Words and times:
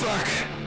Salut 0.00 0.59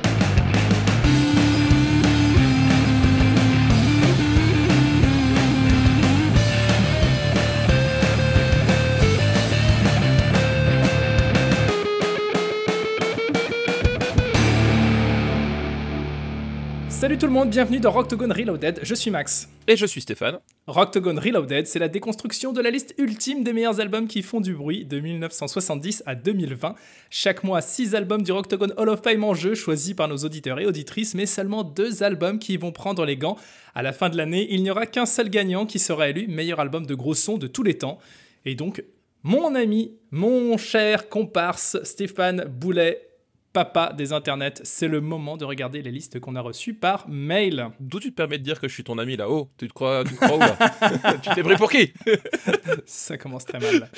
tout 17.23 17.27
le 17.27 17.33
monde, 17.35 17.51
bienvenue 17.51 17.79
dans 17.79 17.91
Rocktogone 17.91 18.33
Reloaded, 18.33 18.81
je 18.83 18.93
suis 18.93 19.09
Max. 19.09 19.47
Et 19.65 19.77
je 19.77 19.85
suis 19.85 20.01
Stéphane. 20.01 20.39
Rocktogone 20.67 21.17
Reloaded, 21.17 21.67
c'est 21.67 21.79
la 21.79 21.87
déconstruction 21.87 22.51
de 22.51 22.59
la 22.59 22.69
liste 22.69 22.93
ultime 22.97 23.45
des 23.45 23.53
meilleurs 23.53 23.79
albums 23.79 24.09
qui 24.09 24.21
font 24.21 24.41
du 24.41 24.53
bruit 24.53 24.83
de 24.83 24.99
1970 24.99 26.03
à 26.05 26.15
2020. 26.15 26.75
Chaque 27.09 27.45
mois, 27.45 27.61
6 27.61 27.95
albums 27.95 28.23
du 28.23 28.33
Rocktogone 28.33 28.73
Hall 28.75 28.89
of 28.89 29.01
Fame 29.01 29.23
en 29.23 29.33
jeu, 29.33 29.55
choisis 29.55 29.93
par 29.93 30.09
nos 30.09 30.17
auditeurs 30.17 30.59
et 30.59 30.65
auditrices, 30.65 31.15
mais 31.15 31.25
seulement 31.25 31.63
2 31.63 32.03
albums 32.03 32.39
qui 32.39 32.57
vont 32.57 32.73
prendre 32.73 33.05
les 33.05 33.15
gants. 33.15 33.37
À 33.73 33.83
la 33.83 33.93
fin 33.93 34.09
de 34.09 34.17
l'année, 34.17 34.45
il 34.49 34.61
n'y 34.61 34.69
aura 34.69 34.85
qu'un 34.85 35.05
seul 35.05 35.29
gagnant 35.29 35.65
qui 35.65 35.79
sera 35.79 36.09
élu 36.09 36.27
meilleur 36.27 36.59
album 36.59 36.85
de 36.85 36.93
gros 36.93 37.13
son 37.13 37.37
de 37.37 37.47
tous 37.47 37.63
les 37.63 37.77
temps. 37.77 37.99
Et 38.43 38.55
donc, 38.55 38.83
mon 39.23 39.55
ami, 39.55 39.93
mon 40.11 40.57
cher 40.57 41.07
comparse 41.07 41.77
Stéphane 41.83 42.43
Boulet 42.49 43.12
papa 43.53 43.93
des 43.95 44.11
internets, 44.11 44.55
c'est 44.63 44.87
le 44.87 44.99
moment 44.99 45.37
de 45.37 45.45
regarder 45.45 45.81
les 45.81 45.91
listes 45.91 46.19
qu'on 46.19 46.35
a 46.35 46.41
reçues 46.41 46.73
par 46.73 47.07
mail. 47.07 47.69
D'où 47.79 47.99
tu 47.99 48.09
te 48.09 48.15
permets 48.15 48.39
de 48.39 48.43
dire 48.43 48.59
que 48.59 48.67
je 48.67 48.73
suis 48.73 48.83
ton 48.83 48.97
ami 48.97 49.15
là-haut? 49.15 49.49
Tu 49.57 49.67
te 49.67 49.73
crois, 49.73 50.03
tu 50.03 50.15
te 50.15 50.19
crois 50.19 50.35
où 50.35 50.39
là? 50.39 50.57
Tu 51.23 51.29
t'es 51.35 51.43
pris 51.43 51.55
pour 51.55 51.71
qui? 51.71 51.93
Ça 52.85 53.17
commence 53.17 53.45
très 53.45 53.59
mal. 53.59 53.89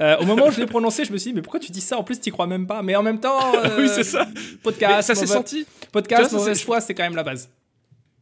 Euh, 0.00 0.18
au 0.18 0.24
moment 0.24 0.46
où 0.46 0.50
je 0.52 0.60
l'ai 0.60 0.66
prononcé, 0.66 1.04
je 1.04 1.12
me 1.12 1.18
suis 1.18 1.30
dit, 1.30 1.34
mais 1.34 1.42
pourquoi 1.42 1.60
tu 1.60 1.72
dis 1.72 1.80
ça? 1.80 1.98
En 1.98 2.04
plus, 2.04 2.20
tu 2.20 2.30
crois 2.30 2.46
même 2.46 2.66
pas. 2.66 2.82
Mais 2.82 2.94
en 2.94 3.02
même 3.02 3.18
temps, 3.20 3.54
euh, 3.54 3.76
oui, 3.78 3.88
c'est 3.88 4.04
ça. 4.04 4.26
Podcast, 4.62 4.96
Mais 4.96 5.02
ça 5.02 5.14
s'est 5.14 5.26
senti. 5.26 5.66
Podcast, 5.92 6.32
mauvaise 6.32 6.62
foi, 6.62 6.80
c'est 6.80 6.94
quand 6.94 7.02
même 7.02 7.16
la 7.16 7.24
base. 7.24 7.50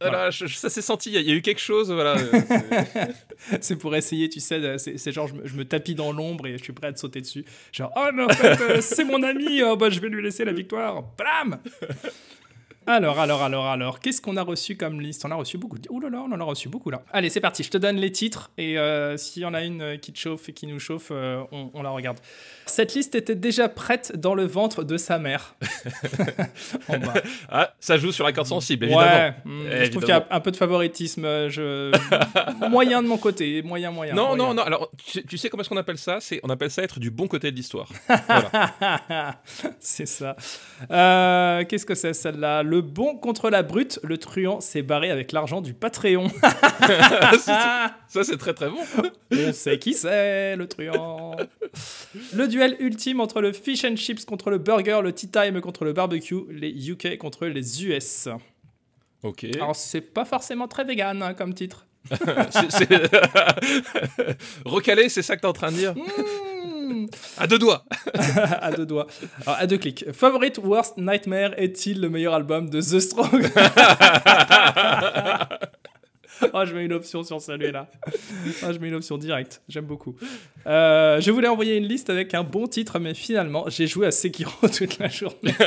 Voilà, 0.01 0.29
je- 0.29 0.45
je- 0.45 0.55
ça 0.55 0.69
s'est 0.69 0.81
senti. 0.81 1.09
Il 1.09 1.13
y, 1.13 1.17
a- 1.17 1.21
il 1.21 1.27
y 1.27 1.31
a 1.31 1.35
eu 1.35 1.41
quelque 1.41 1.59
chose. 1.61 1.91
Voilà. 1.91 2.15
c'est- 3.61 3.75
pour 3.75 3.95
essayer, 3.95 4.29
tu 4.29 4.39
sais, 4.39 4.77
c'est 4.77 5.11
genre, 5.11 5.27
je 5.27 5.33
me, 5.35 5.47
je 5.47 5.55
me 5.55 5.65
tapis 5.65 5.95
dans 5.95 6.11
l'ombre 6.11 6.47
et 6.47 6.57
je 6.57 6.63
suis 6.63 6.73
prêt 6.73 6.87
à 6.87 6.93
te 6.93 6.99
sauter 6.99 7.21
dessus. 7.21 7.45
Genre, 7.71 7.91
oh 7.95 8.09
non, 8.13 8.25
en 8.25 8.29
fait, 8.33 8.61
euh, 8.61 8.81
c'est 8.81 9.03
mon 9.03 9.21
ami, 9.23 9.61
oh, 9.63 9.75
bah, 9.75 9.89
je 9.89 9.99
vais 9.99 10.09
lui 10.09 10.21
laisser 10.23 10.45
la 10.45 10.53
victoire. 10.53 11.03
Blam 11.17 11.59
Alors, 12.87 13.19
alors, 13.19 13.43
alors, 13.43 13.65
alors, 13.67 13.99
qu'est-ce 13.99 14.19
qu'on 14.19 14.35
a 14.37 14.41
reçu 14.41 14.75
comme 14.75 14.99
liste? 14.99 15.23
On 15.23 15.29
a 15.31 15.35
reçu 15.35 15.59
beaucoup. 15.59 15.77
Ouh 15.89 15.99
là 15.99 16.09
là, 16.09 16.23
on 16.27 16.31
en 16.31 16.39
a 16.39 16.43
reçu 16.43 16.69
beaucoup 16.69 16.89
là. 16.89 17.03
Allez, 17.11 17.29
c'est 17.29 17.39
parti, 17.41 17.61
je 17.61 17.69
te 17.69 17.77
donne 17.77 17.97
les 17.97 18.11
titres 18.11 18.49
et 18.57 18.79
euh, 18.79 19.15
s'il 19.15 19.43
y 19.43 19.45
en 19.45 19.53
a 19.53 19.63
une 19.63 19.99
qui 19.99 20.11
te 20.11 20.17
chauffe 20.17 20.49
et 20.49 20.53
qui 20.53 20.65
nous 20.65 20.79
chauffe, 20.79 21.09
euh, 21.11 21.43
on, 21.51 21.69
on 21.75 21.83
la 21.83 21.91
regarde. 21.91 22.17
Cette 22.69 22.93
liste 22.93 23.15
était 23.15 23.35
déjà 23.35 23.67
prête 23.67 24.13
dans 24.15 24.35
le 24.35 24.45
ventre 24.45 24.83
de 24.83 24.97
sa 24.97 25.17
mère. 25.17 25.55
en 26.87 26.97
bas. 26.99 27.13
Ah, 27.49 27.73
ça 27.79 27.97
joue 27.97 28.11
sur 28.11 28.25
la 28.25 28.31
corde 28.31 28.47
sensible, 28.47 28.85
évidemment. 28.85 29.05
Ouais, 29.05 29.33
hmm, 29.43 29.61
je 29.63 29.65
trouve 29.65 29.73
Évidemment. 29.73 29.99
qu'il 30.01 30.09
y 30.09 30.11
a 30.11 30.27
un 30.29 30.39
peu 30.39 30.51
de 30.51 30.55
favoritisme. 30.55 31.49
Je... 31.49 31.91
moyen 32.69 33.01
de 33.01 33.07
mon 33.07 33.17
côté, 33.17 33.61
moyen, 33.63 33.91
moyen. 33.91 34.13
Non, 34.13 34.35
moyen. 34.35 34.37
non, 34.37 34.53
non. 34.53 34.63
Alors, 34.63 34.91
tu 35.03 35.11
sais, 35.11 35.23
tu 35.23 35.37
sais 35.37 35.49
comment 35.49 35.61
est-ce 35.61 35.69
qu'on 35.69 35.77
appelle 35.77 35.97
ça? 35.97 36.19
C'est 36.21 36.39
on 36.43 36.49
appelle 36.49 36.71
ça 36.71 36.83
être 36.83 36.99
du 36.99 37.09
bon 37.11 37.27
côté 37.27 37.51
de 37.51 37.55
l'histoire. 37.55 37.89
Voilà. 38.07 39.41
c'est 39.79 40.05
ça. 40.05 40.35
Euh, 40.91 41.63
Qu'est-ce 41.65 41.85
que 41.85 41.95
c'est 41.95 42.13
celle-là? 42.13 42.63
Le 42.63 42.81
bon 42.81 43.17
contre 43.17 43.49
la 43.49 43.63
brute, 43.63 43.99
le 44.03 44.17
truand 44.17 44.61
s'est 44.61 44.83
barré 44.83 45.09
avec 45.09 45.31
l'argent 45.31 45.61
du 45.61 45.73
Patreon. 45.73 46.27
ça, 47.39 48.23
c'est 48.23 48.37
très 48.37 48.53
très 48.53 48.69
bon. 48.69 48.79
On 49.31 49.53
sait 49.53 49.79
qui 49.79 49.93
c'est, 49.93 50.55
le 50.55 50.67
truand. 50.67 51.35
Le 52.33 52.47
duel 52.47 52.75
ultime 52.79 53.19
entre 53.19 53.41
le 53.41 53.53
fish 53.53 53.85
and 53.85 53.95
chips 53.95 54.25
contre 54.25 54.49
le 54.49 54.57
burger, 54.57 55.01
le 55.03 55.13
tea 55.13 55.27
time 55.29 55.61
contre 55.61 55.85
le 55.85 55.93
barbecue, 55.93 56.41
les 56.49 56.89
UK 56.89 57.17
contre 57.17 57.45
les 57.47 57.83
US. 57.85 58.27
Ok. 59.23 59.45
Alors, 59.55 59.75
c'est 59.75 60.01
pas 60.01 60.25
forcément 60.25 60.67
très 60.67 60.83
vegan 60.83 61.21
hein, 61.21 61.33
comme 61.33 61.53
titre. 61.53 61.85
Recalé, 64.65 65.09
c'est 65.09 65.21
ça 65.21 65.35
que 65.35 65.41
t'es 65.41 65.47
en 65.47 65.53
train 65.53 65.71
de 65.71 65.77
dire 65.77 65.93
Hmm. 66.89 67.05
À 67.37 67.45
deux 67.45 67.59
doigts. 67.59 67.85
à 68.61 68.71
deux 68.71 68.85
doigts. 68.85 69.05
Alors, 69.45 69.59
à 69.59 69.67
deux 69.67 69.77
clics. 69.77 70.05
Favorite 70.11 70.57
Worst 70.57 70.97
Nightmare 70.97 71.51
est-il 71.57 72.01
le 72.01 72.09
meilleur 72.09 72.33
album 72.33 72.69
de 72.69 72.81
The 72.81 72.99
Strong? 72.99 73.47
Oh, 76.53 76.61
je 76.65 76.73
mets 76.73 76.85
une 76.85 76.93
option 76.93 77.23
sur 77.23 77.41
celui-là. 77.41 77.89
Oh, 78.63 78.71
je 78.71 78.77
mets 78.79 78.89
une 78.89 78.95
option 78.95 79.17
directe. 79.17 79.61
J'aime 79.69 79.85
beaucoup. 79.85 80.15
Euh, 80.67 81.21
je 81.21 81.31
voulais 81.31 81.47
envoyer 81.47 81.77
une 81.77 81.87
liste 81.87 82.09
avec 82.09 82.33
un 82.33 82.43
bon 82.43 82.67
titre, 82.67 82.99
mais 82.99 83.13
finalement, 83.13 83.69
j'ai 83.69 83.87
joué 83.87 84.07
à 84.07 84.11
Sekiro 84.11 84.67
toute 84.75 84.99
la 84.99 85.07
journée. 85.07 85.53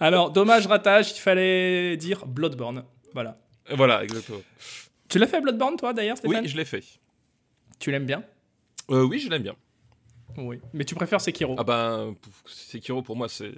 Alors, 0.00 0.30
dommage 0.30 0.66
ratage, 0.66 1.12
il 1.12 1.20
fallait 1.20 1.96
dire 1.96 2.26
Bloodborne. 2.26 2.84
Voilà. 3.14 3.38
Voilà, 3.70 4.04
exactement. 4.04 4.40
Tu 5.08 5.18
l'as 5.18 5.26
fait 5.26 5.40
Bloodborne, 5.40 5.76
toi, 5.76 5.92
d'ailleurs, 5.92 6.16
Oui, 6.22 6.30
Stéphane 6.30 6.48
je 6.48 6.56
l'ai 6.56 6.64
fait. 6.64 6.84
Tu 7.78 7.90
l'aimes 7.90 8.06
bien 8.06 8.22
Euh, 8.90 9.04
oui, 9.04 9.18
je 9.18 9.30
l'aime 9.30 9.42
bien. 9.42 9.56
Oui. 10.36 10.58
Mais 10.74 10.84
tu 10.84 10.94
préfères 10.94 11.20
Sekiro 11.20 11.56
Ah 11.58 11.64
ben, 11.64 12.14
Sekiro 12.44 13.02
pour 13.02 13.16
moi 13.16 13.28
c'est 13.28 13.52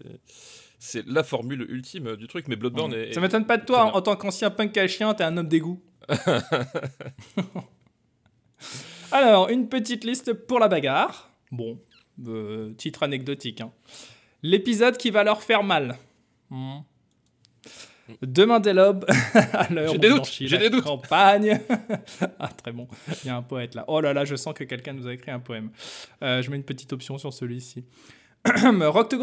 c'est 0.78 1.06
la 1.06 1.22
formule 1.24 1.66
ultime 1.68 2.16
du 2.16 2.26
truc, 2.28 2.46
mais 2.48 2.56
Bloodborne 2.56 2.92
est. 2.94 3.12
Ça 3.12 3.20
m'étonne 3.20 3.46
pas 3.46 3.56
de 3.56 3.64
toi, 3.64 3.78
très 3.86 3.90
en, 3.90 3.96
en 3.96 4.02
tant 4.02 4.16
qu'ancien 4.16 4.50
punk 4.50 4.76
à 4.76 4.86
chien, 4.88 5.12
t'es 5.14 5.24
un 5.24 5.36
homme 5.36 5.48
d'égout. 5.48 5.82
Alors, 9.12 9.48
une 9.48 9.68
petite 9.68 10.04
liste 10.04 10.32
pour 10.32 10.58
la 10.58 10.68
bagarre. 10.68 11.30
Bon, 11.50 11.78
euh, 12.26 12.72
titre 12.74 13.02
anecdotique. 13.02 13.60
hein. 13.60 13.72
L'épisode 14.42 14.96
qui 14.96 15.10
va 15.10 15.24
leur 15.24 15.42
faire 15.42 15.62
mal. 15.62 15.96
Hmm. 16.50 16.78
Demain 18.22 18.58
dès 18.60 18.72
l'aube, 18.72 19.04
à 19.52 19.70
l'heure 19.70 19.92
J'ai 19.92 19.98
des 19.98 20.08
doutes, 20.08 20.26
j'ai 20.32 20.48
la 20.48 20.58
des 20.58 20.70
doutes. 20.70 20.84
campagne. 20.84 21.60
ah, 22.38 22.48
très 22.48 22.72
bon. 22.72 22.88
Il 23.22 23.26
y 23.26 23.30
a 23.30 23.36
un 23.36 23.42
poète 23.42 23.74
là. 23.74 23.84
Oh 23.86 24.00
là 24.00 24.14
là, 24.14 24.24
je 24.24 24.34
sens 24.34 24.54
que 24.54 24.64
quelqu'un 24.64 24.94
nous 24.94 25.06
a 25.06 25.12
écrit 25.12 25.30
un 25.30 25.40
poème. 25.40 25.70
Euh, 26.22 26.40
je 26.40 26.50
mets 26.50 26.56
une 26.56 26.64
petite 26.64 26.90
option 26.94 27.18
sur 27.18 27.34
celui-ci. 27.34 27.84
Rock 28.80 29.08
to 29.10 29.18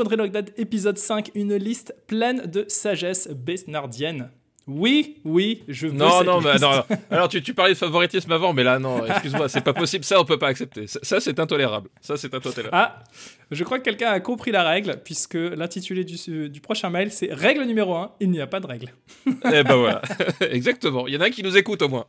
épisode 0.57 0.97
5, 0.97 1.31
une 1.35 1.55
liste 1.55 1.95
pleine 2.07 2.45
de 2.45 2.65
sagesse 2.67 3.27
besnardienne. 3.29 4.29
Oui, 4.67 5.17
oui, 5.23 5.63
je 5.67 5.87
veux 5.87 5.93
Non, 5.93 6.17
cette 6.17 6.27
non, 6.27 6.41
mais 6.41 6.53
liste. 6.53 6.63
non. 6.63 6.83
Alors 7.11 7.29
tu, 7.29 7.41
tu 7.43 7.53
parlais 7.53 7.73
de 7.73 7.77
favoritisme 7.77 8.31
avant, 8.31 8.51
mais 8.51 8.63
là 8.63 8.79
non, 8.79 9.05
excuse-moi, 9.05 9.47
c'est 9.47 9.61
pas 9.63 9.73
possible. 9.73 10.03
Ça 10.03 10.19
on 10.19 10.25
peut 10.25 10.39
pas 10.39 10.47
accepter. 10.47 10.87
Ça, 10.87 10.99
ça, 11.03 11.19
c'est 11.19 11.39
intolérable. 11.39 11.89
Ça 12.01 12.17
c'est 12.17 12.33
intolérable. 12.33 12.69
Ah, 12.71 13.03
je 13.51 13.63
crois 13.63 13.77
que 13.77 13.83
quelqu'un 13.83 14.09
a 14.09 14.19
compris 14.19 14.51
la 14.51 14.63
règle, 14.63 14.99
puisque 15.03 15.35
l'intitulé 15.35 16.03
du, 16.03 16.49
du 16.49 16.61
prochain 16.61 16.89
mail, 16.89 17.11
c'est 17.11 17.31
Règle 17.31 17.63
numéro 17.65 17.93
1, 17.93 18.13
il 18.21 18.31
n'y 18.31 18.41
a 18.41 18.47
pas 18.47 18.59
de 18.59 18.65
règle. 18.67 18.89
Eh 19.53 19.63
ben 19.63 19.75
voilà, 19.75 20.01
exactement. 20.49 21.05
Il 21.07 21.13
y 21.13 21.17
en 21.17 21.21
a 21.21 21.25
un 21.25 21.29
qui 21.29 21.43
nous 21.43 21.55
écoute 21.55 21.83
au 21.83 21.89
moins. 21.89 22.05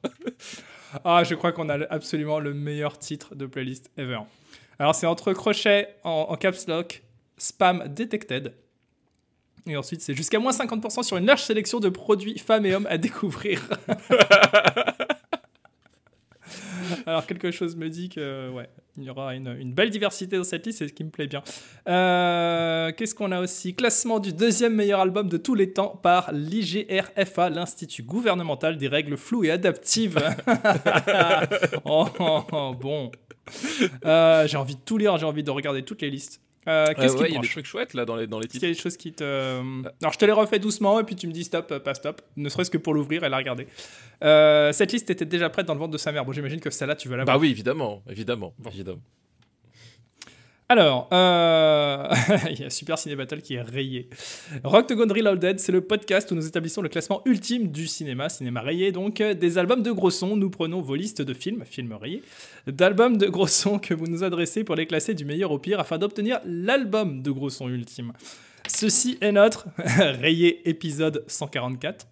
Ah, 1.05 1.25
je 1.25 1.35
crois 1.35 1.53
qu'on 1.53 1.69
a 1.69 1.79
absolument 1.91 2.39
le 2.41 2.55
meilleur 2.55 2.99
titre 2.99 3.35
de 3.35 3.45
playlist 3.45 3.91
ever. 3.99 4.21
Alors, 4.79 4.95
c'est 4.95 5.07
entre 5.07 5.33
crochets 5.33 5.97
en, 6.05 6.37
caps 6.37 6.67
lock, 6.67 7.03
spam 7.39 7.89
detected. 7.89 8.55
Et 9.67 9.77
ensuite, 9.77 10.01
c'est 10.01 10.15
jusqu'à 10.15 10.39
moins 10.39 10.53
50% 10.53 11.03
sur 11.03 11.17
une 11.17 11.27
large 11.27 11.43
sélection 11.43 11.81
de 11.81 11.89
produits 11.89 12.39
femmes 12.39 12.67
et 12.67 12.75
hommes 12.75 12.87
à 12.89 12.99
découvrir. 12.99 13.69
Alors, 17.07 17.27
quelque 17.27 17.51
chose 17.51 17.75
me 17.75 17.89
dit 17.89 18.09
que, 18.09 18.51
ouais, 18.51 18.69
il 18.97 19.05
y 19.05 19.11
aura 19.11 19.35
une, 19.35 19.57
une 19.59 19.73
belle 19.73 19.91
diversité 19.91 20.37
dans 20.37 20.45
cette 20.45 20.67
liste, 20.67 20.79
c'est 20.79 20.89
ce 20.89 20.93
qui 20.93 21.05
me 21.05 21.11
plaît 21.11 21.27
bien. 21.27 21.43
Euh, 21.89 22.93
Qu'est-ce 22.93 23.15
qu'on 23.15 23.33
a 23.33 23.41
aussi? 23.41 23.75
Classement 23.75 24.21
du 24.21 24.33
deuxième 24.33 24.75
meilleur 24.75 25.01
album 25.01 25.29
de 25.29 25.37
tous 25.37 25.55
les 25.55 25.73
temps 25.73 25.99
par 26.03 26.33
l'IGRFA, 26.33 27.51
l'Institut 27.51 28.05
gouvernemental 28.05 28.77
des 28.77 28.89
règles 28.89 29.17
floues 29.17 29.45
et 29.45 29.51
adaptives. 29.51 30.19
oh, 31.85 32.07
oh, 32.19 32.43
oh, 32.53 32.75
bon. 32.75 33.11
Euh, 34.05 34.47
j'ai 34.47 34.57
envie 34.57 34.75
de 34.75 34.81
tout 34.81 34.99
lire, 34.99 35.17
j'ai 35.19 35.27
envie 35.27 35.43
de 35.43 35.51
regarder 35.51 35.83
toutes 35.83 36.03
les 36.03 36.11
listes. 36.11 36.41
Euh, 36.69 36.93
Qu'est-ce 36.95 37.15
Euh, 37.17 37.21
ouais, 37.21 37.29
il 37.29 37.35
y 37.35 37.39
a 37.39 37.41
des 37.41 37.49
trucs 37.49 37.67
chouettes 37.67 37.95
là 37.95 38.05
dans 38.05 38.17
les 38.17 38.27
dans 38.27 38.41
les 38.41 38.49
titres. 38.49 38.65
y 38.65 38.71
a 38.71 38.75
des 38.75 38.79
choses 38.79 38.97
qui 38.97 39.13
te. 39.13 39.25
Alors, 40.03 40.13
je 40.13 40.19
te 40.19 40.25
les 40.25 40.33
refais 40.33 40.59
doucement 40.59 40.99
et 40.99 41.05
puis 41.05 41.15
tu 41.15 41.29
me 41.29 41.33
dis 41.33 41.45
stop, 41.45 41.71
euh, 41.71 41.79
pas 41.79 41.95
stop. 41.95 42.23
Ne 42.37 42.49
serait-ce 42.49 42.71
que 42.71 42.79
pour 42.79 42.93
l'ouvrir 42.95 43.23
et 43.23 43.29
la 43.29 43.37
regarder. 43.37 43.69
Euh, 44.25 44.73
cette 44.73 44.93
liste 44.93 45.09
était 45.11 45.25
déjà 45.25 45.49
prête 45.49 45.67
dans 45.67 45.75
le 45.75 45.79
ventre 45.79 45.93
de 45.93 45.99
sa 45.99 46.11
mère. 46.11 46.25
Bon, 46.25 46.33
j'imagine 46.33 46.61
que 46.61 46.71
celle-là, 46.71 46.97
tu 46.97 47.09
veux 47.09 47.17
la 47.17 47.25
voir. 47.25 47.37
Bah 47.37 47.41
oui, 47.41 47.51
évidemment, 47.51 48.03
évidemment, 48.11 48.53
évidemment. 48.67 49.01
Alors, 50.69 51.09
euh, 51.13 52.09
il 52.51 52.59
y 52.59 52.65
a 52.65 52.71
Super 52.71 52.99
Ciné 52.99 53.15
Battle 53.15 53.41
qui 53.41 53.55
est 53.55 53.63
rayé. 53.63 54.09
Rock 54.65 54.89
to 54.89 54.97
Go 54.97 55.05
Reloaded, 55.05 55.61
c'est 55.61 55.71
le 55.71 55.81
podcast 55.81 56.33
où 56.33 56.35
nous 56.35 56.45
établissons 56.45 56.83
le 56.83 56.89
classement 56.89 57.23
ultime 57.25 57.69
du 57.69 57.87
cinéma, 57.87 58.29
cinéma 58.29 58.63
rayé, 58.63 58.91
donc 58.91 59.21
euh, 59.21 59.33
des 59.33 59.59
albums 59.59 59.85
de 59.85 59.93
gros 59.93 60.11
sons. 60.11 60.37
Nous 60.37 60.51
prenons 60.51 60.81
vos 60.81 60.97
listes 60.97 61.23
de 61.23 61.35
films, 61.35 61.65
films 61.65 61.93
rayés, 61.93 62.25
d'albums 62.67 63.17
de 63.17 63.29
gros 63.29 63.47
sons 63.47 63.79
que 63.79 63.95
vous 63.95 64.09
nous 64.09 64.25
adressez 64.25 64.65
pour 64.65 64.75
les 64.75 64.87
classer 64.87 65.15
du 65.15 65.25
meilleur 65.25 65.53
au 65.53 65.61
pire 65.61 65.79
afin 65.79 65.99
d'obtenir 65.99 66.41
l'album 66.45 67.23
de 67.23 67.31
gros 67.31 67.51
sons 67.51 67.69
ultime. 67.69 68.13
Ceci 68.69 69.19
est 69.21 69.33
notre 69.33 69.67
rayé 69.79 70.69
épisode 70.69 71.25
144. 71.27 72.07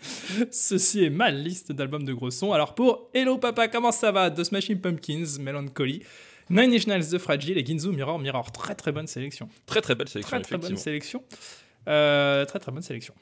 Ceci 0.50 1.04
est 1.04 1.10
ma 1.10 1.30
liste 1.30 1.72
d'albums 1.72 2.04
de 2.04 2.12
gros 2.12 2.30
sons. 2.30 2.52
Alors 2.52 2.74
pour 2.74 3.10
Hello 3.14 3.38
Papa, 3.38 3.68
comment 3.68 3.92
ça 3.92 4.12
va? 4.12 4.30
The 4.30 4.44
Smashing 4.44 4.80
Pumpkins, 4.80 5.38
Melancholy. 5.40 6.02
Nine 6.48 6.74
Inch 6.74 6.86
Nails, 6.86 7.08
The 7.10 7.18
Fragile 7.18 7.58
et 7.58 7.64
Ginzu, 7.64 7.90
Mirror, 7.90 8.18
Mirror. 8.18 8.50
Très 8.50 8.74
très 8.74 8.92
bonne 8.92 9.06
sélection. 9.06 9.48
Très 9.66 9.80
très 9.80 9.94
belle 9.94 10.08
sélection, 10.08 10.40
Très 10.40 10.42
très 10.42 10.58
bonne 10.58 10.76
sélection. 10.76 11.22
Euh, 11.88 12.44
très 12.44 12.58
très 12.58 12.72
bonne 12.72 12.82
sélection. 12.82 13.14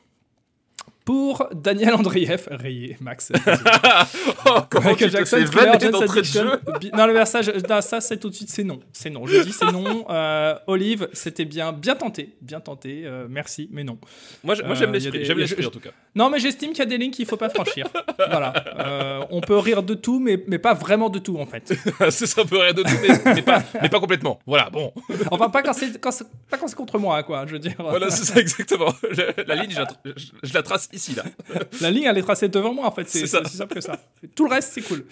Pour 1.08 1.48
Daniel 1.54 1.94
Andrieff, 1.94 2.48
rayé, 2.50 2.98
Max. 3.00 3.32
oh, 4.46 4.58
comment 4.68 4.90
Michael 4.90 5.08
tu 5.10 5.16
Jackson, 5.16 5.36
Thriller, 5.46 5.78
d'entrée 5.90 6.20
de 6.20 6.26
jeu 6.26 6.50
Non, 6.94 7.06
le 7.06 7.14
versage, 7.14 7.50
ça 7.80 8.02
c'est 8.02 8.18
tout 8.18 8.28
de 8.28 8.34
suite, 8.34 8.50
c'est 8.50 8.62
non. 8.62 8.80
C'est 8.92 9.08
non. 9.08 9.24
Je 9.26 9.40
dis 9.40 9.52
c'est 9.52 9.72
non. 9.72 10.04
Euh, 10.18 10.54
Olive, 10.66 11.08
c'était 11.14 11.44
bien, 11.46 11.72
bien 11.72 11.94
tenté. 11.94 12.36
Bien 12.42 12.60
tenté. 12.60 13.02
euh, 13.06 13.26
merci, 13.28 13.68
mais 13.72 13.84
non. 13.84 13.98
Moi, 14.44 14.54
j'ai- 14.54 14.62
moi, 14.64 14.72
Euh, 14.72 14.74
j'aime 14.74 14.90
a 14.90 14.92
l'esprit, 14.92 15.24
j'aime 15.24 15.38
l'esprit 15.38 15.64
en 15.64 15.70
tout 15.70 15.80
cas. 15.80 15.90
Non, 16.14 16.28
mais 16.28 16.38
j'estime 16.40 16.70
qu'il 16.70 16.80
y 16.80 16.82
a 16.82 16.86
des 16.86 16.98
lignes 16.98 17.10
qu'il 17.10 17.24
faut 17.26 17.36
pas 17.38 17.48
franchir. 17.48 17.86
voilà. 18.18 18.52
Euh, 18.78 19.24
on 19.30 19.40
peut 19.40 19.56
rire 19.58 19.82
de 19.82 19.94
tout, 19.94 20.18
mais, 20.20 20.42
mais 20.46 20.58
pas 20.58 20.74
vraiment 20.74 21.08
de 21.08 21.18
tout, 21.18 21.38
en 21.38 21.46
fait. 21.46 21.72
c'est 22.10 22.26
ça, 22.26 22.42
un 22.42 22.46
peu 22.46 22.58
rien 22.58 22.72
de 22.74 22.82
tout, 22.82 22.96
mais, 23.02 23.34
mais 23.34 23.42
pas, 23.42 23.62
mais 23.80 23.88
pas 23.88 24.00
complètement. 24.00 24.40
Voilà, 24.46 24.68
bon. 24.70 24.92
Enfin, 25.30 25.48
pas 25.48 25.62
quand 25.62 25.72
c'est 25.72 26.76
contre 26.76 26.98
moi, 26.98 27.22
quoi. 27.22 27.46
Je 27.46 27.52
veux 27.52 27.58
dire. 27.58 27.76
Voilà, 27.78 28.10
c'est 28.10 28.24
ça 28.24 28.38
exactement. 28.40 28.92
Je- 29.10 29.42
la 29.46 29.54
ligne, 29.54 29.70
je 29.70 29.78
la, 29.78 29.84
tra- 29.86 29.96
je- 30.04 30.32
je 30.48 30.54
la 30.54 30.62
trace 30.62 30.88
ici, 30.92 30.97
là. 31.14 31.24
La 31.80 31.90
ligne, 31.90 32.04
elle 32.04 32.18
est 32.18 32.22
tracée 32.22 32.48
devant 32.48 32.74
moi, 32.74 32.86
en 32.86 32.92
fait. 32.92 33.08
C'est 33.08 33.22
aussi 33.22 33.56
simple 33.56 33.74
que 33.74 33.80
ça. 33.80 33.98
Tout 34.34 34.44
le 34.44 34.50
reste, 34.50 34.72
c'est 34.72 34.82
cool. 34.82 35.04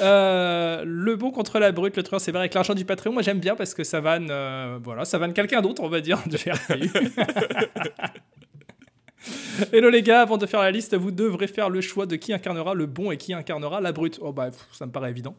Euh, 0.00 0.82
le 0.84 1.16
bon 1.16 1.30
contre 1.30 1.58
la 1.58 1.72
brute, 1.72 1.96
le 1.96 2.02
truand 2.02 2.18
sévère 2.18 2.40
avec 2.40 2.54
l'argent 2.54 2.74
du 2.74 2.84
Patreon, 2.84 3.12
moi 3.12 3.22
j'aime 3.22 3.40
bien 3.40 3.56
parce 3.56 3.72
que 3.74 3.84
ça 3.84 4.00
vanne, 4.00 4.28
euh, 4.30 4.78
voilà, 4.82 5.04
ça 5.06 5.16
vanne 5.18 5.32
quelqu'un 5.32 5.62
d'autre, 5.62 5.82
on 5.82 5.88
va 5.88 6.00
dire, 6.00 6.18
de. 6.26 6.36
Hello 9.72 9.90
les 9.90 10.02
gars, 10.02 10.22
avant 10.22 10.36
de 10.36 10.46
faire 10.46 10.60
la 10.60 10.70
liste, 10.70 10.94
vous 10.94 11.10
devrez 11.10 11.48
faire 11.48 11.70
le 11.70 11.80
choix 11.80 12.06
de 12.06 12.16
qui 12.16 12.32
incarnera 12.32 12.74
le 12.74 12.86
bon 12.86 13.10
et 13.10 13.16
qui 13.16 13.32
incarnera 13.32 13.80
la 13.80 13.92
brute. 13.92 14.18
Oh 14.22 14.32
bah, 14.32 14.50
pff, 14.50 14.66
ça 14.72 14.86
me 14.86 14.92
paraît 14.92 15.10
évident. 15.10 15.36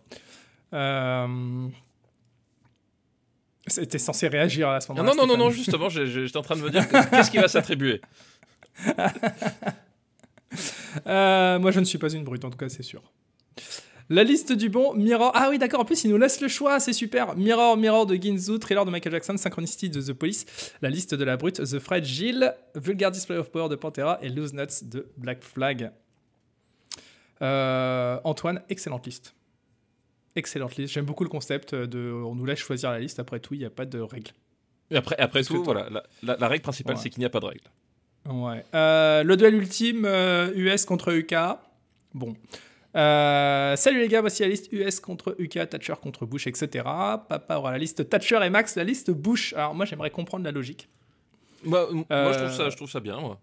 Euh... 0.73 1.67
C'était 3.67 3.99
censé 3.99 4.27
réagir 4.27 4.67
à 4.69 4.81
ce 4.81 4.91
moment-là. 4.91 5.09
non, 5.09 5.15
non, 5.15 5.27
non, 5.27 5.37
non, 5.37 5.49
justement, 5.51 5.89
j'étais 5.89 6.37
en 6.37 6.41
train 6.41 6.55
de 6.55 6.61
me 6.61 6.69
dire 6.69 6.87
que- 6.87 7.09
qu'est-ce 7.09 7.31
qui 7.31 7.37
va 7.37 7.47
s'attribuer? 7.47 8.01
Euh, 11.05 11.59
moi, 11.59 11.69
je 11.71 11.79
ne 11.79 11.85
suis 11.85 11.99
pas 11.99 12.09
une 12.11 12.23
brute, 12.23 12.43
en 12.43 12.49
tout 12.49 12.57
cas, 12.57 12.69
c'est 12.69 12.81
sûr. 12.83 13.03
La 14.09 14.23
liste 14.23 14.51
du 14.51 14.69
bon, 14.69 14.95
Mirror. 14.95 15.31
Ah 15.35 15.47
oui, 15.51 15.59
d'accord, 15.59 15.81
en 15.81 15.85
plus, 15.85 16.03
il 16.03 16.09
nous 16.09 16.17
laisse 16.17 16.41
le 16.41 16.47
choix, 16.47 16.79
c'est 16.79 16.93
super. 16.93 17.35
Mirror, 17.35 17.77
Mirror 17.77 18.07
de 18.07 18.15
Ginzu, 18.15 18.57
Thriller 18.57 18.83
de 18.83 18.89
Michael 18.89 19.11
Jackson, 19.13 19.37
Synchronicity 19.37 19.89
de 19.91 20.01
The 20.01 20.13
Police, 20.13 20.45
la 20.81 20.89
liste 20.89 21.13
de 21.13 21.23
la 21.23 21.37
brute, 21.37 21.63
The 21.63 21.77
Fragile, 21.77 22.55
Vulgar 22.73 23.11
Display 23.11 23.37
of 23.37 23.51
Power 23.51 23.69
de 23.69 23.75
Pantera 23.75 24.17
et 24.23 24.29
Loose 24.29 24.53
Nuts 24.53 24.83
de 24.89 25.07
Black 25.17 25.43
Flag. 25.43 25.91
Euh, 27.43 28.19
Antoine, 28.23 28.63
excellente 28.69 29.05
liste. 29.05 29.35
Excellente 30.35 30.75
liste. 30.77 30.93
J'aime 30.93 31.05
beaucoup 31.05 31.23
le 31.23 31.29
concept 31.29 31.75
de. 31.75 32.11
On 32.11 32.33
nous 32.33 32.45
laisse 32.45 32.59
choisir 32.59 32.89
la 32.91 32.99
liste, 32.99 33.19
après 33.19 33.39
tout, 33.39 33.53
il 33.53 33.59
n'y 33.59 33.65
a 33.65 33.69
pas 33.69 33.85
de 33.85 33.99
règle. 33.99 34.31
Et 34.89 34.95
après, 34.97 35.43
tout, 35.43 35.63
voilà, 35.63 35.87
la, 35.91 36.03
la- 36.23 36.35
la 36.37 36.47
règle 36.47 36.63
principale, 36.63 36.95
Ouais. 36.95 37.01
c'est 37.01 37.11
qu'il 37.11 37.19
n'y 37.19 37.25
a 37.25 37.29
pas 37.29 37.39
de 37.39 37.45
règle. 37.45 37.61
Ouais. 38.27 38.63
Euh, 38.75 39.23
le 39.23 39.37
duel 39.37 39.55
ultime, 39.55 40.05
euh, 40.05 40.51
US 40.55 40.85
contre 40.85 41.11
UK. 41.11 41.35
Bon. 42.13 42.35
Euh, 42.95 43.75
salut 43.75 43.99
les 43.99 44.07
gars, 44.07 44.21
voici 44.21 44.41
la 44.41 44.49
liste 44.49 44.71
US 44.71 44.99
contre 44.99 45.35
UK, 45.37 45.69
Thatcher 45.69 45.93
contre 46.01 46.25
Bush, 46.25 46.47
etc. 46.47 46.83
Papa 46.83 47.57
aura 47.57 47.71
la 47.71 47.77
liste 47.77 48.09
Thatcher 48.09 48.39
et 48.43 48.49
Max, 48.49 48.75
la 48.75 48.83
liste 48.83 49.11
Bush. 49.11 49.53
Alors 49.53 49.75
moi 49.75 49.85
j'aimerais 49.85 50.09
comprendre 50.09 50.43
la 50.43 50.51
logique. 50.51 50.89
Moi, 51.63 51.87
moi, 51.91 52.05
Euh, 52.11 52.33
je, 52.33 52.39
trouve 52.39 52.51
ça, 52.51 52.69
je 52.69 52.75
trouve 52.75 52.89
ça 52.89 52.99
bien, 52.99 53.19
moi. 53.19 53.39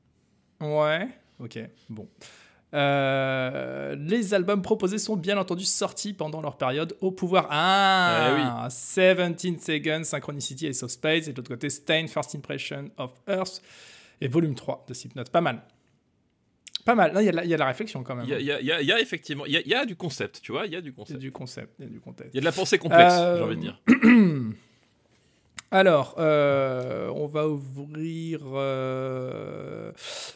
Ouais. 0.60 1.08
Ok. 1.38 1.58
Bon. 1.88 2.08
Euh, 2.74 3.94
les 3.98 4.34
albums 4.34 4.62
proposés 4.62 4.98
sont 4.98 5.16
bien 5.16 5.38
entendu 5.38 5.64
sortis 5.64 6.12
pendant 6.12 6.40
leur 6.40 6.56
période 6.56 6.96
au 7.00 7.10
pouvoir. 7.10 7.46
Ah, 7.50 8.68
17 8.68 9.60
Seconds, 9.60 10.04
Synchronicity, 10.04 10.66
Ace 10.66 10.82
of 10.82 10.90
Spades. 10.90 11.28
Et 11.28 11.32
de 11.32 11.36
l'autre 11.36 11.50
côté, 11.50 11.70
Stain, 11.70 12.06
First 12.06 12.34
Impression 12.34 12.90
of 12.96 13.12
Earth. 13.28 13.62
Et 14.20 14.28
volume 14.28 14.54
3 14.54 14.84
de 14.88 14.94
Slipknot. 14.94 15.24
Pas 15.32 15.40
mal. 15.40 15.62
Pas 16.84 16.94
mal. 16.94 17.12
Il 17.16 17.24
y, 17.24 17.28
a 17.28 17.32
de 17.32 17.36
la- 17.36 17.44
il 17.44 17.50
y 17.50 17.54
a 17.54 17.56
la 17.56 17.66
réflexion 17.66 18.02
quand 18.04 18.14
même. 18.14 18.26
Il 18.28 18.42
y 18.42 18.52
a, 18.52 18.60
y 18.60 18.84
y 18.86 18.90
effectivement, 19.00 19.44
il 19.46 19.52
y 19.52 19.74
a, 19.74 19.84
du 19.84 19.96
concept, 19.96 20.40
tu 20.40 20.52
vois, 20.52 20.66
il 20.66 20.72
y 20.72 20.76
a 20.76 20.80
du 20.80 20.90
Il 20.90 20.92
y 20.92 20.94
a 20.94 20.96
concept. 20.96 21.18
du 21.20 21.32
concept. 21.32 21.74
Il 21.78 21.84
y 21.84 21.88
a 21.88 21.90
du 21.90 22.00
contexte. 22.00 22.32
Il 22.34 22.36
y 22.36 22.38
a 22.38 22.40
de 22.42 22.44
la 22.46 22.52
pensée 22.52 22.78
complexe, 22.78 23.14
Euh, 23.16 23.36
j'ai 23.38 23.42
envie 23.42 23.56
de 23.56 23.60
dire. 23.60 23.80
Alors, 25.72 26.14
euh, 26.18 27.08
on 27.14 27.26
va 27.26 27.48
ouvrir. 27.48 28.40
euh, 28.54 29.90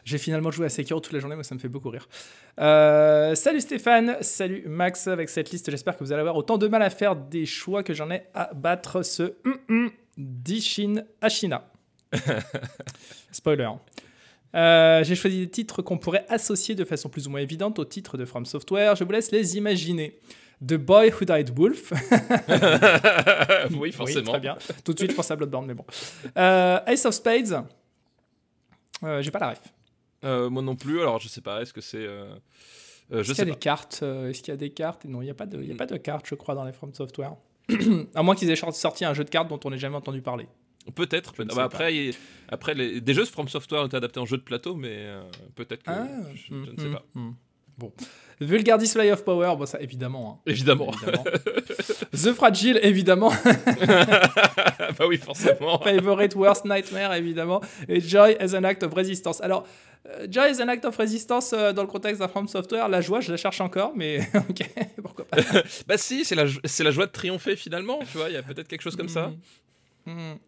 J'ai 0.05 0.19
finalement 0.19 0.51
joué 0.51 0.67
à 0.67 0.69
Sekiro 0.69 0.99
toute 0.99 1.13
la 1.13 1.21
journée, 1.21 1.37
moi 1.37 1.45
ça 1.45 1.55
me 1.55 1.61
fait 1.61 1.69
beaucoup 1.69 1.89
rire. 1.91 2.09
Euh, 2.59 3.37
salut 3.37 3.61
Stéphane, 3.61 4.17
salut 4.23 4.65
Max 4.67 5.07
avec 5.07 5.29
cette 5.29 5.53
liste. 5.53 5.71
J'espère 5.71 5.97
que 5.97 6.03
vous 6.03 6.11
allez 6.11 6.21
avoir 6.21 6.35
autant 6.37 6.59
de 6.59 6.67
mal 6.67 6.83
à 6.83 6.91
faire 6.91 7.15
des 7.15 7.47
choix 7.47 7.85
que 7.85 7.95
j'en 7.95 8.11
ai 8.11 8.25
à 8.35 8.53
battre 8.55 9.03
ce 9.03 9.35
hum, 9.45 9.57
hum 9.69 9.91
d'Ishin 10.19 11.05
Ashina. 11.21 11.70
Spoiler. 13.33 13.69
Euh, 14.55 15.05
J'ai 15.05 15.15
choisi 15.15 15.39
des 15.39 15.49
titres 15.51 15.83
qu'on 15.83 15.99
pourrait 15.99 16.27
associer 16.29 16.75
de 16.75 16.85
façon 16.85 17.09
plus 17.09 17.27
ou 17.27 17.31
moins 17.31 17.41
évidente 17.41 17.79
au 17.79 17.85
titre 17.85 18.17
de 18.17 18.25
From 18.25 18.45
Software. 18.47 18.97
Je 18.97 19.05
vous 19.05 19.13
laisse 19.13 19.31
les 19.31 19.57
imaginer. 19.57 20.19
The 20.67 20.75
Boy 20.75 21.11
Who 21.13 21.25
Died 21.25 21.51
Wolf. 21.57 21.93
oui, 23.79 23.93
forcément. 23.93 24.19
Oui, 24.21 24.29
très 24.33 24.41
bien. 24.41 24.59
Tout 24.85 24.93
de 24.93 24.99
suite, 24.99 25.13
je 25.13 25.17
pense 25.17 25.31
à 25.31 25.37
Bloodborne, 25.37 25.67
mais 25.67 25.75
bon. 25.75 25.85
Euh, 26.37 26.81
Ace 26.87 27.05
of 27.07 27.15
Spades. 27.15 27.65
Euh, 29.05 29.23
J'ai 29.23 29.31
pas 29.31 29.39
la 29.39 29.51
ref. 29.51 29.61
Euh, 30.25 30.51
moi 30.51 30.61
non 30.63 30.77
plus, 30.77 31.01
alors 31.01 31.19
je 31.19 31.29
sais 31.29 31.41
pas, 31.41 31.63
est-ce 31.63 31.73
que 31.73 31.81
c'est. 31.81 31.97
euh, 32.05 32.35
Est-ce 33.11 33.29
qu'il 33.33 33.39
y 33.39 33.41
a 33.41 33.45
pas. 33.47 33.51
des 33.53 33.57
cartes 33.59 34.03
Est-ce 34.03 34.43
qu'il 34.43 34.53
y 34.53 34.55
a 34.55 34.57
des 34.59 34.69
cartes? 34.71 35.07
Non, 35.07 35.23
il 35.23 35.27
n'y 35.27 35.31
a, 35.31 35.35
pas 35.35 35.47
de- 35.47 35.63
il 35.63 35.69
y 35.69 35.73
a 35.73 35.77
pas 35.77 35.87
de 35.87 35.97
cartes, 35.97 36.27
je 36.29 36.35
crois, 36.35 36.55
dans 36.55 36.65
les 36.65 36.73
From 36.73 36.93
Software. 36.93 37.37
à 38.15 38.23
moins 38.23 38.35
qu'ils 38.35 38.51
aient 38.51 38.57
sorti 38.73 39.05
un 39.07 39.15
jeu 39.15 39.25
de 39.25 39.31
cartes 39.31 39.49
dont 39.49 39.61
on 39.65 39.71
n'ait 39.71 39.79
jamais 39.79 39.97
entendu 39.97 40.21
parler. 40.21 40.47
Peut-être. 40.95 41.33
Je 41.37 41.43
ne 41.43 41.49
Bah, 41.49 41.65
après, 41.65 41.95
il- 41.95 42.15
après 42.49 42.75
les... 42.75 43.01
des 43.01 43.15
jeux 43.15 43.25
From 43.25 43.49
Software 43.49 43.83
ont 43.83 43.87
été 43.87 43.97
adaptés 43.97 44.19
en 44.21 44.27
jeu 44.27 44.37
de 44.39 44.43
plateau, 44.43 44.75
mais 44.75 44.89
euh, 44.93 45.23
peut-être 45.55 45.83
que. 45.83 45.91
je, 46.35 46.47
je 46.49 46.55
hum, 46.55 46.67
ne 46.73 46.77
sais 46.77 46.87
hum, 46.87 46.93
pas. 46.95 47.03
hum. 47.17 47.35
Bon. 47.79 47.93
Vulgar 48.41 48.77
Display 48.79 49.11
of 49.13 49.25
Power, 49.25 49.55
bon, 49.57 49.65
ça, 49.67 49.81
évidemment. 49.81 50.35
hein. 50.39 50.43
Évidemment. 50.51 50.91
Évidemment. 50.93 51.25
The 52.13 52.33
Fragile, 52.35 52.79
évidemment. 52.83 53.31
bah 54.99 55.07
oui, 55.09 55.17
forcément. 55.19 55.79
Favorite 55.79 56.35
Worst 56.35 56.65
Nightmare, 56.65 57.15
évidemment. 57.15 57.61
Et 57.89 58.01
Joy 58.01 58.37
as 58.39 58.55
an 58.55 58.65
Act 58.65 58.83
of 58.83 58.93
Resistance. 58.95 59.41
Alors, 59.41 59.67
euh, 60.09 60.27
Joy 60.31 60.51
as 60.51 60.61
an 60.63 60.69
Act 60.69 60.85
of 60.85 60.97
Resistance, 60.97 61.53
euh, 61.53 61.73
dans 61.73 61.83
le 61.83 61.89
contexte 61.89 62.21
d'un 62.21 62.29
From 62.29 62.49
Software, 62.49 62.89
la 62.89 63.01
joie, 63.01 63.21
je 63.21 63.31
la 63.31 63.37
cherche 63.37 63.61
encore, 63.61 63.93
mais 63.95 64.21
ok, 64.49 64.69
pourquoi 65.03 65.25
pas. 65.27 65.39
Bah 65.87 65.97
si, 65.99 66.25
c'est 66.25 66.35
la, 66.35 66.47
jo- 66.47 66.61
c'est 66.65 66.85
la 66.85 66.91
joie 66.91 67.07
de 67.07 67.13
triompher 67.13 67.57
finalement, 67.57 67.99
tu 68.11 68.19
vois, 68.19 68.29
il 68.29 68.35
y 68.35 68.39
a 68.39 68.43
peut-être 68.43 68.69
quelque 68.69 68.83
chose 68.83 68.97
comme 68.97 69.09
ça. 69.09 69.33
Mhm. 70.11 70.39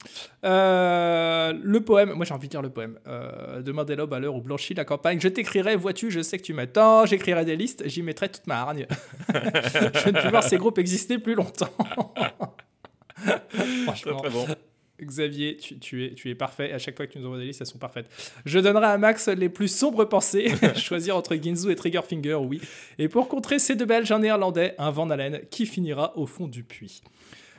Euh, 0.44 1.52
le 1.62 1.80
poème, 1.80 2.12
moi 2.12 2.24
j'ai 2.24 2.34
envie 2.34 2.48
de 2.48 2.50
dire 2.50 2.62
le 2.62 2.70
poème. 2.70 2.98
Euh, 3.06 3.62
Demain 3.62 3.84
dès 3.84 3.96
l'aube 3.96 4.12
à 4.12 4.18
l'heure 4.18 4.34
où 4.34 4.40
blanchit 4.40 4.74
la 4.74 4.84
campagne, 4.84 5.20
je 5.20 5.28
t'écrirai, 5.28 5.76
vois-tu, 5.76 6.10
je 6.10 6.20
sais 6.20 6.38
que 6.38 6.42
tu 6.42 6.52
m'attends, 6.52 7.06
j'écrirai 7.06 7.44
des 7.44 7.56
listes, 7.56 7.82
j'y 7.86 8.02
mettrai 8.02 8.28
toute 8.28 8.46
ma 8.46 8.60
hargne. 8.60 8.86
je 9.32 10.08
ne 10.08 10.22
peux 10.22 10.28
voir 10.28 10.42
ces 10.42 10.56
groupes 10.56 10.78
exister 10.78 11.18
plus 11.18 11.34
longtemps. 11.34 11.70
Franchement. 13.84 14.16
très 14.16 14.30
bon. 14.30 14.46
Xavier, 15.00 15.56
tu, 15.56 15.78
tu 15.78 16.06
es, 16.06 16.14
tu 16.14 16.30
es 16.30 16.34
parfait. 16.34 16.72
À 16.72 16.78
chaque 16.78 16.96
fois 16.96 17.06
que 17.06 17.12
tu 17.12 17.18
nous 17.18 17.26
envoies 17.26 17.38
des 17.38 17.46
listes, 17.46 17.60
elles 17.60 17.66
sont 17.66 17.78
parfaites. 17.78 18.06
Je 18.44 18.58
donnerai 18.58 18.86
à 18.86 18.98
Max 18.98 19.28
les 19.28 19.48
plus 19.48 19.68
sombres 19.68 20.04
pensées. 20.04 20.52
Choisir 20.76 21.16
entre 21.16 21.34
Ginzu 21.34 21.72
et 21.72 21.76
Triggerfinger, 21.76 22.34
oui. 22.34 22.60
Et 22.98 23.08
pour 23.08 23.28
contrer 23.28 23.58
ces 23.58 23.74
deux 23.74 23.84
Belges, 23.84 24.12
un 24.12 24.20
néerlandais, 24.20 24.74
un 24.78 24.90
Van 24.90 25.10
Halen, 25.10 25.40
qui 25.50 25.66
finira 25.66 26.16
au 26.16 26.26
fond 26.26 26.46
du 26.46 26.62
puits. 26.62 27.02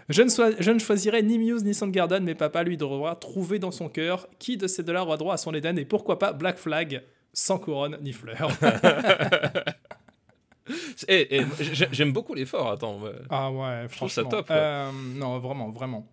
Je 0.09 0.21
ne, 0.21 0.29
soi- 0.29 0.51
je 0.59 0.71
ne 0.71 0.79
choisirai 0.79 1.21
ni 1.23 1.37
Muse 1.37 1.63
ni 1.63 1.73
Soundgarden, 1.73 2.23
mais 2.23 2.35
papa 2.35 2.63
lui 2.63 2.77
devra 2.77 3.15
trouver 3.15 3.59
dans 3.59 3.71
son 3.71 3.87
cœur 3.89 4.27
qui 4.39 4.57
de 4.57 4.67
ces 4.67 4.83
deux-là 4.83 5.03
aura 5.03 5.17
droit 5.17 5.35
à 5.35 5.37
son 5.37 5.53
Eden 5.53 5.77
et 5.79 5.85
pourquoi 5.85 6.19
pas 6.19 6.33
Black 6.33 6.57
Flag 6.57 7.01
sans 7.31 7.57
couronne 7.57 7.97
ni 8.01 8.13
et 11.07 11.41
j'ai- 11.59 11.87
j'aime 11.91 12.13
beaucoup 12.13 12.33
l'effort, 12.33 12.71
attends. 12.71 12.99
Ah 13.29 13.51
ouais, 13.51 13.87
Je 13.89 13.95
trouve 13.97 14.09
ça 14.09 14.23
top. 14.23 14.47
Euh, 14.49 14.89
non, 15.15 15.39
vraiment, 15.39 15.69
vraiment. 15.71 16.05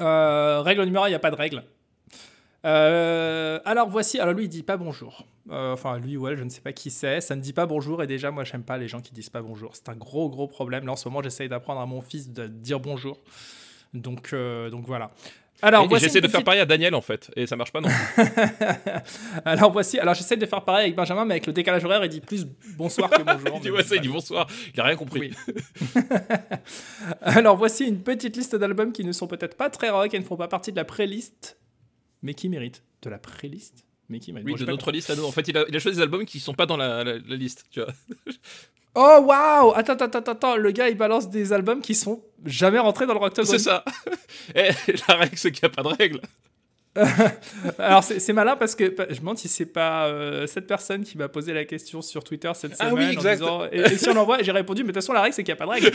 Euh, 0.00 0.62
règle 0.62 0.82
numéro 0.84 1.04
1, 1.04 1.08
il 1.08 1.10
n'y 1.10 1.14
a 1.16 1.20
pas 1.20 1.30
de 1.30 1.36
règle. 1.36 1.62
Euh, 2.64 3.58
alors 3.64 3.88
voici, 3.88 4.20
alors 4.20 4.34
lui 4.34 4.44
il 4.44 4.48
dit 4.48 4.62
pas 4.62 4.76
bonjour. 4.76 5.24
Euh, 5.50 5.72
enfin 5.72 5.98
lui 5.98 6.16
ou 6.16 6.28
elle, 6.28 6.36
je 6.36 6.44
ne 6.44 6.48
sais 6.48 6.60
pas 6.60 6.72
qui 6.72 6.90
c'est, 6.90 7.20
ça 7.20 7.34
ne 7.34 7.40
dit 7.40 7.52
pas 7.52 7.66
bonjour 7.66 8.02
et 8.02 8.06
déjà 8.06 8.30
moi 8.30 8.44
j'aime 8.44 8.62
pas 8.62 8.78
les 8.78 8.86
gens 8.86 9.00
qui 9.00 9.12
disent 9.12 9.30
pas 9.30 9.42
bonjour. 9.42 9.74
C'est 9.74 9.88
un 9.88 9.96
gros 9.96 10.28
gros 10.28 10.46
problème. 10.46 10.86
Là 10.86 10.92
en 10.92 10.96
ce 10.96 11.08
moment 11.08 11.22
j'essaye 11.22 11.48
d'apprendre 11.48 11.80
à 11.80 11.86
mon 11.86 12.00
fils 12.02 12.30
de 12.30 12.46
dire 12.46 12.78
bonjour. 12.78 13.18
Donc, 13.94 14.30
euh, 14.32 14.70
donc 14.70 14.86
voilà. 14.86 15.10
Alors 15.64 15.88
J'essaie 15.96 16.20
de 16.20 16.26
faire 16.26 16.42
pareil 16.42 16.60
à 16.60 16.66
Daniel 16.66 16.92
en 16.92 17.00
fait, 17.00 17.30
et 17.36 17.46
ça 17.46 17.54
marche 17.54 17.70
pas 17.70 17.80
non. 17.80 17.88
alors 19.44 19.70
voici, 19.70 19.96
alors 19.96 20.14
j'essaie 20.14 20.36
de 20.36 20.44
faire 20.44 20.64
pareil 20.64 20.86
avec 20.86 20.96
Benjamin, 20.96 21.24
mais 21.24 21.34
avec 21.34 21.46
le 21.46 21.52
décalage 21.52 21.84
horaire 21.84 22.04
il 22.04 22.08
dit 22.08 22.20
plus 22.20 22.48
bonsoir 22.76 23.08
que 23.08 23.22
bonjour. 23.22 23.56
il 23.58 23.60
dit 23.60 23.70
ouais, 23.70 23.84
ça, 23.84 23.94
il 23.94 24.00
dit 24.00 24.08
bonsoir, 24.08 24.48
il 24.74 24.80
a 24.80 24.84
rien 24.84 24.96
compris. 24.96 25.32
Oui. 25.94 26.02
Alors 27.22 27.56
voici 27.56 27.84
une 27.84 28.02
petite 28.02 28.36
liste 28.36 28.56
d'albums 28.56 28.90
qui 28.90 29.04
ne 29.04 29.12
sont 29.12 29.28
peut-être 29.28 29.56
pas 29.56 29.70
très 29.70 29.90
rock 29.90 30.12
et 30.12 30.18
ne 30.18 30.24
font 30.24 30.36
pas 30.36 30.48
partie 30.48 30.72
de 30.72 30.76
la 30.76 30.84
playlist, 30.84 31.56
mais 32.22 32.34
qui 32.34 32.48
méritent 32.48 32.82
de 33.02 33.10
la 33.10 33.18
playlist, 33.18 33.84
Mickey 34.08 34.32
Mine. 34.32 34.42
Oui, 34.44 34.52
Bon, 34.52 34.56
j'ai 34.58 34.64
de 34.66 34.70
notre 34.70 34.92
liste 34.92 35.10
à 35.10 35.16
nous. 35.16 35.24
En 35.24 35.32
fait, 35.32 35.48
il 35.48 35.56
a, 35.58 35.64
il 35.68 35.74
a 35.76 35.78
choisi 35.78 35.96
des 35.98 36.02
albums 36.02 36.24
qui 36.24 36.38
sont 36.40 36.54
pas 36.54 36.66
dans 36.66 36.76
la, 36.76 37.02
la- 37.04 37.18
la 37.18 37.36
liste, 37.36 37.66
tu 37.70 37.80
vois. 37.80 37.92
Oh 38.94 39.20
waouh 39.26 39.72
Attends, 39.74 39.94
attends, 39.94 40.04
attends, 40.18 40.32
attends, 40.32 40.56
le 40.56 40.70
gars 40.70 40.90
il 40.90 40.98
balance 40.98 41.30
des 41.30 41.54
albums 41.54 41.80
qui 41.80 41.94
sont 41.94 42.22
jamais 42.44 42.78
rentrés 42.78 43.06
dans 43.06 43.14
le 43.14 43.20
Rocktogon. 43.20 43.48
C'est 43.50 43.58
ça. 43.58 43.82
Et 44.54 44.68
la 45.08 45.14
règle, 45.16 45.38
c'est 45.38 45.50
qu'il 45.50 45.66
n'y 45.66 45.72
a 45.72 45.74
pas 45.74 45.82
de 45.82 45.96
règle. 45.96 46.20
Alors 47.78 48.04
c'est 48.04 48.32
malin 48.32 48.56
parce 48.56 48.74
que 48.74 48.84
je 48.84 49.14
me 49.14 49.18
demande 49.20 49.38
si 49.38 49.48
c'est 49.48 49.66
pas 49.66 50.06
euh, 50.08 50.46
cette 50.46 50.66
personne 50.66 51.04
qui 51.04 51.16
m'a 51.16 51.28
posé 51.28 51.52
la 51.54 51.64
question 51.64 52.02
sur 52.02 52.22
Twitter 52.22 52.50
cette 52.54 52.74
Ah 52.78 52.90
semaine. 52.90 53.08
oui, 53.10 53.16
en 53.18 53.20
disant- 53.32 53.64
et, 53.72 53.80
et 53.80 53.96
si 53.96 54.08
on 54.10 54.14
l'envoie, 54.14 54.42
j'ai 54.42 54.52
répondu, 54.52 54.82
mais 54.82 54.88
de 54.88 54.92
toute 54.92 55.02
façon 55.02 55.12
la 55.14 55.22
règle 55.22 55.34
c'est 55.34 55.42
qu'il 55.42 55.54
n'y 55.54 55.60
a 55.60 55.64
pas 55.66 55.76
de 55.76 55.82
règle. 55.84 55.90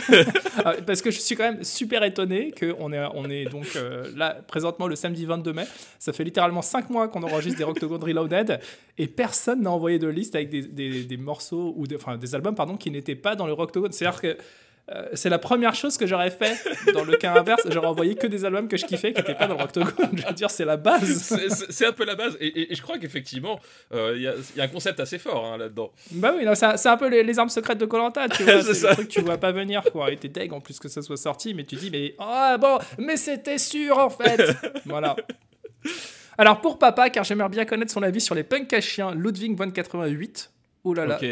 Euh, 0.66 0.74
parce 0.86 1.00
que 1.02 1.10
je 1.10 1.20
suis 1.20 1.36
quand 1.36 1.44
même 1.44 1.62
super 1.62 2.02
étonné 2.02 2.52
qu'on 2.58 2.92
est, 2.92 3.04
on 3.14 3.30
est 3.30 3.44
donc 3.44 3.66
euh, 3.76 4.10
là 4.16 4.36
présentement 4.46 4.88
le 4.88 4.96
samedi 4.96 5.24
22 5.24 5.52
mai. 5.52 5.64
Ça 5.98 6.12
fait 6.12 6.24
littéralement 6.24 6.62
5 6.62 6.90
mois 6.90 7.08
qu'on 7.08 7.22
enregistre 7.22 7.58
des 7.58 7.64
Rocktogon 7.64 7.98
Reloaded 7.98 8.58
et 8.98 9.06
personne 9.06 9.62
n'a 9.62 9.70
envoyé 9.70 9.98
de 9.98 10.08
liste 10.08 10.34
avec 10.34 10.50
des, 10.50 10.62
des- 10.62 11.04
des 11.04 11.16
morceaux 11.16 11.74
ou 11.76 11.84
enfin, 11.94 12.16
des 12.16 12.34
albums 12.34 12.54
pardon, 12.56 12.76
qui 12.76 12.90
n'étaient 12.90 13.14
pas 13.14 13.36
dans 13.36 13.46
le 13.46 13.52
Rocktogon. 13.52 13.88
C'est-à-dire 13.92 14.20
que 14.20 14.36
euh, 14.90 15.06
c'est 15.14 15.28
la 15.28 15.38
première 15.38 15.74
chose 15.74 15.96
que 15.96 16.06
j'aurais 16.06 16.30
fait 16.30 16.56
dans 16.94 17.04
le 17.04 17.16
cas 17.16 17.34
inverse. 17.38 17.62
J'aurais 17.70 17.86
envoyé 17.88 18.14
que 18.14 18.26
des 18.26 18.44
albums 18.44 18.68
que 18.68 18.76
je 18.76 18.86
kiffais 18.86 19.12
qui 19.12 19.18
n'étaient 19.20 19.34
pas 19.34 19.46
dans 19.46 19.54
le 19.56 19.60
Rocktogon. 19.62 19.90
Je 20.14 20.26
veux 20.26 20.32
dire, 20.32 20.50
c'est 20.50 20.64
la 20.64 20.76
base. 20.76 21.22
C'est- 21.68 21.86
un 21.86 21.92
peu 21.92 22.04
la 22.04 22.14
base. 22.14 22.36
Et, 22.40 22.46
et- 22.46 22.72
et 22.72 22.74
je 22.74 22.82
crois 22.82 22.98
qu'effectivement, 22.98 23.60
euh, 23.94 24.14
il 24.16 24.22
y, 24.22 24.28
a- 24.28 24.34
il 24.54 24.58
y 24.58 24.60
a 24.60 24.64
un 24.64 24.68
concept 24.68 25.00
assez 25.00 25.18
fort 25.18 25.44
hein, 25.46 25.58
là-dedans. 25.58 25.92
Bah 26.12 26.32
oui, 26.36 26.44
c'est 26.54 26.88
un 26.88 26.96
peu 26.96 27.08
les, 27.08 27.22
les 27.22 27.38
armes 27.38 27.48
secrètes 27.48 27.78
de 27.78 27.86
Colanta, 27.86 28.28
tu 28.28 28.42
vois. 28.44 28.62
C'est 28.62 28.88
le 28.88 28.94
truc 28.94 29.08
que 29.08 29.12
tu 29.12 29.20
vois 29.20 29.38
pas 29.38 29.52
venir, 29.52 29.82
quoi. 29.92 30.10
Et 30.10 30.16
t'es 30.16 30.28
deg 30.28 30.52
en 30.52 30.60
plus 30.60 30.78
que 30.78 30.88
ça 30.88 31.02
soit 31.02 31.16
sorti, 31.16 31.54
mais 31.54 31.64
tu 31.64 31.76
dis, 31.76 31.90
mais 31.90 32.14
ah 32.18 32.56
bon, 32.58 32.78
mais 32.98 33.16
c'était 33.16 33.58
sûr 33.58 33.98
en 33.98 34.10
fait. 34.10 34.40
voilà. 34.86 35.16
Alors 36.36 36.60
pour 36.60 36.78
papa, 36.78 37.10
car 37.10 37.24
j'aimerais 37.24 37.48
bien 37.48 37.64
connaître 37.64 37.92
son 37.92 38.02
avis 38.02 38.20
sur 38.20 38.34
les 38.34 38.44
punks 38.44 38.72
à 38.72 38.80
chiens 38.80 39.12
Ludwig 39.14 39.56
von 39.56 39.70
88. 39.70 40.52
Oh 40.84 40.94
là 40.94 41.04
là, 41.06 41.16
Ok. 41.16 41.26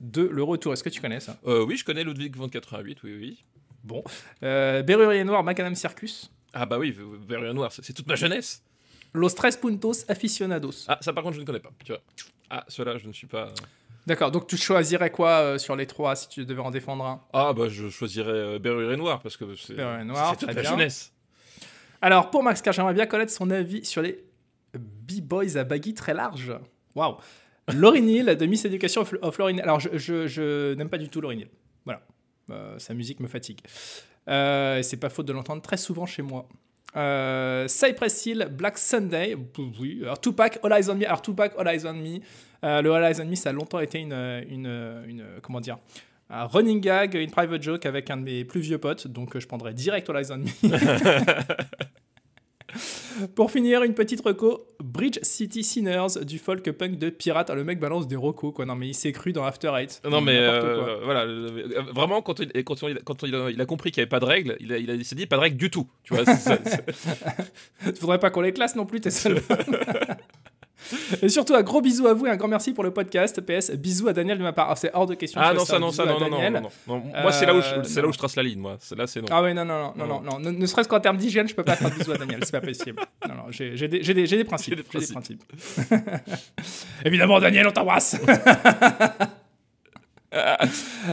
De 0.00 0.22
Le 0.22 0.42
Retour. 0.42 0.72
Est-ce 0.72 0.84
que 0.84 0.88
tu 0.88 1.00
connais 1.00 1.20
ça? 1.20 1.38
Euh, 1.46 1.64
oui, 1.64 1.76
je 1.76 1.84
connais 1.84 2.04
Ludwig 2.04 2.36
von 2.36 2.48
88, 2.48 3.02
oui, 3.04 3.16
oui. 3.18 3.44
Bon. 3.82 4.02
Euh, 4.42 4.82
Berrurier 4.82 5.24
Noir, 5.24 5.44
Macadam 5.44 5.74
Circus. 5.74 6.30
Ah 6.52 6.66
bah 6.66 6.78
oui, 6.78 6.96
Verrier 7.28 7.52
Noir, 7.52 7.72
c'est 7.72 7.92
toute 7.92 8.06
ma 8.06 8.14
jeunesse. 8.14 8.62
Los 9.12 9.30
Tres 9.30 9.56
Puntos 9.60 10.04
Aficionados. 10.08 10.86
Ah, 10.88 10.98
ça 11.00 11.12
par 11.12 11.22
contre, 11.22 11.36
je 11.36 11.40
ne 11.40 11.46
connais 11.46 11.60
pas, 11.60 11.70
tu 11.84 11.92
vois. 11.92 12.00
Ah, 12.50 12.64
cela, 12.68 12.98
je 12.98 13.06
ne 13.06 13.12
suis 13.12 13.26
pas... 13.26 13.52
D'accord, 14.06 14.30
donc 14.30 14.46
tu 14.46 14.56
choisirais 14.56 15.10
quoi 15.10 15.30
euh, 15.30 15.58
sur 15.58 15.76
les 15.76 15.86
trois 15.86 16.14
si 16.14 16.28
tu 16.28 16.44
devais 16.44 16.60
en 16.60 16.70
défendre 16.70 17.04
un? 17.06 17.22
Ah 17.32 17.54
bah 17.54 17.68
je 17.68 17.88
choisirais 17.88 18.30
euh, 18.30 18.58
Berruyer 18.58 18.96
Noir, 18.96 19.20
parce 19.20 19.36
que 19.36 19.54
c'est 19.54 19.76
toute 20.38 20.54
ma 20.54 20.62
jeunesse. 20.62 21.12
Alors, 22.02 22.30
pour 22.30 22.42
Max, 22.42 22.60
car 22.60 22.74
j'aimerais 22.74 22.92
bien 22.92 23.06
connaître 23.06 23.32
son 23.32 23.50
avis 23.50 23.84
sur 23.84 24.02
les 24.02 24.22
B-Boys 24.74 25.56
à 25.56 25.64
baggy 25.64 25.94
très 25.94 26.12
large. 26.12 26.52
Waouh 26.94 27.16
Laurie 27.72 28.02
Neal 28.02 28.36
de 28.36 28.46
Miss 28.46 28.64
Education 28.64 29.02
of, 29.22 29.38
Neal. 29.38 29.60
Alors, 29.62 29.80
je, 29.80 29.96
je- 29.96 30.26
je 30.26 30.74
n'aime 30.74 30.88
pas 30.90 30.98
du 30.98 31.08
tout 31.08 31.20
Laurie 31.20 31.36
Neal. 31.36 31.48
Voilà. 31.84 32.02
Euh, 32.50 32.78
sa 32.78 32.92
musique 32.94 33.20
me 33.20 33.28
fatigue. 33.28 33.60
Euh, 34.28 34.82
c'est 34.82 34.98
pas 34.98 35.08
faute 35.08 35.26
de 35.26 35.32
l'entendre 35.32 35.62
très 35.62 35.76
souvent 35.78 36.04
chez 36.06 36.22
moi. 36.22 36.46
Euh, 36.96 37.66
Cypress 37.66 38.26
Hill, 38.26 38.48
Black 38.52 38.78
Sunday, 38.78 39.36
oui. 39.80 40.00
Alors 40.02 40.20
Tupac, 40.20 40.58
All 40.62 40.72
Eyes 40.72 40.90
on 40.90 40.94
Me. 40.94 41.04
Alors 41.06 41.22
Tupac, 41.22 41.54
All 41.58 41.66
Eyes 41.68 41.86
on 41.86 41.94
Me. 41.94 42.18
Euh, 42.64 42.82
le 42.82 42.92
All 42.92 43.02
Eyes 43.04 43.20
on 43.20 43.26
Me, 43.26 43.34
ça 43.34 43.50
a 43.50 43.52
longtemps 43.52 43.80
été 43.80 43.98
une, 43.98 44.12
une, 44.12 44.66
une- 45.08 45.24
comment 45.42 45.60
dire, 45.60 45.78
un 46.30 46.44
running 46.44 46.80
gag, 46.80 47.14
une 47.14 47.30
private 47.30 47.62
joke 47.62 47.84
avec 47.86 48.10
un 48.10 48.16
de 48.18 48.22
mes 48.22 48.44
plus 48.44 48.60
vieux 48.60 48.78
potes. 48.78 49.08
Donc 49.08 49.38
je 49.38 49.46
prendrais 49.46 49.74
direct 49.74 50.08
All 50.10 50.18
Eyes 50.22 50.30
on 50.32 50.38
Me. 50.38 50.46
Pour 53.34 53.50
finir, 53.50 53.82
une 53.82 53.94
petite 53.94 54.20
reco, 54.24 54.66
Bridge 54.82 55.18
City 55.22 55.62
Sinners 55.62 56.24
du 56.24 56.38
folk 56.38 56.68
punk 56.72 56.98
de 56.98 57.10
Pirate. 57.10 57.48
Ah, 57.50 57.54
le 57.54 57.64
mec 57.64 57.78
balance 57.78 58.06
des 58.08 58.16
recos, 58.16 58.52
quoi. 58.54 58.66
Non, 58.66 58.74
mais 58.74 58.88
il 58.88 58.94
s'est 58.94 59.12
cru 59.12 59.32
dans 59.32 59.44
After 59.44 59.72
Eight. 59.76 60.00
Non 60.08 60.20
mais 60.20 60.36
euh, 60.36 61.00
voilà, 61.04 61.22
euh, 61.22 61.82
vraiment 61.94 62.22
quand 62.22 62.40
il, 62.40 62.64
quand 62.64 62.82
il, 62.82 62.98
quand 63.04 63.22
il 63.22 63.34
a, 63.34 63.50
il 63.50 63.60
a 63.60 63.66
compris 63.66 63.90
qu'il 63.92 64.00
n'y 64.00 64.02
avait 64.04 64.08
pas 64.10 64.20
de 64.20 64.24
règles, 64.24 64.56
il, 64.60 65.04
s'est 65.04 65.14
dit 65.14 65.26
pas 65.26 65.36
de 65.36 65.42
règles 65.42 65.56
du 65.56 65.70
tout. 65.70 65.86
Tu 66.02 66.14
vois, 66.14 66.24
c'est- 66.36 66.60
c'est- 66.68 67.92
Tu 67.94 68.00
voudrais 68.00 68.18
pas 68.18 68.30
qu'on 68.30 68.40
les 68.40 68.52
classe 68.52 68.74
non 68.76 68.86
plus, 68.86 69.00
tes 69.00 69.10
seuls. 69.10 69.40
Et 71.22 71.28
surtout, 71.28 71.54
un 71.54 71.62
gros 71.62 71.80
bisou 71.80 72.06
à 72.06 72.14
vous 72.14 72.26
et 72.26 72.30
un 72.30 72.36
grand 72.36 72.48
merci 72.48 72.72
pour 72.72 72.84
le 72.84 72.90
podcast. 72.90 73.40
PS, 73.40 73.70
bisous 73.72 74.08
à 74.08 74.12
Daniel 74.12 74.38
de 74.38 74.42
ma 74.42 74.52
part. 74.52 74.66
Alors, 74.66 74.78
c'est 74.78 74.90
hors 74.94 75.06
de 75.06 75.14
question. 75.14 75.40
que 75.40 75.46
ah 75.46 75.54
non 75.54 75.64
ça 75.64 75.78
non 75.78 75.90
ça 75.90 76.04
non 76.04 76.18
non, 76.20 76.28
non 76.30 76.50
non 76.50 76.60
non. 76.86 77.02
Moi 77.22 77.32
c'est 77.32 77.46
là 77.46 77.54
où 77.54 77.60
je, 77.60 77.66
Euh, 77.74 77.82
c'est 77.84 78.00
là 78.02 78.08
où 78.08 78.12
je 78.12 78.18
trace 78.18 78.36
la 78.36 78.42
ligne 78.42 78.58
moi. 78.60 78.76
C'est 78.80 78.96
là 78.96 79.06
c'est 79.06 79.20
non. 79.20 79.26
Ah 79.30 79.42
ouais, 79.42 79.54
non, 79.54 79.64
non, 79.64 79.92
non, 79.96 80.06
non, 80.06 80.20
non, 80.20 80.38
ne, 80.38 80.50
ne 80.50 80.66
serait-ce 80.66 80.88
qu'en 80.88 81.00
termes 81.00 81.16
d'hygiène, 81.16 81.48
je 81.48 81.54
peux 81.54 81.64
pas 81.64 81.76
faire 81.76 81.90
de 81.90 81.96
bisous 81.96 82.12
à 82.12 82.16
Daniel, 82.18 82.40
c'est 82.44 82.52
pas 82.52 82.60
possible. 82.60 83.00
Non, 83.28 83.34
non, 83.34 83.42
j'ai 83.50 83.76
j'ai 83.76 83.88
des, 83.88 84.02
j'ai 84.02 84.14
des, 84.14 84.26
j'ai 84.26 84.36
des 84.36 84.44
principes. 84.44 84.74
J'ai 84.76 84.82
des 84.82 84.88
j'ai 84.92 85.06
des 85.06 85.12
principes. 85.12 85.42
Évidemment, 87.04 87.40
Daniel, 87.40 87.66
on 87.66 87.72
t'embrasse. 87.72 88.16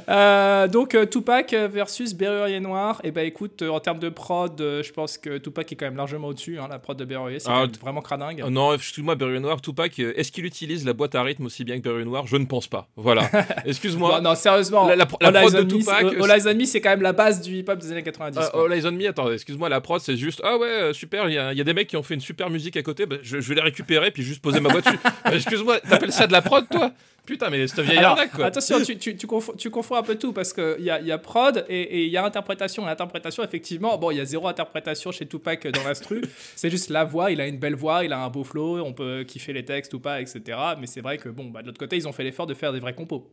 Euh, 0.10 0.68
donc 0.68 0.96
euh, 0.96 1.06
Tupac 1.06 1.54
versus 1.54 2.14
Berrurier 2.14 2.60
Noir 2.60 3.00
et 3.04 3.12
bah 3.12 3.24
écoute 3.24 3.62
euh, 3.62 3.70
en 3.70 3.80
termes 3.80 4.00
de 4.00 4.10
prod 4.10 4.60
euh, 4.62 4.82
je 4.84 4.92
pense 4.94 5.18
que 5.18 5.38
Tupac 5.38 5.72
est 5.72 5.76
quand 5.76 5.86
même 5.86 5.98
largement 5.98 6.30
au-dessus 6.30 6.58
hein, 6.60 6.68
la 6.70 6.80
prod 6.80 6.98
de 6.98 7.06
Berrurier 7.06 7.40
c'est 7.40 7.50
Ah, 7.50 7.66
vraiment 7.82 8.02
cradingue 8.02 8.42
Euh, 8.42 8.50
non, 8.50 8.74
excuse-moi, 8.74 9.16
Berruyer 9.16 9.40
Noir, 9.40 9.62
Tupac, 9.62 10.00
euh, 10.00 10.14
est-ce 10.16 10.32
qu'il 10.32 10.46
utilise 10.46 10.86
la 10.86 10.94
boîte 10.94 11.14
à 11.16 11.24
rythme 11.24 11.46
aussi 11.46 11.64
bien 11.64 11.78
que 11.78 11.84
Berruyer 11.84 12.06
Noir? 12.06 12.26
Je 12.28 12.38
ne 12.38 12.46
pense 12.46 12.68
pas. 12.68 12.88
Voilà. 12.96 13.30
Excuse-moi. 13.66 14.18
non, 14.22 14.30
non, 14.30 14.36
sérieusement 14.36 14.88
La- 14.88 14.96
la- 14.96 15.06
prod 15.06 15.20
de 15.22 15.64
Tupac, 15.64 16.04
All 16.04 16.32
Eyes 16.32 16.48
on 16.48 16.56
Me, 16.56 16.66
c'est 16.66 16.82
quand 16.82 16.90
même 16.90 17.02
la 17.02 17.14
base 17.14 17.42
du 17.42 17.58
hip-hop 17.58 17.78
des 17.80 17.92
années 17.92 18.04
90 18.04 18.38
Euh, 18.38 18.42
quoi. 18.50 18.66
All 18.66 18.74
Eyes 18.74 18.86
on 18.88 18.92
Me, 18.92 19.08
attends, 19.08 19.32
excuse-moi, 19.32 19.70
la 19.70 19.82
prod, 19.82 20.00
c'est 20.02 20.18
juste 20.18 20.42
Ah 20.44 20.58
ouais, 20.58 20.68
euh, 20.68 20.94
super, 20.94 21.30
il 21.30 21.34
y, 21.34 21.38
a 21.38 21.52
il 21.52 21.58
y 21.58 21.62
a 21.62 21.66
des 21.66 21.74
mecs 21.74 21.88
qui 21.88 21.98
ont 21.98 22.04
fait 22.04 22.14
une 22.16 22.22
super 22.22 22.50
musique 22.50 22.78
à 22.78 22.82
côté, 22.84 23.06
bah, 23.06 23.18
je, 23.22 23.40
je 23.40 23.50
vais 23.50 23.56
les 23.56 23.62
récupérer 23.62 24.12
puis 24.12 24.24
juste 24.24 24.42
poser 24.42 24.60
ma. 24.60 24.70
Euh, 25.28 25.32
excuse-moi, 25.36 25.80
t'appelles 25.82 26.12
ça 26.14 26.26
de 26.28 26.32
la 26.32 26.42
prod, 26.42 26.66
toi? 26.70 26.92
Putain, 27.26 27.50
mais 27.50 27.68
c'est 27.68 27.76
ta 27.76 27.82
vieille 27.84 27.98
Alors, 27.98 28.12
arnaque, 28.12 28.32
quoi. 28.32 28.46
attention, 28.46 28.82
tu, 28.84 28.98
tu, 28.98 29.16
tu, 29.16 29.28
confonds, 29.28 29.54
tu 29.54 29.70
confonds 29.70 29.96
un 29.96 30.04
peu 30.04 30.16
tout 30.16 30.34
parce 30.34 30.54
qu'il 30.54 30.80
y 30.80 30.90
a, 30.90 31.00
y 31.02 31.12
a 31.12 31.18
prod 31.18 31.66
et 31.70 32.06
il 32.06 32.10
y 32.10 32.18
a 32.18 32.26
interprétation. 32.26 32.86
L'interprétation, 32.86 33.44
effectivement, 33.44 33.98
bon, 33.98 34.12
il 34.12 34.18
y 34.18 34.22
a 34.22 34.26
zéro 34.26 34.48
interprétation 34.48 35.12
chez 35.12 35.28
Tupac 35.28 35.68
dans 35.68 35.84
l'instru. 35.84 36.22
c'est 36.56 36.72
juste 36.72 36.90
la 36.90 37.04
voix, 37.04 37.32
il 37.32 37.40
a 37.40 37.48
une 37.48 37.60
belle 37.60 37.76
voix, 37.76 38.04
il 38.04 38.12
a 38.12 38.20
un 38.20 38.30
beau 38.30 38.44
flow, 38.44 38.84
on 38.84 38.94
peut 38.94 39.24
kiffer 39.24 39.54
les 39.54 39.64
textes 39.64 39.94
ou 39.94 40.00
pas, 40.00 40.20
etc. 40.20 40.58
Mais 40.80 40.88
c'est 40.88 41.02
vrai 41.02 41.18
que, 41.18 41.30
bon, 41.30 41.46
bah, 41.46 41.62
de 41.62 41.68
l'autre 41.68 41.80
côté, 41.80 41.96
ils 41.96 42.08
ont 42.08 42.12
fait 42.12 42.24
l'effort 42.24 42.48
de 42.48 42.56
faire 42.56 42.74
des 42.74 42.80
vrais 42.80 42.96
compos. 42.96 43.32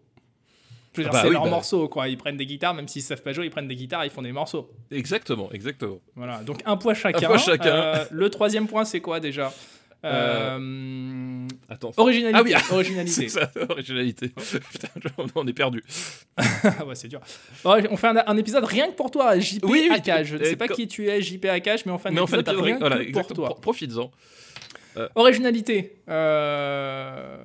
Ah 0.97 1.11
bah 1.11 1.21
c'est 1.21 1.29
oui, 1.29 1.35
leurs 1.35 1.45
bah. 1.45 1.51
morceaux, 1.51 1.89
quoi. 1.89 2.09
Ils 2.09 2.17
prennent 2.17 2.37
des 2.37 2.47
guitares, 2.47 2.75
même 2.75 2.89
s'ils 2.89 3.03
savent 3.03 3.23
pas 3.23 3.33
jouer, 3.33 3.47
ils 3.47 3.51
prennent 3.51 3.69
des 3.69 3.77
guitares, 3.77 4.05
ils 4.05 4.11
font 4.11 4.23
des 4.23 4.33
morceaux. 4.33 4.71
Exactement, 4.91 5.51
exactement. 5.53 6.01
Voilà, 6.17 6.39
donc 6.43 6.61
un 6.65 6.77
point 6.77 6.95
chacun. 6.95 7.27
point 7.27 7.39
chacun. 7.39 7.67
Euh, 7.67 8.05
le 8.11 8.31
troisième 8.31 8.67
point, 8.67 8.85
c'est 8.85 9.01
quoi 9.01 9.21
déjà? 9.21 9.53
Euh, 10.05 11.47
Attends. 11.69 11.91
Originalité. 11.97 12.55
Ah 12.55 12.61
oui, 12.69 12.75
originalité. 12.75 13.13
C'est 13.13 13.29
ça, 13.29 13.51
originalité. 13.69 14.29
Putain, 14.71 14.89
on 15.35 15.47
est 15.47 15.53
perdu. 15.53 15.83
Ah 16.37 16.85
ouais, 16.87 16.95
c'est 16.95 17.09
dur. 17.09 17.21
On 17.65 17.97
fait 17.97 18.07
un, 18.07 18.23
un 18.27 18.37
épisode 18.37 18.65
rien 18.65 18.89
que 18.91 18.95
pour 18.97 19.11
toi, 19.11 19.39
JP 19.39 19.65
Oui, 19.65 19.89
oui, 19.91 19.97
Akash. 19.97 20.29
Je 20.29 20.37
ne 20.37 20.43
et 20.43 20.51
sais 20.51 20.57
pas 20.57 20.69
qui 20.69 20.87
tu 20.87 21.09
es, 21.09 21.21
JP 21.21 21.45
Akash, 21.47 21.85
mais 21.87 21.93
on 21.93 21.99
fait 21.99 22.09
un 22.11 22.13
Mais 22.13 22.23
épisode 22.23 22.49
rien 22.49 22.79
voilà, 22.79 23.05
que 23.05 23.11
pour 23.13 23.27
toi. 23.27 23.47
Pro- 23.51 23.61
Profites-en. 23.61 24.11
Originalité. 25.15 25.97
Euh... 26.09 27.37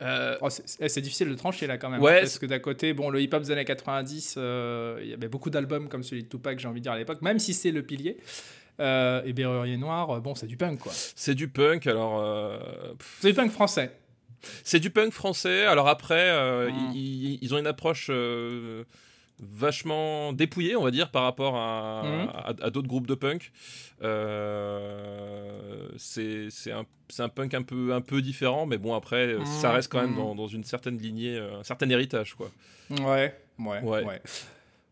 Euh, 0.00 0.36
oh, 0.40 0.50
c'est- 0.50 0.88
c'est 0.88 1.00
difficile 1.00 1.28
de 1.28 1.34
trancher 1.34 1.68
là 1.68 1.78
quand 1.78 1.88
même. 1.88 2.02
Ouais, 2.02 2.20
parce 2.20 2.38
que 2.40 2.46
d'un 2.46 2.58
côté, 2.58 2.92
bon, 2.92 3.08
le 3.10 3.20
hip-hop 3.22 3.40
des 3.42 3.52
années 3.52 3.64
90, 3.64 4.34
euh, 4.36 4.98
il 5.00 5.08
y 5.08 5.12
avait 5.14 5.28
beaucoup 5.28 5.48
d'albums 5.48 5.88
comme 5.88 6.02
celui 6.02 6.24
de 6.24 6.28
Tupac, 6.28 6.58
j'ai 6.58 6.66
envie 6.66 6.80
de 6.80 6.82
dire 6.82 6.92
à 6.92 6.98
l'époque, 6.98 7.22
même 7.22 7.38
si 7.38 7.54
c'est 7.54 7.70
le 7.70 7.82
pilier. 7.84 8.16
Euh, 8.80 9.22
et 9.24 9.32
Berrurier 9.32 9.76
Noir, 9.76 10.10
euh, 10.10 10.20
bon, 10.20 10.34
c'est 10.34 10.46
du 10.46 10.56
punk 10.56 10.78
quoi. 10.80 10.92
c'est 10.94 11.34
du 11.34 11.48
punk, 11.48 11.86
alors. 11.86 12.20
euh, 12.20 12.58
C'est 13.20 13.28
du 13.28 13.34
punk 13.34 13.50
français. 13.52 13.92
C'est 14.64 14.80
du 14.80 14.90
punk 14.90 15.12
français. 15.12 15.66
Alors 15.66 15.88
après, 15.88 16.32
Mm. 16.70 16.92
ils, 16.94 17.38
ils 17.42 17.54
ont 17.54 17.58
une 17.58 17.66
approche 17.66 18.10
vachement 19.38 20.32
dépouillée, 20.32 20.76
on 20.76 20.82
va 20.82 20.90
dire, 20.90 21.10
par 21.10 21.22
rapport 21.24 21.56
à, 21.56 22.02
Mm. 22.04 22.28
à, 22.34 22.66
à 22.66 22.70
d'autres 22.70 22.88
groupes 22.88 23.06
de 23.06 23.14
punk. 23.14 23.52
Euh, 24.62 25.88
c'est 25.96 26.48
un, 26.72 26.84
un 27.18 27.28
punk 27.28 27.54
un 27.54 27.62
peu, 27.62 27.92
un 27.92 28.00
peu 28.00 28.22
différent, 28.22 28.66
mais 28.66 28.78
bon, 28.78 28.94
après, 28.94 29.36
ça 29.60 29.70
Mm. 29.70 29.74
reste 29.74 29.92
quand 29.92 30.00
même 30.00 30.12
Mm. 30.12 30.16
dans, 30.16 30.34
dans 30.34 30.46
une 30.48 30.64
certaine 30.64 30.98
lignée, 30.98 31.38
un 31.38 31.62
certain 31.62 31.88
héritage, 31.90 32.34
quoi. 32.34 32.50
Ouais, 32.90 33.34
ouais, 33.58 33.80
ouais. 33.82 34.04
Ouais. 34.04 34.22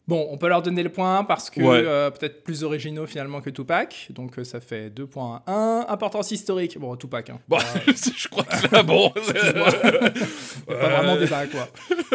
Bon, 0.09 0.27
on 0.33 0.39
peut 0.39 0.49
leur 0.49 0.61
donner 0.61 0.83
le 0.83 0.89
point 0.89 1.23
parce 1.23 1.51
que 1.51 1.61
Ouais. 1.61 1.83
euh, 1.87 2.11
peut-être 2.11 2.43
plus 2.43 2.65
originaux 2.65 3.07
finalement 3.07 3.41
que 3.41 3.51
Tupac. 3.51 4.09
Donc 4.11 4.39
euh, 4.39 4.45
ça 4.45 4.59
fait 4.59 4.91
2 4.91 5.07
points 5.07 5.43
à 5.47 5.53
1. 5.53 5.87
Importance 5.89 6.33
historique. 6.33 6.77
Bon, 6.79 6.97
Tupac. 6.97 7.31
Hein. 7.31 7.39
Bon, 7.47 7.59
Euh, 7.59 7.93
je 8.17 8.29
crois 8.29 8.43
que 8.43 8.75
là, 8.75 8.83
bon. 8.83 9.11
pas 10.67 10.75
vraiment 10.75 11.17
débat 11.17 11.47
quoi. 11.47 11.69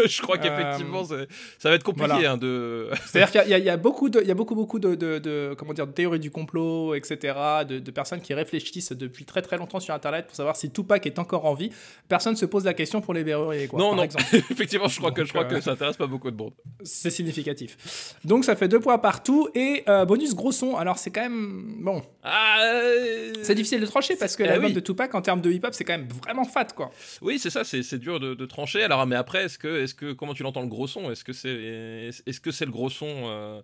je 0.05 0.21
crois 0.21 0.37
qu'effectivement, 0.37 1.03
ça 1.05 1.69
va 1.69 1.75
être 1.75 1.83
compliqué 1.83 2.09
voilà. 2.11 2.31
hein, 2.33 2.37
de. 2.37 2.89
C'est-à-dire 3.05 3.31
qu'il 3.43 3.51
y 3.51 3.69
a- 3.69 3.73
y, 3.75 3.77
beaucoup 3.77 4.09
de, 4.09 4.19
il 4.21 4.27
y 4.27 4.31
a 4.31 4.35
beaucoup, 4.35 4.55
beaucoup 4.55 4.79
de, 4.79 4.95
de- 4.95 5.19
de- 5.19 5.55
comment 5.57 5.73
dire, 5.73 5.87
de 5.87 5.91
théories 5.93 6.19
du 6.19 6.31
complot, 6.31 6.95
etc., 6.95 7.33
de, 7.67 7.79
de 7.79 7.91
personnes 7.91 8.19
qui 8.21 8.33
réfléchissent 8.33 8.91
depuis 8.91 9.23
très 9.25 9.41
très 9.41 9.57
longtemps 9.57 9.79
sur 9.79 9.93
Internet 9.93 10.25
pour 10.27 10.35
savoir 10.35 10.55
si 10.57 10.69
Tupac 10.69 11.05
est 11.05 11.19
encore 11.19 11.45
en 11.45 11.53
vie. 11.53 11.69
Personne 12.09 12.35
se 12.35 12.45
pose 12.45 12.65
la 12.65 12.73
question 12.73 12.99
pour 12.99 13.13
les 13.13 13.23
verruriers, 13.23 13.67
quoi. 13.67 13.79
non, 13.79 13.89
par 13.89 13.97
non, 13.97 14.03
exemple. 14.03 14.25
effectivement, 14.51 14.87
je 14.87 14.97
crois, 14.99 15.11
que, 15.11 15.23
je 15.23 15.29
crois 15.29 15.45
que 15.45 15.61
ça 15.61 15.71
intéresse 15.71 15.97
pas 15.97 16.07
beaucoup 16.07 16.29
de 16.31 16.35
monde. 16.37 16.53
C'est 16.83 17.09
significatif. 17.09 17.77
Donc 18.23 18.45
ça 18.45 18.55
fait 18.55 18.67
deux 18.67 18.79
points 18.79 18.97
partout 18.97 19.49
et 19.55 19.83
euh, 19.87 20.05
bonus 20.05 20.33
gros 20.35 20.51
son. 20.51 20.75
Alors 20.75 20.97
c'est 20.97 21.11
quand 21.11 21.21
même 21.21 21.75
bon. 21.79 22.01
Ah, 22.23 22.57
euh, 22.63 23.33
C'est 23.43 23.55
difficile 23.55 23.81
de 23.81 23.85
trancher 23.85 24.15
parce 24.15 24.35
que 24.35 24.43
Eh 24.43 24.47
l'album 24.47 24.67
oui. 24.67 24.73
de 24.73 24.79
Tupac 24.79 25.13
en 25.15 25.21
termes 25.21 25.41
de 25.41 25.51
hip-hop 25.51 25.73
c'est 25.73 25.83
quand 25.83 25.97
même 25.97 26.07
vraiment 26.23 26.45
fat 26.45 26.65
quoi. 26.75 26.91
Oui, 27.21 27.39
c'est 27.39 27.49
ça, 27.49 27.63
c'est 27.63 27.83
c'est 27.83 27.99
dur 27.99 28.19
de, 28.19 28.33
de 28.33 28.45
trancher. 28.45 28.83
Alors, 28.83 29.05
mais 29.05 29.15
après, 29.15 29.45
est-ce 29.45 29.57
que, 29.59 29.83
est-ce 29.83 29.93
que, 29.93 30.13
comment 30.13 30.33
tu 30.33 30.43
l'entends 30.43 30.61
le 30.61 30.67
gros 30.67 30.87
son? 30.87 31.11
Est-ce 31.11 31.23
que 31.23 31.33
c'est, 31.33 32.09
est-ce 32.25 32.39
que 32.39 32.51
c'est 32.51 32.65
le 32.65 32.71
gros 32.71 32.89
son, 32.89 33.07
euh, 33.07 33.61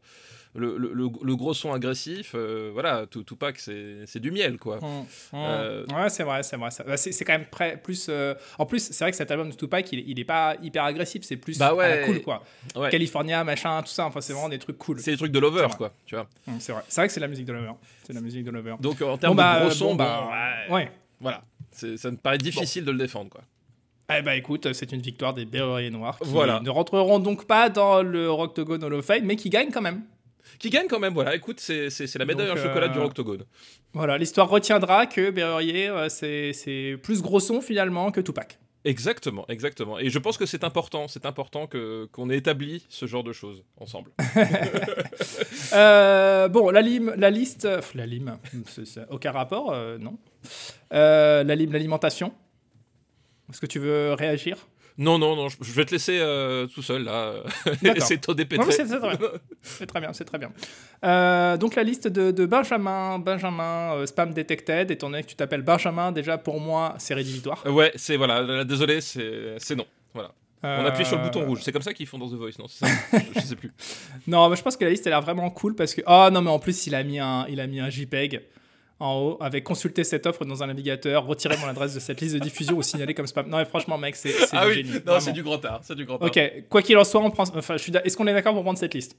le, 0.53 0.77
le, 0.77 1.35
gros 1.35 1.53
son 1.53 1.71
agressif 1.71 2.33
euh, 2.35 2.71
Voilà, 2.73 3.05
tout 3.09 3.23
Tupac, 3.23 3.57
c'est 3.59 4.19
du 4.19 4.31
miel, 4.31 4.57
quoi. 4.57 4.79
Euh, 5.33 5.85
Ouais 5.95 6.09
c'est 6.09 6.23
vrai 6.23 6.43
c'est 6.43 6.57
vrai. 6.57 6.69
C'est 6.97 7.23
quand 7.25 7.33
même 7.33 7.45
près, 7.45 7.77
plus. 7.77 8.07
euh, 8.09 8.33
En 8.59 8.65
plus 8.65 8.79
c'est 8.91 9.03
vrai 9.03 9.11
que 9.11 9.17
cet 9.17 9.31
album 9.31 9.49
de 9.49 9.55
Tupac 9.55 9.91
il, 9.93 10.09
il 10.09 10.19
est 10.19 10.25
pas 10.25 10.55
hyper 10.61 10.83
agressif 10.83 11.23
c'est 11.23 11.37
plus 11.37 11.57
Bah 11.57 11.67
à 11.67 11.71
la 11.71 11.95
ouais. 11.95 12.03
cool 12.05 12.21
quoi. 12.21 12.43
Ouais. 12.75 12.89
California 12.89 13.43
machin 13.43 13.81
tout 13.81 13.87
ça 13.91 14.05
enfin 14.05 14.19
c'est 14.21 14.33
vraiment 14.33 14.49
des 14.49 14.59
trucs 14.59 14.77
cool. 14.77 14.99
C'est 14.99 15.11
des 15.11 15.17
trucs 15.17 15.31
de 15.31 15.39
lover, 15.39 15.67
quoi. 15.77 15.91
Tu 16.05 16.15
vois. 16.15 16.27
Hum, 16.47 16.59
C'est 16.59 16.73
vrai 16.73 16.83
c'est 16.87 17.01
vrai 17.01 17.07
que 17.07 17.13
c'est 17.13 17.19
la 17.21 17.27
musique 17.27 17.45
de 17.45 17.53
Lover. 17.53 17.71
C'est 18.03 18.13
la 18.13 18.21
musique 18.21 18.43
de 18.43 18.51
Lover. 18.51 18.75
Donc, 18.79 19.01
en 19.01 19.17
termes 19.17 19.35
Bon, 19.35 19.41
bah, 19.41 19.59
de 19.59 19.65
gros 19.65 19.71
son, 19.71 19.89
bon, 19.91 19.95
bah, 19.95 20.29
ouais, 20.69 20.73
ouais. 20.75 20.91
voilà. 21.19 21.43
Ça 21.71 22.11
me 22.11 22.17
paraît 22.17 22.37
difficile 22.37 22.83
de 22.83 22.91
le 22.91 22.97
défendre, 22.97 23.29
quoi. 23.29 23.41
Eh 24.13 24.21
bah 24.21 24.35
écoute, 24.35 24.73
c'est 24.73 24.91
une 24.91 24.99
victoire 25.01 25.33
des 25.33 25.45
Berruriers 25.45 25.89
Noirs 25.89 26.19
qui 26.19 26.27
Voilà. 26.27 26.59
ne 26.59 26.69
rentreront 26.69 27.19
donc 27.19 27.45
pas 27.47 27.69
dans 27.69 28.01
le 28.03 28.27
Octogone 28.27 28.83
Hall 28.83 28.95
of 28.95 29.05
Fame, 29.05 29.23
mais 29.23 29.37
qui 29.37 29.49
gagnent 29.49 29.71
quand 29.71 29.81
même. 29.81 30.01
Qui 30.61 30.69
gagne 30.69 30.85
quand 30.87 30.99
même, 30.99 31.15
voilà. 31.15 31.33
Écoute, 31.33 31.59
c'est 31.59 32.17
la 32.19 32.25
médaille 32.25 32.51
en 32.51 32.55
chocolat 32.55 32.85
euh, 32.85 32.89
du 32.89 32.99
Octogone. 32.99 33.45
Voilà, 33.93 34.19
l'histoire 34.19 34.47
retiendra 34.47 35.07
que 35.07 35.31
Berrurier, 35.31 35.87
euh, 35.87 36.07
c'est 36.07 36.99
plus 37.01 37.23
gros 37.23 37.39
son 37.39 37.61
finalement 37.61 38.11
que 38.11 38.21
Tupac. 38.21 38.59
Exactement, 38.85 39.43
exactement. 39.47 39.97
Et 39.97 40.11
je 40.11 40.19
pense 40.19 40.37
que 40.37 40.45
c'est 40.45 40.63
important, 40.63 41.07
c'est 41.07 41.25
important 41.25 41.65
que 41.65 42.07
qu'on 42.11 42.29
ait 42.29 42.37
établi 42.37 42.85
ce 42.89 43.07
genre 43.07 43.23
de 43.23 43.33
choses 43.33 43.63
ensemble. 43.77 44.11
Euh, 45.73 46.47
bon, 46.49 46.69
la, 46.69 46.81
lime, 46.81 47.13
la 47.17 47.29
liste... 47.29 47.65
euh, 47.65 47.81
la 47.95 48.05
lime, 48.05 48.37
aucun 49.09 49.31
rapport, 49.31 49.71
euh, 49.71 49.97
non. 49.97 50.17
Euh, 50.93 51.43
la 51.43 51.55
lime, 51.55 51.71
l'alimentation. 51.71 52.33
Est-ce 53.49 53.61
que 53.61 53.65
tu 53.65 53.79
veux 53.79 54.13
réagir? 54.13 54.67
Non, 55.01 55.17
non, 55.17 55.35
non, 55.35 55.49
je 55.49 55.57
je 55.61 55.71
vais 55.71 55.83
te 55.83 55.91
laisser 55.91 56.19
euh, 56.19 56.67
tout 56.67 56.83
seul 56.83 57.05
là. 57.05 57.33
C'est 57.65 57.81
mais 57.81 58.35
dépêtré. 58.35 58.71
c'est 58.71 58.85
très 58.85 59.17
bien. 59.17 59.29
C'est 59.63 59.85
très 59.87 59.99
bien, 59.99 60.13
c'est 60.13 60.25
très 60.25 60.37
bien. 60.37 60.51
Euh, 61.03 61.57
donc 61.57 61.73
la 61.73 61.81
liste 61.81 62.07
de, 62.07 62.29
de 62.29 62.45
Benjamin, 62.45 63.17
Benjamin 63.17 63.95
euh, 63.95 64.05
spam 64.05 64.31
detected, 64.31 64.91
étant 64.91 65.09
donné 65.09 65.23
que 65.23 65.29
tu 65.29 65.35
t'appelles 65.35 65.63
Benjamin, 65.63 66.11
déjà 66.11 66.37
pour 66.37 66.59
moi 66.59 66.93
c'est 66.99 67.15
rédhibitoire. 67.15 67.63
Ouais, 67.65 67.91
c'est 67.95 68.15
voilà, 68.15 68.43
là, 68.43 68.63
désolé, 68.63 69.01
c'est 69.01 69.75
non. 69.75 69.87
Voilà. 70.13 70.31
On 70.61 70.85
appuie 70.85 71.05
sur 71.05 71.17
le 71.17 71.23
bouton 71.23 71.47
rouge. 71.47 71.61
C'est 71.63 71.71
comme 71.71 71.81
ça 71.81 71.93
qu'ils 71.93 72.05
font 72.05 72.19
dans 72.19 72.29
The 72.29 72.33
Voice, 72.33 72.59
non 72.59 72.67
ça? 72.67 72.85
Je, 73.13 73.39
je 73.41 73.45
sais 73.47 73.55
plus. 73.55 73.73
Non, 74.27 74.47
mais 74.49 74.55
je 74.55 74.61
pense 74.61 74.77
que 74.77 74.83
la 74.83 74.91
liste 74.91 75.07
elle 75.07 75.13
a 75.13 75.15
l'air 75.15 75.23
vraiment 75.25 75.49
cool 75.49 75.73
parce 75.73 75.95
que 75.95 76.01
oh 76.05 76.29
non 76.31 76.41
mais 76.43 76.51
en 76.51 76.59
plus 76.59 76.85
il 76.85 76.93
a 76.93 77.01
mis 77.03 77.17
un 77.17 77.47
il 77.49 77.59
a 77.59 77.65
mis 77.65 77.79
un 77.79 77.89
JPEG 77.89 78.43
en 79.01 79.19
haut 79.19 79.37
avec 79.41 79.63
consulter 79.63 80.03
cette 80.03 80.25
offre 80.25 80.45
dans 80.45 80.61
un 80.63 80.67
navigateur, 80.67 81.25
retirer 81.25 81.57
mon 81.57 81.67
adresse 81.67 81.93
de 81.93 81.99
cette 81.99 82.21
liste 82.21 82.35
de 82.35 82.39
diffusion 82.39 82.77
ou 82.77 82.81
signaler 82.83 83.13
comme 83.13 83.27
spam. 83.27 83.49
Non 83.49 83.57
mais 83.57 83.65
franchement 83.65 83.97
mec 83.97 84.15
c'est 84.15 84.33
Ah 84.53 84.67
oui, 84.67 84.75
génie. 84.75 84.91
non, 85.05 85.19
c'est 85.19 85.33
du 85.33 85.43
grand 85.43 85.63
art, 85.65 85.81
c'est 85.83 85.95
du 85.95 86.05
grand 86.05 86.17
art. 86.21 86.27
Ok, 86.27 86.39
quoi 86.69 86.81
qu'il 86.81 86.97
en 86.97 87.03
soit, 87.03 87.21
on 87.21 87.31
prend. 87.31 87.43
Enfin, 87.55 87.75
je 87.77 87.81
suis. 87.83 87.91
d'a- 87.91 88.03
Est-ce 88.05 88.15
qu'on 88.15 88.27
est 88.27 88.33
d'accord 88.33 88.53
pour 88.53 88.63
prendre 88.63 88.79
cette 88.79 88.93
liste? 88.93 89.17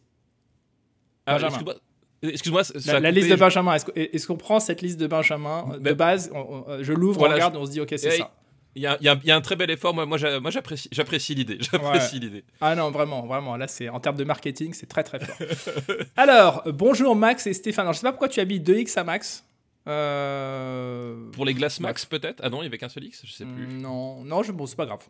Ah, 1.27 1.39
Benjamin. 1.39 1.75
excuse-moi, 2.23 2.63
La, 2.87 3.01
la 3.01 3.11
liste 3.11 3.31
de 3.31 3.37
Benjamin. 3.37 3.77
Est-ce 3.97 4.27
qu'on 4.27 4.37
prend 4.37 4.61
cette 4.61 4.83
liste 4.83 4.99
de 4.99 5.07
Benjamin 5.07 5.67
euh, 5.75 5.79
de 5.79 5.93
base 5.93 6.31
on- 6.35 6.39
on- 6.39 6.65
euh, 6.71 6.79
Je 6.83 6.93
l'ouvre, 6.93 7.19
Voilà, 7.19 7.35
on 7.35 7.37
regarde, 7.37 7.57
on 7.57 7.67
se 7.67 7.71
dit 7.73 7.81
ok 7.81 7.89
c'est 7.97 8.11
ça. 8.19 8.33
Il 8.75 8.81
y, 8.83 8.87
a, 8.87 8.97
il 9.01 9.05
y 9.05 9.09
a- 9.11 9.19
il 9.23 9.29
y 9.29 9.31
a 9.31 9.37
un 9.37 9.41
très 9.43 9.55
bel 9.55 9.71
effort. 9.71 9.93
Moi, 9.93 10.07
moi, 10.07 10.17
j'a- 10.17 10.41
moi, 10.41 10.51
j'apprécie, 10.51 10.89
j'apprécie 10.93 11.35
l'idée. 11.35 11.59
J'apprécie 11.71 12.19
l'idée. 12.19 12.43
Ah 12.59 12.75
non, 12.75 12.91
vraiment, 12.91 13.27
vraiment. 13.27 13.57
Là, 13.59 13.69
c'est 13.69 13.91
en 13.91 14.01
termes 14.01 14.17
de 14.17 14.25
marketing, 14.25 14.73
c'est 14.73 14.87
très 14.87 15.03
très 15.05 15.21
fort. 15.21 15.37
Alors, 16.17 16.63
bonjour 16.67 17.15
Max 17.15 17.47
et 17.47 17.53
Stéphane. 17.53 17.83
Alors, 17.85 17.93
je 17.93 17.99
sais 17.99 18.05
pas 18.07 18.13
pourquoi 18.13 18.29
tu 18.31 18.41
habilles 18.41 18.61
2X 18.63 18.99
à 18.99 19.05
Max. 19.05 19.45
Euh... 19.89 21.31
Pour 21.33 21.45
les 21.45 21.55
Glass 21.55 21.81
Max, 21.81 22.07
peut-être? 22.07 22.41
Ah 22.43 22.51
non, 22.51 22.63
il 22.63 22.65
y 22.65 22.69
avait 22.69 22.79
qu'un 22.79 22.89
seul 22.89 23.05
X, 23.05 23.23
je 23.25 23.33
sais 23.33 23.45
plus. 23.45 23.67
Non, 23.67 24.23
non, 24.25 24.43
je... 24.43 24.53
bon, 24.53 24.67
c'est 24.67 24.77
pas 24.77 24.87
grave. 24.87 25.03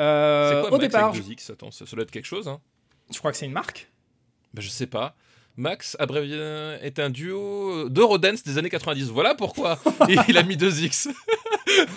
Euh, 0.00 0.50
c'est 0.50 0.60
quoi 0.60 0.68
au 0.68 0.80
Max 0.80 0.92
départ, 0.92 1.08
avec 1.10 1.22
deux 1.22 1.32
X? 1.32 1.50
Attends, 1.50 1.70
ça, 1.70 1.86
ça 1.86 1.96
doit 1.96 2.02
être 2.02 2.10
quelque 2.10 2.26
chose. 2.26 2.48
Hein. 2.48 2.60
je 3.12 3.18
crois 3.18 3.32
que 3.32 3.38
c'est 3.38 3.46
une 3.46 3.52
marque. 3.52 3.90
Bah, 4.54 4.62
je 4.62 4.68
sais 4.68 4.86
pas. 4.86 5.16
Max 5.56 5.96
abrévié 5.98 6.36
est 6.82 6.98
un 6.98 7.08
duo 7.08 7.88
d'Eurodance 7.88 8.42
des 8.42 8.58
années 8.58 8.68
90. 8.68 9.08
Voilà 9.08 9.34
pourquoi 9.34 9.78
il 10.08 10.22
il 10.28 10.36
a 10.36 10.42
mis 10.42 10.56
deux 10.56 10.82
X. 10.82 11.08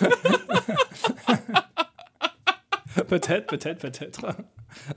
peut-être, 3.06 3.46
peut-être, 3.46 3.78
peut-être. 3.78 4.26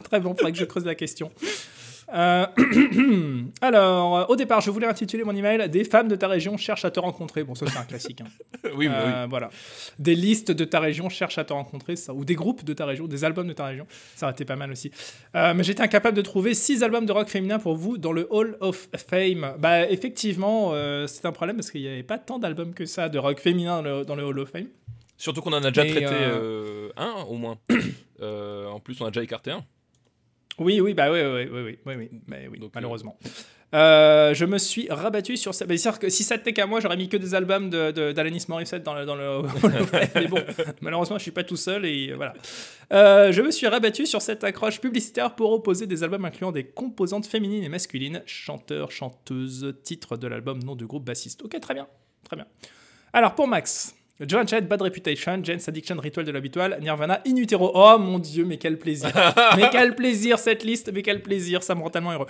Très 0.03 0.19
bon, 0.19 0.35
faudrait 0.35 0.51
que 0.53 0.57
je 0.57 0.65
creuse 0.65 0.85
la 0.85 0.95
question. 0.95 1.31
Euh, 2.13 2.45
alors, 3.61 4.17
euh, 4.17 4.25
au 4.27 4.35
départ, 4.35 4.61
je 4.61 4.69
voulais 4.71 4.87
intituler 4.87 5.23
mon 5.23 5.35
email 5.35 5.69
Des 5.69 5.83
femmes 5.83 6.07
de 6.07 6.15
ta 6.15 6.27
région 6.27 6.57
cherchent 6.57 6.85
à 6.85 6.91
te 6.91 6.99
rencontrer. 6.99 7.43
Bon, 7.43 7.55
ça, 7.55 7.65
c'est 7.67 7.77
un 7.77 7.83
classique. 7.85 8.21
hein. 8.21 8.27
oui, 8.75 8.87
oui. 8.87 8.87
Euh, 8.89 9.27
Voilà. 9.29 9.49
Des 9.99 10.15
listes 10.15 10.51
de 10.51 10.65
ta 10.65 10.79
région 10.79 11.09
cherchent 11.09 11.37
à 11.37 11.43
te 11.43 11.53
rencontrer, 11.53 11.95
ça, 11.95 12.13
ou 12.13 12.25
des 12.25 12.35
groupes 12.35 12.63
de 12.63 12.73
ta 12.73 12.85
région, 12.85 13.07
des 13.07 13.23
albums 13.23 13.47
de 13.47 13.53
ta 13.53 13.65
région. 13.65 13.87
Ça 14.15 14.25
aurait 14.25 14.33
été 14.33 14.45
pas 14.45 14.55
mal 14.55 14.71
aussi. 14.71 14.91
Euh, 15.35 15.53
mais 15.53 15.63
j'étais 15.63 15.81
incapable 15.83 16.17
de 16.17 16.21
trouver 16.21 16.53
six 16.53 16.83
albums 16.83 17.05
de 17.05 17.11
rock 17.11 17.29
féminin 17.29 17.59
pour 17.59 17.75
vous 17.75 17.97
dans 17.97 18.11
le 18.11 18.27
Hall 18.29 18.57
of 18.59 18.87
Fame. 19.07 19.53
Bah, 19.59 19.89
effectivement, 19.89 20.73
c'est 21.07 21.25
un 21.25 21.31
problème 21.31 21.55
parce 21.57 21.71
qu'il 21.71 21.81
n'y 21.81 21.87
avait 21.87 22.03
pas 22.03 22.17
tant 22.17 22.39
d'albums 22.39 22.73
que 22.73 22.85
ça 22.85 23.09
de 23.09 23.17
rock 23.19 23.39
féminin 23.39 23.81
dans 23.81 23.99
le, 23.99 24.05
dans 24.05 24.15
le 24.15 24.23
Hall 24.23 24.39
of 24.39 24.49
Fame. 24.49 24.67
Surtout 25.17 25.41
qu'on 25.41 25.53
en 25.53 25.63
a 25.63 25.71
déjà 25.71 25.85
traité 25.85 26.05
un 26.97 27.13
au 27.29 27.35
moins. 27.35 27.57
En 28.21 28.79
plus, 28.79 28.99
on 29.01 29.05
a 29.05 29.09
déjà 29.11 29.21
écarté 29.23 29.51
un. 29.51 29.63
Oui, 30.59 30.79
oui, 30.81 30.93
bah 30.93 31.11
oui, 31.11 31.19
oui, 31.21 31.47
oui, 31.51 31.61
oui, 31.63 31.77
oui, 31.85 31.95
oui, 31.95 32.09
mais 32.27 32.47
oui 32.47 32.59
Donc, 32.59 32.67
euh, 32.69 32.71
malheureusement. 32.75 33.17
Euh, 33.73 34.35
je 34.35 34.45
me 34.45 34.59
suis 34.59 34.87
rabattu 34.87 35.35
sur 35.35 35.55
ça. 35.55 35.65
Mais 35.65 35.77
c'est 35.77 35.89
sûr 35.89 35.97
que 35.97 36.07
si 36.09 36.23
ça 36.23 36.37
n'était 36.37 36.53
qu'à 36.53 36.67
moi, 36.67 36.79
j'aurais 36.79 36.95
mis 36.95 37.09
que 37.09 37.17
des 37.17 37.33
albums 37.33 37.71
de, 37.71 37.89
de- 37.89 38.11
d'Alanis 38.11 38.45
Morissette 38.47 38.83
dans 38.83 38.93
le, 38.93 39.03
dans 39.03 39.15
le. 39.15 39.41
Mais 40.15 40.27
bon, 40.27 40.37
malheureusement, 40.81 41.17
je 41.17 41.23
suis 41.23 41.31
pas 41.31 41.43
tout 41.43 41.55
seul 41.55 41.83
et 41.87 42.11
euh, 42.11 42.15
voilà. 42.15 42.33
Euh, 42.91 43.31
je 43.31 43.41
me 43.41 43.49
suis 43.49 43.65
rabattu 43.65 44.05
sur 44.05 44.21
cette 44.21 44.43
accroche 44.43 44.79
publicitaire 44.79 45.33
pour 45.33 45.51
opposer 45.53 45.87
des 45.87 46.03
albums 46.03 46.23
incluant 46.23 46.51
des 46.51 46.65
composantes 46.65 47.25
féminines 47.25 47.63
et 47.63 47.69
masculines, 47.69 48.21
chanteurs, 48.27 48.91
chanteuses, 48.91 49.73
titre 49.83 50.17
de 50.17 50.27
l'album, 50.27 50.63
nom 50.63 50.75
du 50.75 50.85
groupe, 50.85 51.05
bassiste. 51.05 51.41
Ok, 51.43 51.59
très 51.59 51.73
bien, 51.73 51.87
très 52.25 52.35
bien. 52.35 52.45
Alors 53.11 53.33
pour 53.33 53.47
Max. 53.47 53.95
Joan 54.19 54.47
Jett, 54.47 54.67
Bad 54.67 54.81
Reputation, 54.81 55.43
Jane's 55.43 55.67
Addiction, 55.67 55.97
Ritual 55.99 56.25
de 56.25 56.31
l'habituel, 56.31 56.77
Nirvana, 56.81 57.21
In 57.25 57.35
Utero. 57.35 57.71
Oh 57.73 57.97
mon 57.97 58.19
dieu, 58.19 58.45
mais 58.45 58.57
quel 58.57 58.77
plaisir. 58.77 59.11
mais 59.57 59.69
quel 59.71 59.95
plaisir 59.95 60.37
cette 60.39 60.63
liste, 60.63 60.91
mais 60.93 61.01
quel 61.01 61.21
plaisir, 61.21 61.63
ça 61.63 61.73
me 61.75 61.81
rend 61.81 61.89
tellement 61.89 62.11
heureux. 62.13 62.27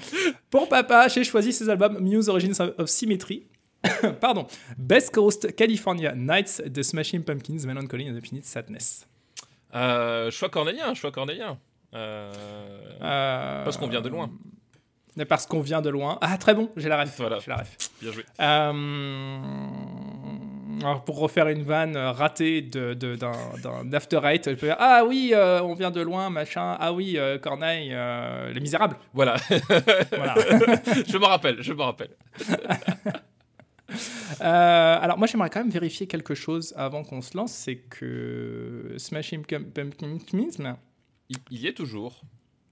Pour 0.49 0.69
papa, 0.69 1.07
j'ai 1.09 1.23
choisi 1.23 1.51
ses 1.53 1.69
albums 1.69 1.99
Muse 1.99 2.29
Origins 2.29 2.57
of 2.77 2.89
Symmetry. 2.89 3.47
Pardon. 4.21 4.47
Best 4.77 5.13
Coast, 5.13 5.53
California 5.55 6.13
Nights, 6.15 6.61
The 6.73 6.81
Smashing 6.83 7.23
Pumpkins, 7.23 7.65
Melancholy 7.65 8.09
and 8.09 8.15
Infinite 8.15 8.45
Sadness. 8.45 9.05
Euh, 9.75 10.31
choix 10.31 10.49
cornélien, 10.49 10.93
choix 10.93 11.11
cornélien. 11.11 11.57
Euh, 11.93 12.31
Euh, 13.01 13.63
Parce 13.65 13.75
qu'on 13.77 13.87
vient 13.87 14.01
de 14.01 14.07
loin. 14.09 14.31
Parce 15.27 15.45
qu'on 15.45 15.59
vient 15.59 15.81
de 15.81 15.89
loin. 15.89 16.17
Ah, 16.21 16.37
très 16.37 16.55
bon, 16.55 16.69
j'ai 16.77 16.87
la 16.89 17.01
ref. 17.03 17.13
Voilà. 17.17 17.39
J'ai 17.39 17.51
la 17.51 17.57
ref. 17.57 17.75
Bien 18.01 18.11
joué. 18.11 18.23
Euh, 18.39 18.71
Alors 20.83 21.03
pour 21.05 21.19
refaire 21.19 21.47
une 21.47 21.63
vanne 21.63 21.95
euh, 21.95 22.11
ratée 22.11 22.61
de, 22.61 22.93
de- 22.93 23.15
d'un, 23.15 23.31
d'un 23.63 23.91
After 23.93 24.19
Eight, 24.25 24.49
je 24.49 24.55
peux 24.55 24.67
dire 24.67 24.75
Ah 24.79 25.03
oui, 25.07 25.31
euh, 25.33 25.61
on 25.63 25.73
vient 25.73 25.91
de 25.91 26.01
loin, 26.01 26.29
machin. 26.29 26.75
Ah 26.79 26.91
oui, 26.93 27.17
euh, 27.17 27.37
Corneille, 27.37 27.91
euh, 27.93 28.51
Les 28.51 28.59
Misérables. 28.59 28.97
Voilà. 29.13 29.35
Voilà. 30.11 30.35
je 31.07 31.17
me 31.17 31.25
rappelle, 31.25 31.61
je 31.61 31.73
me 31.73 31.81
rappelle. 31.81 32.09
Alors 34.39 35.17
moi 35.17 35.27
j'aimerais 35.27 35.49
quand 35.49 35.59
même 35.59 35.69
vérifier 35.69 36.07
quelque 36.07 36.35
chose 36.35 36.73
avant 36.77 37.03
qu'on 37.03 37.21
se 37.21 37.37
lance, 37.37 37.51
c'est 37.51 37.75
que 37.77 38.95
Smashing 38.97 39.45
Pumpkins, 39.45 40.17
il 41.29 41.59
y 41.59 41.67
est 41.67 41.73
toujours. 41.73 42.21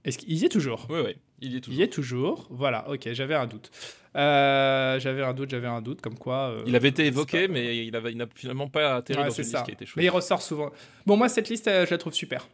est-ce 0.03 0.17
qu'il 0.17 0.33
y 0.33 0.45
est 0.45 0.49
toujours 0.49 0.87
Oui, 0.89 0.99
oui, 1.05 1.15
il 1.41 1.51
y 1.51 1.55
est 1.55 1.57
Il 1.57 1.61
toujours. 1.61 1.79
y 1.79 1.83
est 1.83 1.87
toujours. 1.87 2.47
Voilà, 2.49 2.89
ok, 2.89 3.09
j'avais 3.13 3.35
un 3.35 3.47
doute. 3.47 3.71
Euh, 4.15 4.99
j'avais 4.99 5.23
un 5.23 5.33
doute, 5.33 5.49
j'avais 5.49 5.67
un 5.67 5.81
doute, 5.81 6.01
comme 6.01 6.17
quoi. 6.17 6.49
euh, 6.51 6.63
Il 6.67 6.75
avait 6.75 6.89
été 6.89 7.05
évoqué, 7.05 7.47
pas- 7.47 7.53
mais 7.53 7.77
il 7.77 7.95
il 8.09 8.17
n'a 8.17 8.25
finalement 8.33 8.67
pas 8.67 8.95
atterri 8.97 9.19
Ouais, 9.19 9.27
dans 9.27 9.31
une 9.33 9.43
ça. 9.43 9.59
liste 9.59 9.65
qui 9.65 9.71
a 9.71 9.73
été 9.73 9.85
Mais 9.95 10.03
il 10.05 10.09
ressort 10.09 10.41
souvent. 10.41 10.69
Bon, 11.05 11.15
moi 11.17 11.29
cette 11.29 11.49
liste, 11.49 11.67
euh, 11.67 11.85
je 11.85 11.91
la 11.91 11.97
trouve 11.97 12.13
super. 12.13 12.47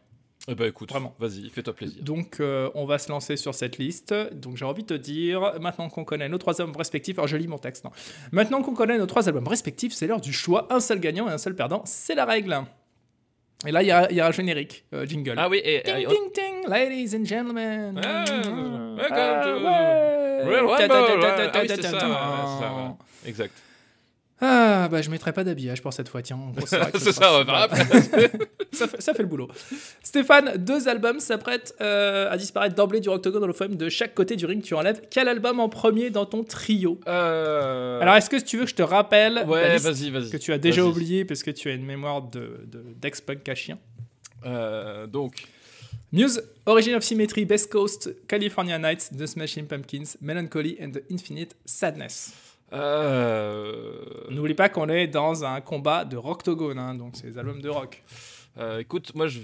Eh 0.49 0.55
ben 0.55 0.65
écoute, 0.69 0.89
Vraiment. 0.91 1.13
vas-y, 1.19 1.49
fais-toi 1.49 1.73
plaisir. 1.73 2.01
Donc, 2.03 2.39
euh, 2.39 2.69
on 2.73 2.85
va 2.85 2.99
se 2.99 3.09
lancer 3.09 3.35
sur 3.35 3.53
cette 3.53 3.77
liste. 3.79 4.13
Donc, 4.33 4.55
j'ai 4.55 4.63
envie 4.63 4.83
de 4.83 4.87
te 4.87 4.93
dire, 4.93 5.55
maintenant 5.59 5.89
qu'on 5.89 6.05
connaît 6.05 6.29
nos 6.29 6.37
trois 6.37 6.61
albums 6.61 6.77
respectifs, 6.77 7.17
alors 7.19 7.27
je 7.27 7.35
lis 7.35 7.47
mon 7.49 7.57
texte. 7.57 7.83
non. 7.83 7.91
Maintenant 8.31 8.61
qu'on 8.61 8.73
connaît 8.73 8.97
nos 8.97 9.07
trois 9.07 9.27
albums 9.27 9.47
respectifs, 9.47 9.91
c'est 9.91 10.07
l'heure 10.07 10.21
du 10.21 10.31
choix. 10.31 10.65
Un 10.73 10.79
seul 10.79 11.01
gagnant 11.01 11.27
et 11.27 11.33
un 11.33 11.37
seul 11.37 11.53
perdant, 11.55 11.81
c'est 11.85 12.15
la 12.15 12.23
règle. 12.23 12.61
Et 13.65 13.71
là, 13.71 13.81
il 13.81 13.87
y 13.87 13.91
a, 13.91 14.07
il 14.11 14.15
y 14.15 14.21
a 14.21 14.27
un 14.27 14.31
générique, 14.31 14.85
euh, 14.93 15.05
jingle. 15.07 15.33
Ah 15.37 15.49
oui, 15.49 15.59
et, 15.63 15.81
Ding, 15.83 15.95
et- 15.95 16.05
ding, 16.05 16.31
ding, 16.33 16.69
ladies 16.69 17.15
and 17.15 17.25
gentlemen. 17.25 17.99
Ah, 18.03 18.23
Ah, 18.27 18.31
welcome 18.95 19.41
to 19.43 19.65
ouais. 19.65 20.87
Ta- 20.87 20.93
Rumble, 20.93 21.49
Ah 21.53 21.59
oui, 21.61 21.65
c'est 21.67 21.77
ta- 21.77 21.89
ça, 21.89 21.97
ta- 21.97 22.07
ouais, 22.07 22.13
c'est 22.45 22.63
ça, 22.63 22.73
ouais. 22.75 23.29
Exact. 23.29 23.51
Ah, 24.39 24.87
bah 24.91 25.01
je 25.01 25.09
mettrai 25.09 25.33
pas 25.33 25.43
d'habillage 25.43 25.81
pour 25.81 25.93
cette 25.93 26.09
fois, 26.09 26.21
tiens. 26.21 26.39
C'est 26.65 27.11
ça, 27.11 27.43
va 27.43 27.67
ça, 28.71 28.87
fait, 28.87 29.01
ça 29.01 29.13
fait 29.15 29.23
le 29.23 29.27
boulot. 29.27 29.47
Stéphane, 30.03 30.57
deux 30.57 30.87
albums 30.87 31.19
s'apprêtent 31.19 31.73
euh, 31.81 32.29
à 32.29 32.37
disparaître 32.37 32.75
d'emblée 32.75 32.99
du 32.99 33.09
Octogone 33.09 33.41
dans 33.41 33.47
le 33.47 33.53
film 33.53 33.75
de 33.75 33.89
chaque 33.89 34.13
côté 34.13 34.35
du 34.35 34.45
ring. 34.45 34.61
Tu 34.61 34.75
enlèves 34.75 35.01
quel 35.09 35.27
album 35.27 35.59
en 35.59 35.69
premier 35.69 36.11
dans 36.11 36.27
ton 36.27 36.43
trio? 36.43 36.99
Euh... 37.07 37.99
Alors, 37.99 38.15
est-ce 38.15 38.29
que 38.29 38.39
tu 38.39 38.57
veux 38.57 38.65
que 38.65 38.69
je 38.69 38.75
te 38.75 38.83
rappelle 38.83 39.43
ouais, 39.47 39.77
que 39.77 40.37
tu 40.37 40.53
as 40.53 40.59
déjà 40.59 40.85
oublié 40.85 41.25
parce 41.25 41.41
que 41.41 41.49
tu 41.49 41.69
as 41.69 41.73
une 41.73 41.85
mémoire 41.85 42.21
de, 42.21 42.59
d'ex-punk 43.01 43.49
à 43.49 43.55
chien? 43.55 43.79
Euh, 44.45 45.07
Donc. 45.07 45.45
Muse, 46.13 46.41
Origin 46.65 46.95
of 46.95 47.03
Symmetry, 47.03 47.43
Best 47.43 47.69
Coast, 47.69 48.15
California 48.27 48.77
Nights, 48.77 49.09
The 49.09 49.25
Smashing 49.25 49.65
Pumpkins, 49.65 50.15
Melancholy 50.21 50.77
and 50.81 50.91
the 50.91 51.03
Infinite 51.09 51.53
Sadness. 51.65 52.31
Euh... 52.73 54.03
N'oublie 54.29 54.53
pas 54.53 54.69
qu'on 54.69 54.89
est 54.89 55.07
dans 55.07 55.45
un 55.45 55.61
combat 55.61 56.05
de 56.05 56.17
Rocktogone, 56.17 56.79
hein, 56.79 56.95
donc 56.95 57.15
c'est 57.15 57.27
des 57.27 57.37
albums 57.37 57.61
de 57.61 57.69
rock. 57.69 58.03
Euh, 58.59 58.79
écoute, 58.79 59.13
moi 59.13 59.27
je. 59.27 59.39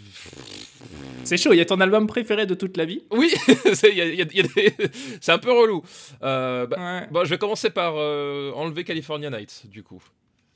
C'est 1.24 1.38
chaud, 1.38 1.54
il 1.54 1.58
y 1.58 1.62
a 1.62 1.66
ton 1.66 1.80
album 1.80 2.08
préféré 2.08 2.46
de 2.46 2.56
toute 2.56 2.78
la 2.78 2.86
vie? 2.86 3.04
Oui, 3.12 3.32
c'est 3.76 5.32
un 5.32 5.38
peu 5.38 5.52
relou. 5.52 5.84
Euh, 6.24 6.66
bah, 6.66 7.06
bon, 7.12 7.24
je 7.24 7.30
vais 7.30 7.38
commencer 7.38 7.70
par 7.70 7.94
euh, 7.96 8.52
enlever 8.54 8.84
California 8.84 9.30
Nights, 9.30 9.68
du 9.68 9.84
coup. 9.84 10.04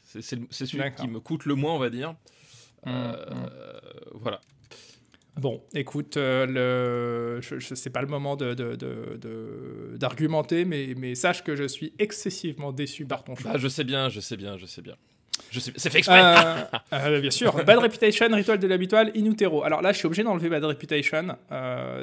C'est 0.02 0.22
celui 0.22 0.94
qui 0.96 1.08
me 1.08 1.20
coûte 1.20 1.46
le 1.46 1.56
moins, 1.56 1.74
on 1.74 1.80
va 1.80 1.90
dire. 1.90 2.16
Mmh, 2.86 2.92
mmh. 2.92 3.50
Voilà. 4.16 4.42
Bon, 5.38 5.62
écoute, 5.76 6.18
euh, 6.18 7.38
le... 7.38 7.42
je, 7.42 7.76
sais 7.76 7.92
pas 7.92 8.02
le 8.02 8.08
moment 8.08 8.36
d'argumenter, 8.36 10.56
de, 10.56 10.64
de, 10.64 10.70
mais, 10.70 10.96
mais 10.98 11.14
sache 11.16 11.44
que 11.44 11.56
je 11.56 11.68
suis 11.68 11.94
excessivement 12.00 12.72
déçu 12.72 13.06
par 13.06 13.24
ton 13.24 13.36
choix. 13.36 13.52
Bah, 13.54 13.60
je 13.60 13.68
sais 13.68 13.84
bien, 13.84 14.10
je 14.10 14.20
sais 14.20 14.36
bien, 14.36 14.58
je 14.58 14.66
sais 14.66 14.82
bien. 14.82 14.96
Je 15.52 15.60
sais... 15.60 15.72
C'est 15.76 15.92
fait 15.92 16.00
exprès. 16.00 16.24
Euh, 16.24 16.64
euh, 16.94 17.22
bien 17.22 17.30
sûr. 17.30 17.54
Bad 17.66 17.78
Reputation, 17.78 18.30
Ritual 18.32 18.58
de 18.58 18.66
l'habituel, 18.68 19.12
Inutero. 19.14 19.64
Alors 19.64 19.84
là, 19.84 19.92
je 19.92 20.00
suis 20.00 20.08
obligé 20.08 20.24
d'enlever 20.24 20.50
Bad 20.50 20.64
Reputation. 20.64 21.38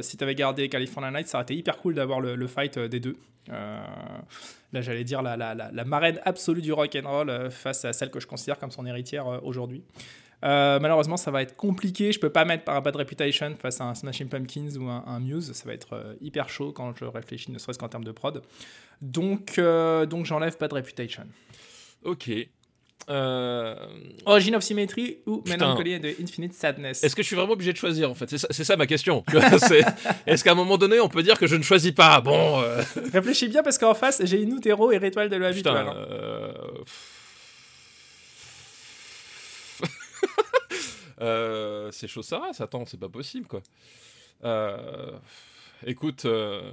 si 0.01 0.17
tu 0.17 0.23
avais 0.23 0.37
gardé 0.37 0.69
California 0.69 1.11
Night, 1.11 1.27
ça 1.27 1.39
aurait 1.39 1.45
été 1.45 1.57
hyper 1.57 1.79
cool 1.79 1.95
d'avoir 1.95 2.21
le, 2.21 2.47
fight 2.47 2.79
des 2.79 3.01
deux. 3.01 3.17
là, 3.49 4.81
j'allais 4.81 5.03
dire 5.05 5.23
la, 5.23 5.37
la, 5.37 5.55
la, 5.55 5.73
la, 5.73 5.85
marraine 5.85 6.21
absolue 6.25 6.63
du 6.63 6.73
rock 6.73 6.97
and 6.97 7.09
roll 7.09 7.51
face 7.51 7.85
à 7.85 7.93
celle 7.93 8.11
que 8.11 8.21
je 8.21 8.29
considère 8.29 8.61
comme 8.61 8.71
son 8.71 8.87
héritière 8.87 9.45
aujourd'hui. 9.45 9.83
Euh, 10.45 10.79
malheureusement, 10.81 11.17
ça 11.17 11.31
va 11.31 11.43
être 11.43 11.57
compliqué. 11.57 12.13
Je 12.13 12.21
peux 12.21 12.31
pas 12.31 12.45
mettre 12.45 12.65
par 12.65 12.83
Bad 12.83 12.97
Reputation 12.97 13.55
face 13.61 13.81
à 13.81 13.85
un 13.85 13.95
Smashing 13.95 14.29
Pumpkins 14.29 14.77
ou 14.79 14.89
un, 14.89 15.21
Muse. 15.21 15.53
Ça 15.53 15.65
va 15.67 15.75
être 15.75 15.95
euh, 15.95 16.15
hyper 16.21 16.49
chaud 16.49 16.73
quand 16.73 16.95
je 16.97 17.05
réfléchis, 17.05 17.51
ne 17.51 17.59
serait-ce 17.59 17.79
qu'en 17.79 17.89
termes 17.89 18.05
de 18.05 18.13
prod. 18.13 18.43
Donc, 19.01 19.55
euh, 19.59 20.07
donc 20.07 20.27
j'enlève 20.27 20.57
Bad 20.59 20.73
Reputation. 20.73 21.25
Ok. 22.05 22.31
Origin 23.07 24.55
of 24.57 24.63
Symmetry 24.63 25.19
ou 25.27 25.43
Melancholy 25.47 26.01
de 26.01 26.15
Infinite 26.23 26.55
Sadness. 26.55 27.05
Est-ce 27.05 27.15
que 27.15 27.23
je 27.23 27.27
suis 27.27 27.37
vraiment 27.37 27.53
obligé 27.53 27.73
de 27.73 27.77
choisir 27.77 28.11
en 28.11 28.15
fait? 28.15 28.35
C'est 28.51 28.65
ça, 28.65 28.77
ma 28.77 28.87
question. 28.87 29.23
Est-ce 30.27 30.43
qu'à 30.43 30.53
un 30.53 30.55
moment 30.55 30.79
donné, 30.79 31.01
on 31.01 31.09
peut 31.11 31.23
dire 31.23 31.39
que 31.39 31.47
je 31.47 31.57
ne 31.57 31.63
choisis 31.63 31.93
pas? 31.93 32.21
Bon. 32.23 32.63
Réfléchis 33.13 33.49
bien 33.49 33.63
parce 33.63 33.77
qu'en 33.77 33.95
face, 33.95 34.23
j'ai 34.25 34.41
Inutero 34.41 34.91
et 34.91 34.97
Ritual 34.97 35.29
de 35.29 35.37
l'habituel. 35.37 35.85
Putain. 35.85 35.95
Euh, 41.21 41.91
c'est 41.93 42.09
chaud 42.09 42.23
ça 42.23 42.51
attends, 42.59 42.85
c'est 42.87 42.99
pas 42.99 43.09
possible 43.09 43.47
quoi. 43.47 43.63
Euh, 44.45 45.13
écoute, 45.87 46.25
euh, 46.25 46.73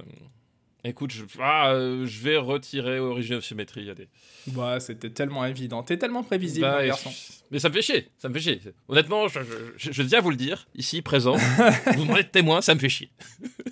écoute, 0.84 1.12
je, 1.12 1.24
ah, 1.40 1.74
je 1.74 2.20
vais 2.20 2.36
retirer 2.36 2.98
Origin 2.98 3.36
of 3.36 3.44
Symmetry. 3.44 3.88
Allez. 3.88 4.08
Bah, 4.48 4.80
c'était 4.80 5.10
tellement 5.10 5.44
évident, 5.44 5.82
t'es 5.82 5.96
tellement 5.96 6.22
prévisible, 6.22 6.66
bah, 6.66 6.86
garçon. 6.86 7.10
Mais 7.50 7.58
ça 7.58 7.68
me 7.68 7.74
fait 7.74 7.82
chier, 7.82 8.08
ça 8.18 8.28
me 8.28 8.34
fait 8.34 8.40
chier. 8.40 8.60
Honnêtement, 8.88 9.28
je, 9.28 9.40
je, 9.76 9.92
je, 9.92 10.02
tiens 10.02 10.18
à 10.18 10.22
vous 10.22 10.30
le 10.30 10.36
dire, 10.36 10.66
ici, 10.74 11.02
présent, 11.02 11.36
vous 11.96 12.04
m'en 12.04 12.16
êtes 12.16 12.32
témoin, 12.32 12.60
ça 12.60 12.74
me 12.74 12.80
fait 12.80 12.88
chier. 12.88 13.10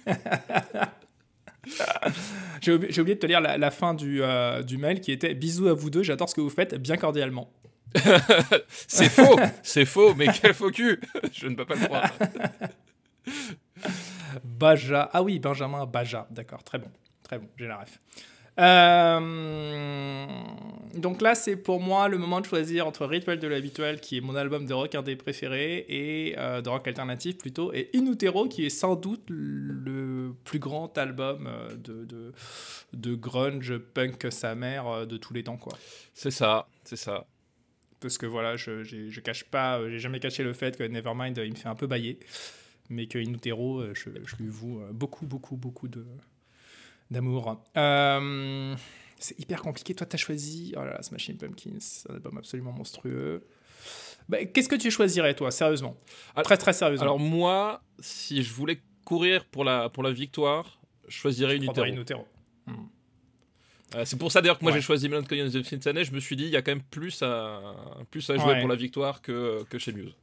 J'ai 2.60 2.72
oublié, 2.72 3.14
de 3.14 3.20
te 3.20 3.26
lire 3.26 3.40
la, 3.40 3.56
la 3.58 3.70
fin 3.70 3.94
du, 3.94 4.22
du 4.66 4.76
mail 4.78 5.00
qui 5.00 5.12
était 5.12 5.34
Bisous 5.34 5.68
à 5.68 5.74
vous 5.74 5.90
deux, 5.90 6.02
j'adore 6.02 6.28
ce 6.28 6.34
que 6.34 6.40
vous 6.40 6.50
faites, 6.50 6.74
bien 6.74 6.96
cordialement. 6.96 7.52
C'est 8.86 9.08
faux, 9.08 9.38
c'est 9.62 9.84
faux, 9.84 10.14
mais 10.14 10.26
quel 10.40 10.54
faux 10.54 10.70
cul 10.70 11.00
Je 11.32 11.48
ne 11.48 11.54
peux 11.54 11.64
pas 11.64 11.74
le 11.74 11.86
croire. 11.86 12.10
Baja, 14.44 15.10
ah 15.12 15.22
oui, 15.22 15.38
Benjamin 15.38 15.86
Baja, 15.86 16.26
d'accord, 16.30 16.62
très 16.62 16.78
bon, 16.78 16.90
très 17.22 17.38
bon, 17.38 17.48
j'ai 17.56 17.66
la 17.66 17.78
ref. 17.78 18.00
Euh, 18.58 20.26
donc 20.96 21.22
là, 21.22 21.34
c'est 21.34 21.56
pour 21.56 21.80
moi 21.80 22.08
le 22.08 22.18
moment 22.18 22.40
de 22.40 22.46
choisir 22.46 22.86
entre 22.86 23.06
Ritual 23.06 23.38
de 23.38 23.48
l'habituel, 23.48 24.00
qui 24.00 24.18
est 24.18 24.20
mon 24.20 24.36
album 24.36 24.66
de 24.66 24.74
rock 24.74 24.94
un 24.94 25.02
des 25.02 25.16
préférés, 25.16 25.86
et 25.88 26.34
euh, 26.36 26.60
de 26.60 26.68
rock 26.68 26.86
alternatif 26.86 27.38
plutôt, 27.38 27.72
et 27.72 27.88
Inutero, 27.94 28.48
qui 28.48 28.66
est 28.66 28.70
sans 28.70 28.96
doute 28.96 29.24
le 29.28 30.34
plus 30.44 30.58
grand 30.58 30.96
album 30.98 31.46
euh, 31.46 31.74
de, 31.74 32.04
de, 32.04 32.32
de 32.92 33.14
grunge 33.14 33.78
punk 33.78 34.26
sa 34.30 34.54
mère 34.54 35.06
de 35.06 35.16
tous 35.16 35.32
les 35.32 35.44
temps. 35.44 35.56
quoi. 35.56 35.72
C'est 36.12 36.32
ça, 36.32 36.66
c'est 36.84 36.96
ça 36.96 37.26
parce 38.00 38.18
que 38.18 38.26
voilà, 38.26 38.56
je, 38.56 38.82
je 38.82 39.20
cache 39.20 39.44
pas, 39.44 39.78
euh, 39.78 39.90
j'ai 39.90 39.98
jamais 39.98 40.20
caché 40.20 40.42
le 40.42 40.52
fait 40.52 40.76
que 40.76 40.82
Nevermind, 40.82 41.38
euh, 41.38 41.46
il 41.46 41.52
me 41.52 41.56
fait 41.56 41.68
un 41.68 41.74
peu 41.74 41.86
bailler, 41.86 42.18
mais 42.88 43.06
que 43.06 43.18
Inutero, 43.18 43.80
euh, 43.80 43.94
je, 43.94 44.10
je 44.24 44.36
lui 44.36 44.48
voue 44.48 44.80
beaucoup, 44.92 45.26
beaucoup, 45.26 45.56
beaucoup 45.56 45.88
de 45.88 46.04
d'amour. 47.10 47.62
c'est 47.74 49.38
hyper 49.38 49.62
compliqué. 49.62 49.94
Toi, 49.94 50.06
tu 50.06 50.14
as 50.14 50.18
choisi 50.18 50.72
oh 50.76 50.80
là 50.80 50.92
là, 50.92 51.02
Smashing 51.02 51.36
Pumpkins, 51.36 51.78
un 52.08 52.14
album 52.14 52.38
absolument 52.38 52.72
monstrueux. 52.72 53.44
Bah, 54.28 54.44
Qu'est-ce 54.44 54.68
que 54.68 54.76
tu 54.76 54.90
choisirais, 54.90 55.34
toi, 55.34 55.50
sérieusement? 55.50 55.96
Très, 56.44 56.56
très 56.56 56.72
sérieusement. 56.72 57.02
Alors, 57.02 57.18
moi, 57.18 57.82
si 57.98 58.42
je 58.42 58.52
voulais 58.52 58.80
courir 59.04 59.44
pour 59.44 59.64
la, 59.64 59.88
pour 59.88 60.04
la 60.04 60.12
victoire, 60.12 60.80
je 61.08 61.16
choisirais 61.16 61.56
Inutero. 61.56 61.84
Inutero. 61.84 62.28
Hmm. 62.66 62.86
Euh, 63.96 64.04
c'est 64.04 64.18
pour 64.18 64.30
ça 64.30 64.40
d'ailleurs 64.40 64.58
que 64.58 64.64
moi 64.64 64.72
j'ai 64.72 64.80
choisi 64.80 65.08
Melancholy 65.08 65.42
of 65.42 65.52
the 65.52 65.56
Infinite 65.56 66.04
Je 66.04 66.12
me 66.12 66.20
suis 66.20 66.36
dit, 66.36 66.44
il 66.44 66.50
y 66.50 66.56
a 66.56 66.62
quand 66.62 66.70
même 66.70 66.82
plus 66.82 67.22
à, 67.22 67.60
plus 68.10 68.28
à 68.30 68.36
jouer 68.36 68.60
pour 68.60 68.68
la 68.68 68.76
victoire 68.76 69.20
que, 69.20 69.64
que 69.68 69.78
chez 69.78 69.92
Muse. 69.92 70.14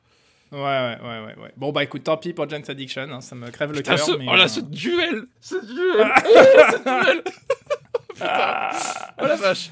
Ouais, 0.51 0.59
ouais, 0.59 0.97
ouais, 1.01 1.35
ouais, 1.43 1.51
Bon, 1.57 1.73
bah 1.73 1.83
écoute, 1.83 2.05
tant 2.05 2.15
pis 2.15 2.31
pour 2.31 2.47
Jane's 2.47 2.69
Addiction, 2.69 3.11
hein, 3.11 3.19
ça 3.19 3.35
me 3.35 3.49
crève 3.49 3.73
le 3.73 3.81
cœur. 3.81 3.99
Ce... 3.99 4.11
Mais, 4.11 4.25
oh 4.29 4.35
là, 4.35 4.45
euh, 4.45 4.47
ce 4.47 4.61
duel 4.61 5.25
Ce 5.41 5.55
duel 5.55 6.07
oh, 6.07 6.61
Ce 6.71 6.83
duel 6.83 7.23
Putain 8.13 8.69
Oh 9.21 9.25
la 9.25 9.35
vache 9.35 9.71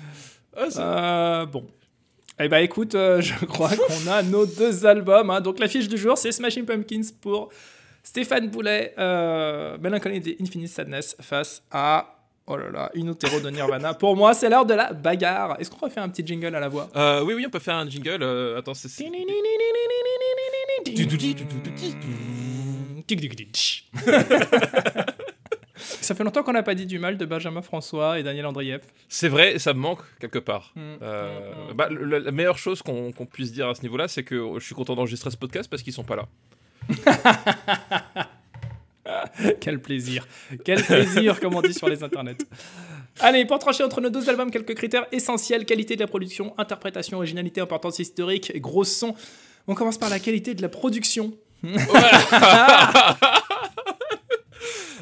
oh, 0.57 0.79
euh, 0.79 1.45
Bon. 1.45 1.65
Eh 2.37 2.49
bah 2.49 2.59
écoute, 2.59 2.91
je 2.91 3.45
crois 3.45 3.69
qu'on 3.69 4.11
a 4.11 4.21
nos 4.21 4.45
deux 4.45 4.85
albums. 4.85 5.29
Hein. 5.29 5.39
Donc 5.39 5.59
l'affiche 5.59 5.87
du 5.87 5.97
jour, 5.97 6.17
c'est 6.17 6.33
Smashing 6.33 6.65
Pumpkins 6.65 7.07
pour 7.21 7.47
Stéphane 8.03 8.49
Boulet, 8.49 8.93
Melancholy 8.97 10.17
of 10.17 10.23
the 10.25 10.41
Infinite 10.41 10.67
Sadness 10.67 11.15
face 11.21 11.63
à 11.71 12.14
Oh 12.47 12.57
là 12.57 12.69
là, 12.69 12.91
une 12.93 13.11
de 13.13 13.49
Nirvana. 13.49 13.95
Pour 13.95 14.15
moi, 14.15 14.35
c'est 14.35 14.49
l'heure 14.49 14.67
de 14.67 14.75
la 14.75 14.93
bagarre. 14.93 15.59
Est-ce 15.59 15.71
qu'on 15.71 15.79
peut 15.79 15.89
faire 15.89 16.03
un 16.03 16.09
petit 16.09 16.25
jingle 16.25 16.53
à 16.55 16.59
la 16.59 16.67
voix? 16.69 16.89
Euh, 16.95 17.23
Oui, 17.23 17.33
oui, 17.33 17.43
on 17.47 17.49
peut 17.49 17.57
faire 17.59 17.75
un 17.75 17.89
jingle. 17.89 18.21
Euh, 18.21 18.59
attends, 18.59 18.75
c'est. 18.75 18.87
Ça 25.77 26.13
fait 26.13 26.23
longtemps 26.23 26.43
qu'on 26.43 26.53
n'a 26.53 26.61
pas 26.63 26.75
dit 26.75 26.85
du 26.85 26.99
mal 26.99 27.17
de 27.17 27.25
Benjamin 27.25 27.61
François 27.63 28.19
et 28.19 28.23
Daniel 28.23 28.45
Andrieff. 28.45 28.81
C'est 29.09 29.27
vrai, 29.27 29.57
ça 29.57 29.73
me 29.73 29.79
manque 29.79 30.01
quelque 30.19 30.39
part. 30.39 30.71
Euh, 30.77 31.51
bah, 31.73 31.89
la 31.89 32.31
meilleure 32.31 32.57
chose 32.59 32.81
qu'on 32.83 33.11
puisse 33.31 33.51
dire 33.51 33.69
à 33.69 33.75
ce 33.75 33.81
niveau-là, 33.81 34.07
c'est 34.07 34.23
que 34.23 34.59
je 34.59 34.63
suis 34.65 34.75
content 34.75 34.95
d'enregistrer 34.95 35.31
ce 35.31 35.37
podcast 35.37 35.69
parce 35.69 35.81
qu'ils 35.81 35.93
sont 35.93 36.03
pas 36.03 36.15
là. 36.15 36.27
Quel 39.59 39.79
plaisir. 39.79 40.27
Quel 40.63 40.83
plaisir, 40.83 41.39
comme 41.39 41.55
on 41.55 41.61
dit 41.61 41.73
sur 41.73 41.89
les 41.89 42.03
internets. 42.03 42.37
Allez, 43.19 43.45
pour 43.45 43.59
trancher 43.59 43.83
entre 43.83 44.01
nos 44.01 44.09
deux 44.09 44.29
albums, 44.29 44.51
quelques 44.51 44.75
critères 44.75 45.05
essentiels 45.11 45.65
qualité 45.65 45.95
de 45.95 46.01
la 46.01 46.07
production, 46.07 46.53
interprétation, 46.57 47.17
originalité, 47.17 47.61
importance 47.61 47.99
historique, 47.99 48.59
gros 48.59 48.83
son. 48.83 49.15
On 49.67 49.75
commence 49.75 49.97
par 49.97 50.09
la 50.09 50.19
qualité 50.19 50.53
de 50.53 50.61
la 50.61 50.69
production. 50.69 51.33
euh... 51.63 51.77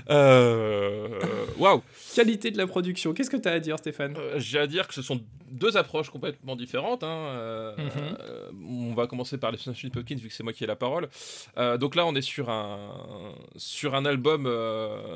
Waouh! 0.09 1.81
Qualité 2.15 2.51
de 2.51 2.57
la 2.57 2.67
production. 2.67 3.13
Qu'est-ce 3.13 3.29
que 3.29 3.37
tu 3.37 3.47
as 3.47 3.53
à 3.53 3.59
dire, 3.59 3.77
Stéphane? 3.77 4.15
Euh, 4.17 4.39
J'ai 4.39 4.59
à 4.59 4.67
dire 4.67 4.87
que 4.87 4.93
ce 4.93 5.01
sont 5.01 5.21
deux 5.49 5.77
approches 5.77 6.09
complètement 6.09 6.55
différentes. 6.55 7.03
Hein. 7.03 7.07
Euh, 7.07 7.75
mhm. 7.77 7.91
euh, 8.19 8.51
on 8.69 8.93
va 8.93 9.07
commencer 9.07 9.37
par 9.37 9.51
les 9.51 9.57
Smashing 9.57 9.91
Pumpkins, 9.91 10.15
vu 10.15 10.27
que 10.27 10.33
c'est 10.33 10.43
moi 10.43 10.53
qui 10.53 10.63
ai 10.63 10.67
la 10.67 10.75
parole. 10.75 11.09
donc 11.79 11.95
là, 11.95 12.05
on 12.05 12.15
est 12.15 12.21
sur 12.21 12.49
un, 12.49 13.33
sur 13.55 13.95
un, 13.95 14.05
album, 14.05 14.43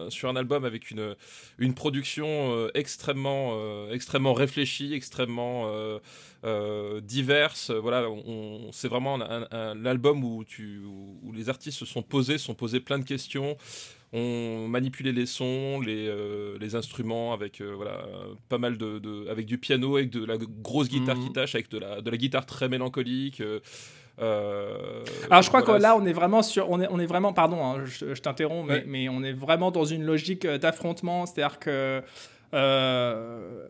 sur 0.10 0.30
un 0.30 0.36
album 0.36 0.66
avec 0.66 0.92
une, 0.92 1.16
une 1.58 1.74
production 1.74 2.68
extrêmement, 2.74 3.90
extrêmement 3.90 4.34
réfléchie, 4.34 4.94
extrêmement 4.94 5.72
diverse. 7.02 7.72
Voilà, 7.72 8.10
on, 8.10 8.72
c'est 8.72 8.88
vraiment 8.88 9.18
l'album 9.18 10.24
où, 10.24 10.44
tu, 10.44 10.82
où 10.86 11.32
les 11.34 11.50
artistes 11.50 11.80
se 11.80 11.86
sont 11.86 12.04
posés, 12.04 12.38
se 12.38 12.46
sont 12.46 12.56
posés 12.56 12.80
plein 12.80 13.00
de 13.00 13.06
questions 13.06 13.58
on 14.18 14.68
manipulait 14.68 15.12
les 15.12 15.26
sons, 15.26 15.80
les, 15.80 16.12
les 16.60 16.76
instruments 16.76 17.34
avec 17.34 17.62
voilà 17.62 18.06
pas 18.50 18.58
mal 18.58 18.78
de, 18.78 19.30
avec 19.30 19.46
du 19.46 19.58
piano, 19.58 19.98
avec 19.98 20.10
de 20.10 20.26
la 20.26 20.38
grosse 20.38 20.90
guitare 20.90 21.20
qui 21.20 21.32
tâche, 21.32 21.56
avec 21.56 21.70
de 21.70 21.80
la, 21.80 22.02
de 22.02 22.10
la 22.10 22.18
guitare 22.18 22.46
très 22.46 22.70
mélancolique. 22.70 23.42
Euh, 24.20 25.04
Alors 25.30 25.44
je 25.44 25.50
crois 25.50 25.62
que 25.62 25.72
là 25.72 25.96
on 25.96 26.06
est 26.06 26.14
vraiment 26.14 26.42
sur, 26.42 26.70
on 26.72 26.82
est, 26.82 26.88
on 26.90 27.00
est 27.00 27.06
vraiment, 27.06 27.34
pardon, 27.34 27.64
hein, 27.64 27.86
je, 27.86 28.20
t'interromps, 28.20 28.68
mais, 28.68 28.84
mais, 28.88 29.10
on 29.10 29.22
est 29.24 29.34
vraiment 29.34 29.70
dans 29.70 29.86
une 29.86 30.04
logique 30.04 30.46
euh, 30.46 30.58
d'affrontement, 30.58 31.28
c'est-à-dire 31.28 31.60
que 31.60 32.02
euh, 32.54 33.68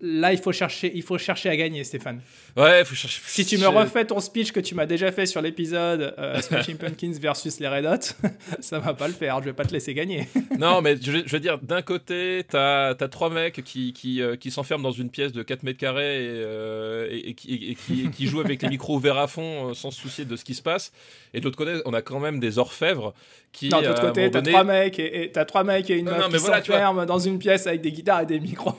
là 0.00 0.32
il 0.32 0.38
faut 0.38 0.52
chercher, 0.52 0.92
il 0.94 1.02
faut 1.02 1.18
chercher 1.18 1.48
à 1.48 1.56
gagner, 1.56 1.84
Stéphane. 1.84 2.20
Ouais, 2.56 2.84
faut 2.84 2.94
chercher. 2.94 3.20
Si 3.26 3.44
tu 3.44 3.58
me 3.58 3.66
refais 3.66 4.04
ton 4.04 4.20
speech 4.20 4.52
que 4.52 4.60
tu 4.60 4.74
m'as 4.74 4.86
déjà 4.86 5.12
fait 5.12 5.26
sur 5.26 5.42
l'épisode 5.42 6.14
euh, 6.18 6.40
Smashing 6.40 6.76
Pumpkins 6.76 7.12
versus 7.20 7.60
les 7.60 7.68
Red 7.68 7.86
Hot, 7.86 8.28
ça 8.60 8.78
va 8.78 8.94
pas 8.94 9.08
le 9.08 9.14
faire. 9.14 9.40
Je 9.40 9.46
vais 9.46 9.52
pas 9.52 9.64
te 9.64 9.72
laisser 9.72 9.94
gagner. 9.94 10.28
non, 10.58 10.80
mais 10.80 10.96
je, 11.00 11.28
veux 11.28 11.40
dire, 11.40 11.58
d'un 11.58 11.82
côté, 11.82 12.44
t'as 12.48 12.90
as 12.90 13.08
trois 13.08 13.30
mecs 13.30 13.62
qui, 13.64 13.92
qui, 13.92 14.22
euh, 14.22 14.36
qui 14.36 14.50
s'enferment 14.50 14.82
dans 14.82 14.92
une 14.92 15.10
pièce 15.10 15.32
de 15.32 15.42
4 15.42 15.62
mètres 15.64 15.78
carrés 15.78 16.24
et, 16.24 16.28
euh, 16.28 17.08
et, 17.10 17.34
qui, 17.34 17.76
qui, 17.76 18.26
jouent 18.26 18.40
avec 18.40 18.62
les 18.62 18.68
micros 18.68 18.96
ouverts 18.96 19.18
à 19.18 19.26
fond 19.26 19.74
sans 19.74 19.90
se 19.90 20.00
soucier 20.00 20.24
de 20.24 20.36
ce 20.36 20.44
qui 20.44 20.54
se 20.54 20.62
passe. 20.62 20.92
Et 21.34 21.40
de 21.40 21.44
l'autre 21.44 21.58
côté, 21.58 21.80
on 21.84 21.92
a 21.92 22.00
quand 22.00 22.20
même 22.20 22.40
des 22.40 22.58
orfèvres 22.58 23.12
qui. 23.52 23.68
Non, 23.68 23.82
de 23.82 23.88
l'autre 23.88 24.00
côté, 24.00 24.30
t'as 24.30 24.42
trois 24.42 24.64
mecs 24.64 24.98
et 24.98 25.30
t'as 25.32 25.44
trois 25.44 25.64
mecs 25.64 25.90
et 25.90 25.98
une 25.98 26.06
meuf 26.06 26.28
qui 26.30 26.38
s'enferment 26.38 27.04
dans 27.04 27.18
une 27.18 27.38
pièce 27.38 27.66
avec 27.66 27.82
des 27.82 27.92
guitares 27.92 28.22
et 28.22 28.26
des 28.26 28.40
micros. 28.40 28.74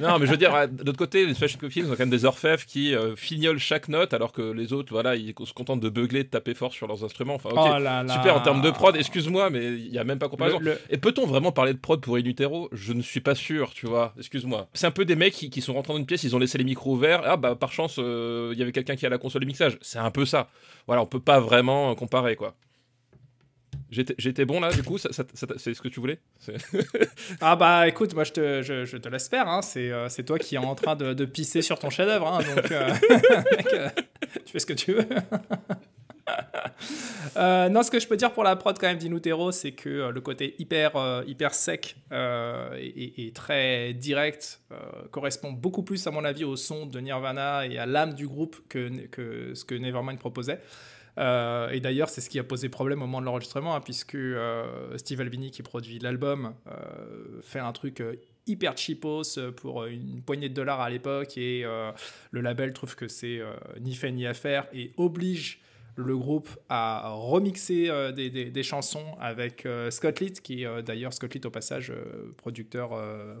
non, 0.00 0.18
mais 0.18 0.26
je 0.26 0.30
veux 0.30 0.36
dire, 0.36 0.67
de 0.68 0.84
l'autre 0.84 0.98
côté, 0.98 1.26
les 1.26 1.34
Smashing 1.34 1.60
Pumpkins 1.60 1.86
ont 1.86 1.90
quand 1.90 1.98
même 2.00 2.10
des 2.10 2.24
orfèvres 2.24 2.64
qui 2.64 2.94
fignolent 3.16 3.58
chaque 3.58 3.88
note, 3.88 4.14
alors 4.14 4.32
que 4.32 4.42
les 4.42 4.72
autres, 4.72 4.92
voilà, 4.92 5.16
ils 5.16 5.34
se 5.44 5.52
contentent 5.52 5.80
de 5.80 5.88
beugler, 5.88 6.24
de 6.24 6.28
taper 6.28 6.54
fort 6.54 6.72
sur 6.72 6.86
leurs 6.86 7.04
instruments. 7.04 7.34
Enfin, 7.34 7.50
ok, 7.50 7.58
oh 7.58 8.12
super 8.12 8.36
en 8.36 8.40
termes 8.40 8.62
de 8.62 8.70
prod, 8.70 8.96
excuse-moi, 8.96 9.50
mais 9.50 9.78
il 9.78 9.90
n'y 9.90 9.98
a 9.98 10.04
même 10.04 10.18
pas 10.18 10.28
comparaison. 10.28 10.60
Et 10.90 10.98
peut-on 10.98 11.26
vraiment 11.26 11.52
parler 11.52 11.72
de 11.72 11.78
prod 11.78 12.00
pour 12.00 12.18
Inutero? 12.18 12.68
Je 12.72 12.92
ne 12.92 13.02
suis 13.02 13.20
pas 13.20 13.34
sûr, 13.34 13.72
tu 13.74 13.86
vois, 13.86 14.14
excuse-moi. 14.18 14.68
C'est 14.74 14.86
un 14.86 14.90
peu 14.90 15.04
des 15.04 15.16
mecs 15.16 15.34
qui, 15.34 15.60
sont 15.60 15.74
rentrés 15.74 15.92
dans 15.92 15.98
une 15.98 16.06
pièce, 16.06 16.22
ils 16.22 16.36
ont 16.36 16.38
laissé 16.38 16.58
les 16.58 16.64
micros 16.64 16.94
ouverts, 16.94 17.22
ah 17.24 17.36
bah 17.36 17.54
par 17.54 17.72
chance, 17.72 17.96
euh, 17.98 18.50
il 18.52 18.58
y 18.58 18.62
avait 18.62 18.72
quelqu'un 18.72 18.96
qui 18.96 19.06
a 19.06 19.08
la 19.08 19.18
console 19.18 19.42
de 19.42 19.46
mixage. 19.46 19.78
C'est 19.80 19.98
un 19.98 20.10
peu 20.10 20.24
ça. 20.24 20.48
Voilà, 20.86 21.02
on 21.02 21.06
peut 21.06 21.20
pas 21.20 21.40
vraiment 21.40 21.94
comparer, 21.94 22.36
quoi. 22.36 22.54
J'étais 23.90 24.44
bon 24.44 24.60
là, 24.60 24.70
du 24.70 24.82
coup, 24.82 24.98
c'est 24.98 25.12
ce 25.12 25.80
que 25.80 25.88
tu 25.88 26.00
voulais? 26.00 26.18
Ah 27.40 27.56
bah 27.56 27.88
écoute, 27.88 28.14
moi 28.14 28.24
je 28.24 28.32
te, 28.32 28.62
je, 28.62 28.96
te 28.96 29.08
l'espère, 29.08 29.48
hein. 29.48 29.60
euh, 29.76 30.08
c'est 30.08 30.24
toi 30.24 30.38
qui 30.38 30.56
es 30.56 30.58
en 30.58 30.74
train 30.74 30.96
de, 30.96 31.14
de 31.14 31.24
pisser 31.24 31.62
sur 31.62 31.78
ton 31.78 31.88
chef-d'œuvre, 31.88 32.26
hein. 32.28 32.40
donc 32.54 32.70
euh, 32.70 32.90
euh, 33.72 33.88
tu 34.44 34.52
fais 34.52 34.58
ce 34.58 34.66
que 34.66 34.72
tu 34.74 34.92
veux. 34.94 35.06
non, 37.70 37.82
ce 37.82 37.90
que 37.90 37.98
je 37.98 38.06
peux 38.06 38.16
dire 38.16 38.32
pour 38.32 38.44
la 38.44 38.56
prod 38.56 38.78
quand 38.78 38.88
même 38.88 38.98
d'Inutero, 38.98 39.52
c'est 39.52 39.72
que 39.72 40.10
le 40.10 40.20
côté 40.20 40.54
hyper, 40.58 41.22
hyper 41.26 41.54
sec 41.54 41.96
et, 42.12 43.26
et, 43.26 43.32
très 43.32 43.94
direct 43.94 44.60
correspond 45.10 45.52
beaucoup 45.52 45.82
plus 45.82 46.06
à 46.06 46.10
mon 46.10 46.24
avis 46.24 46.44
au 46.44 46.56
son 46.56 46.84
de 46.86 47.00
Nirvana 47.00 47.66
et 47.66 47.78
à 47.78 47.86
l'âme 47.86 48.14
du 48.14 48.26
groupe 48.26 48.56
que, 48.68 49.06
que 49.06 49.54
ce 49.54 49.64
que 49.64 49.74
Nevermind 49.74 50.18
proposait. 50.18 50.60
Euh, 51.18 51.70
et 51.70 51.80
d'ailleurs, 51.80 52.08
c'est 52.08 52.20
ce 52.20 52.30
qui 52.30 52.38
a 52.38 52.44
posé 52.44 52.68
problème 52.68 53.02
au 53.02 53.06
moment 53.06 53.20
de 53.20 53.26
l'enregistrement, 53.26 53.74
hein, 53.74 53.80
puisque 53.80 54.14
euh, 54.14 54.96
Steve 54.96 55.20
Albini, 55.20 55.50
qui 55.50 55.62
produit 55.62 55.98
l'album, 55.98 56.54
euh, 56.68 57.40
fait 57.42 57.58
un 57.58 57.72
truc 57.72 58.02
hyper 58.46 58.76
cheapos 58.78 59.38
pour 59.56 59.84
une 59.84 60.22
poignée 60.22 60.48
de 60.48 60.54
dollars 60.54 60.80
à 60.80 60.90
l'époque, 60.90 61.36
et 61.36 61.64
le 62.30 62.40
label 62.40 62.72
trouve 62.72 62.96
que 62.96 63.08
c'est 63.08 63.40
ni 63.80 63.94
fait 63.94 64.10
ni 64.10 64.26
à 64.26 64.32
faire, 64.32 64.66
et 64.72 64.92
oblige 64.96 65.60
le 65.98 66.16
groupe 66.16 66.48
à 66.68 67.10
remixer 67.10 67.90
des, 68.14 68.30
des, 68.30 68.62
chansons 68.62 69.04
avec 69.20 69.66
Scott 69.90 70.20
Litt, 70.20 70.40
qui 70.40 70.62
est 70.62 70.82
d'ailleurs 70.82 71.12
Scott 71.12 71.34
Litt 71.34 71.44
au 71.44 71.50
passage 71.50 71.92
producteur, 72.36 72.90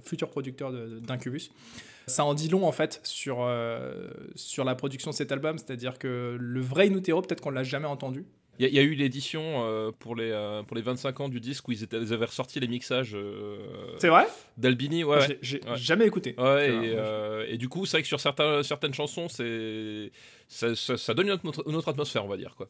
futur 0.02 0.28
producteur 0.28 0.72
d'Incubus. 0.72 1.50
Ça 2.08 2.24
en 2.24 2.34
dit 2.34 2.48
long 2.48 2.66
en 2.66 2.72
fait 2.72 3.00
sur, 3.04 3.42
euh, 3.42 4.08
sur 4.34 4.64
la 4.64 4.74
production 4.74 5.10
de 5.10 5.14
cet 5.14 5.30
album, 5.30 5.58
c'est-à-dire 5.58 5.98
que 5.98 6.36
le 6.40 6.60
vrai 6.60 6.88
Inutero, 6.88 7.22
peut-être 7.22 7.40
qu'on 7.40 7.50
l'a 7.50 7.64
jamais 7.64 7.86
entendu. 7.86 8.24
Il 8.58 8.74
y, 8.74 8.78
a 8.78 8.82
eu 8.82 8.94
l'édition 8.94 9.64
euh, 9.64 9.92
pour, 9.96 10.16
les, 10.16 10.30
euh, 10.32 10.64
pour 10.64 10.76
les 10.76 10.82
25 10.82 11.20
ans 11.20 11.28
du 11.28 11.38
disque 11.38 11.68
où 11.68 11.72
ils, 11.72 11.84
étaient, 11.84 11.96
avaient 11.96 12.24
ressorti 12.24 12.58
les 12.58 12.66
mixages. 12.66 13.16
c'est 13.98 14.08
vrai 14.08 14.26
D'Albini, 14.56 15.04
ouais. 15.04 15.38
J'ai 15.42 15.60
jamais 15.76 16.06
écouté. 16.06 16.34
Ouais, 16.38 17.46
et, 17.48 17.56
du 17.56 17.68
coup, 17.68 17.86
c'est 17.86 17.98
vrai 17.98 18.02
que 18.02 18.08
sur 18.08 18.20
certains, 18.20 18.62
certaines 18.62 18.94
chansons, 18.94 19.28
ça, 19.28 20.74
ça, 20.74 20.96
ça, 20.96 21.14
donne 21.14 21.26
une 21.26 21.32
autre, 21.32 21.64
une 21.68 21.76
autre 21.76 21.88
atmosphère, 21.88 22.24
on 22.24 22.28
va 22.28 22.36
dire. 22.36 22.54
quoi. 22.56 22.68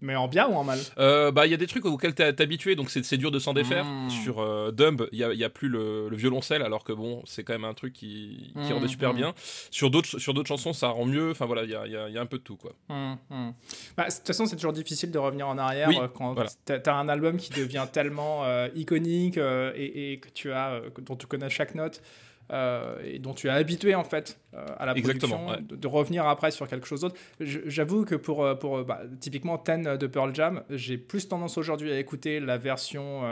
Mais 0.00 0.14
en 0.14 0.28
bien 0.28 0.48
ou 0.48 0.54
en 0.54 0.64
mal? 0.64 0.78
Euh, 0.98 1.32
Bah, 1.32 1.46
il 1.46 1.50
y 1.50 1.54
a 1.54 1.56
des 1.56 1.66
trucs 1.66 1.84
auxquels 1.84 2.14
t'es 2.14 2.40
habitué, 2.40 2.76
donc 2.76 2.90
c'est 2.90 3.16
dur 3.16 3.30
de 3.30 3.38
s'en 3.38 3.52
défaire. 3.52 3.84
Hmm. 3.84 4.10
Sur 4.10 4.40
euh, 4.40 4.70
Dumb, 4.70 5.08
il 5.12 5.26
n'y 5.26 5.42
a, 5.42 5.46
a, 5.46 5.50
plus 5.50 5.68
le, 5.68 6.08
violoncelle, 6.12 6.62
alors 6.62 6.84
que 6.84 6.92
bon, 6.92 7.22
c'est 7.26 7.42
quand 7.42 7.52
même 7.52 7.64
un 7.64 7.74
truc 7.74 7.92
qui, 7.92 8.52
qui 8.54 8.72
rendait 8.72 8.86
hmm, 8.86 8.88
super 8.88 9.12
hmm. 9.12 9.16
bien. 9.16 9.34
Sur 9.70 9.90
d'autres 9.90 10.46
chansons, 10.46 10.72
ça 10.72 10.88
rend 10.88 11.04
mieux. 11.04 11.30
Enfin 11.30 11.46
voilà, 11.46 11.64
il 11.64 11.70
y 11.70 11.74
a, 11.74 11.86
y 11.86 12.18
a, 12.18 12.20
un 12.20 12.26
peu 12.26 12.38
de 12.38 12.42
tout, 12.42 12.56
quoi. 12.56 12.72
Bah, 12.88 14.08
de 14.08 14.14
toute 14.14 14.26
façon, 14.26 14.46
c'est 14.46 14.56
toujours 14.56 14.72
difficile 14.72 15.10
de 15.10 15.18
revenir 15.18 15.48
en 15.48 15.58
arrière 15.58 15.90
euh, 15.90 16.08
quand 16.08 16.36
t'as 16.64 16.94
un 16.94 17.08
album 17.08 17.36
qui 17.36 17.52
devient 17.52 17.86
tellement 17.92 18.44
iconique 18.74 19.38
et, 19.38 20.12
et, 20.12 20.18
que 20.18 20.28
tu 20.28 20.52
as, 20.52 20.80
dont 21.00 21.16
tu 21.16 21.26
connais 21.26 21.50
chaque 21.50 21.74
note. 21.74 22.02
Euh, 22.50 22.96
et 23.04 23.18
dont 23.18 23.34
tu 23.34 23.48
es 23.48 23.50
habitué 23.50 23.94
en 23.94 24.04
fait 24.04 24.40
euh, 24.54 24.64
à 24.78 24.86
la 24.86 24.94
production, 24.94 25.58
de, 25.60 25.86
revenir 25.86 26.26
après 26.26 26.50
sur 26.50 26.66
quelque 26.66 26.86
chose 26.86 27.02
d'autre. 27.02 27.16
J'avoue 27.40 28.06
que 28.06 28.14
pour, 28.14 28.42
euh, 28.42 28.54
pour 28.54 28.84
bah, 28.84 29.02
typiquement 29.20 29.58
Ten 29.58 29.98
de 29.98 30.06
Pearl 30.06 30.34
Jam, 30.34 30.62
j'ai 30.70 30.96
plus 30.96 31.28
tendance 31.28 31.58
aujourd'hui 31.58 31.92
à 31.92 31.98
écouter 31.98 32.40
la 32.40 32.56
version 32.56 33.22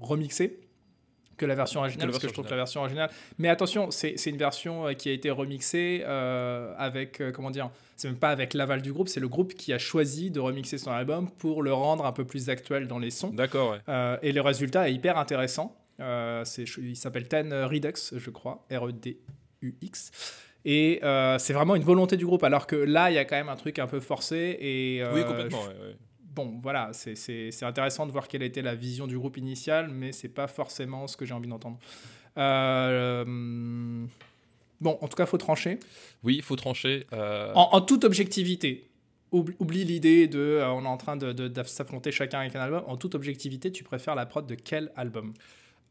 remixée 0.00 0.60
que 1.36 1.46
la 1.46 1.54
version 1.54 1.78
originale, 1.78 2.08
parce 2.10 2.20
que 2.20 2.26
je 2.26 2.32
trouve 2.32 2.46
que 2.46 2.50
la 2.50 2.56
version 2.56 2.80
originale. 2.80 3.10
Mais 3.38 3.48
attention, 3.48 3.92
c'est 3.92 4.26
une 4.26 4.36
version 4.36 4.92
qui 4.94 5.08
a 5.08 5.12
été 5.12 5.30
remixée 5.30 6.02
avec, 6.04 7.22
comment 7.32 7.52
dire, 7.52 7.70
c'est 7.96 8.08
même 8.08 8.18
pas 8.18 8.30
avec 8.30 8.54
l'aval 8.54 8.82
du 8.82 8.92
groupe, 8.92 9.08
c'est 9.08 9.20
le 9.20 9.28
groupe 9.28 9.54
qui 9.54 9.72
a 9.72 9.78
choisi 9.78 10.32
de 10.32 10.40
remixer 10.40 10.78
son 10.78 10.90
album 10.90 11.30
pour 11.30 11.62
le 11.62 11.72
rendre 11.72 12.06
un 12.06 12.12
peu 12.12 12.24
plus 12.24 12.48
actuel 12.48 12.88
dans 12.88 12.98
les 12.98 13.12
sons. 13.12 13.30
D'accord, 13.30 13.76
ouais. 13.86 14.18
et 14.22 14.32
le 14.32 14.40
résultat 14.40 14.88
est 14.88 14.94
hyper 14.94 15.16
intéressant. 15.16 15.76
Euh, 16.00 16.44
il 16.78 16.96
s'appelle 16.96 17.28
Ten 17.28 17.52
Redux, 17.52 18.14
je 18.16 18.30
crois, 18.30 18.66
R-E-D-U-X. 18.70 20.10
Et 20.64 21.00
euh, 21.02 21.38
c'est 21.38 21.52
vraiment 21.52 21.76
une 21.76 21.82
volonté 21.82 22.16
du 22.16 22.26
groupe, 22.26 22.44
alors 22.44 22.66
que 22.66 22.76
là, 22.76 23.10
il 23.10 23.14
y 23.14 23.18
a 23.18 23.24
quand 23.24 23.36
même 23.36 23.48
un 23.48 23.56
truc 23.56 23.78
un 23.78 23.86
peu 23.86 24.00
forcé. 24.00 24.56
Et, 24.60 25.02
euh, 25.02 25.14
oui, 25.14 25.24
complètement. 25.24 25.62
Bon, 26.20 26.60
voilà, 26.62 26.90
c'est 26.92 27.62
intéressant 27.62 28.06
de 28.06 28.12
voir 28.12 28.28
quelle 28.28 28.44
était 28.44 28.62
la 28.62 28.76
vision 28.76 29.08
du 29.08 29.18
groupe 29.18 29.36
initial, 29.36 29.88
mais 29.88 30.12
c'est 30.12 30.28
pas 30.28 30.46
forcément 30.46 31.08
ce 31.08 31.16
que 31.16 31.24
j'ai 31.24 31.34
envie 31.34 31.48
d'entendre. 31.48 31.78
Bon, 34.80 34.96
en 35.00 35.08
tout 35.08 35.16
cas, 35.16 35.26
faut 35.26 35.38
trancher. 35.38 35.80
Oui, 36.22 36.36
il 36.36 36.42
faut 36.42 36.54
trancher. 36.54 37.06
En, 37.54 37.80
toute 37.80 38.04
objectivité. 38.04 38.84
Oublie, 39.32 39.84
l'idée 39.84 40.26
de 40.28 40.62
on 40.64 40.84
est 40.84 40.88
en 40.88 40.96
train 40.96 41.16
de, 41.16 41.32
de 41.32 41.62
s'affronter 41.64 42.12
chacun 42.12 42.38
avec 42.40 42.54
un 42.54 42.60
album. 42.60 42.84
En 42.86 42.96
toute 42.96 43.16
objectivité, 43.16 43.72
tu 43.72 43.82
préfères 43.82 44.14
la 44.14 44.24
prod 44.24 44.46
de 44.46 44.54
quel 44.54 44.92
album? 44.94 45.34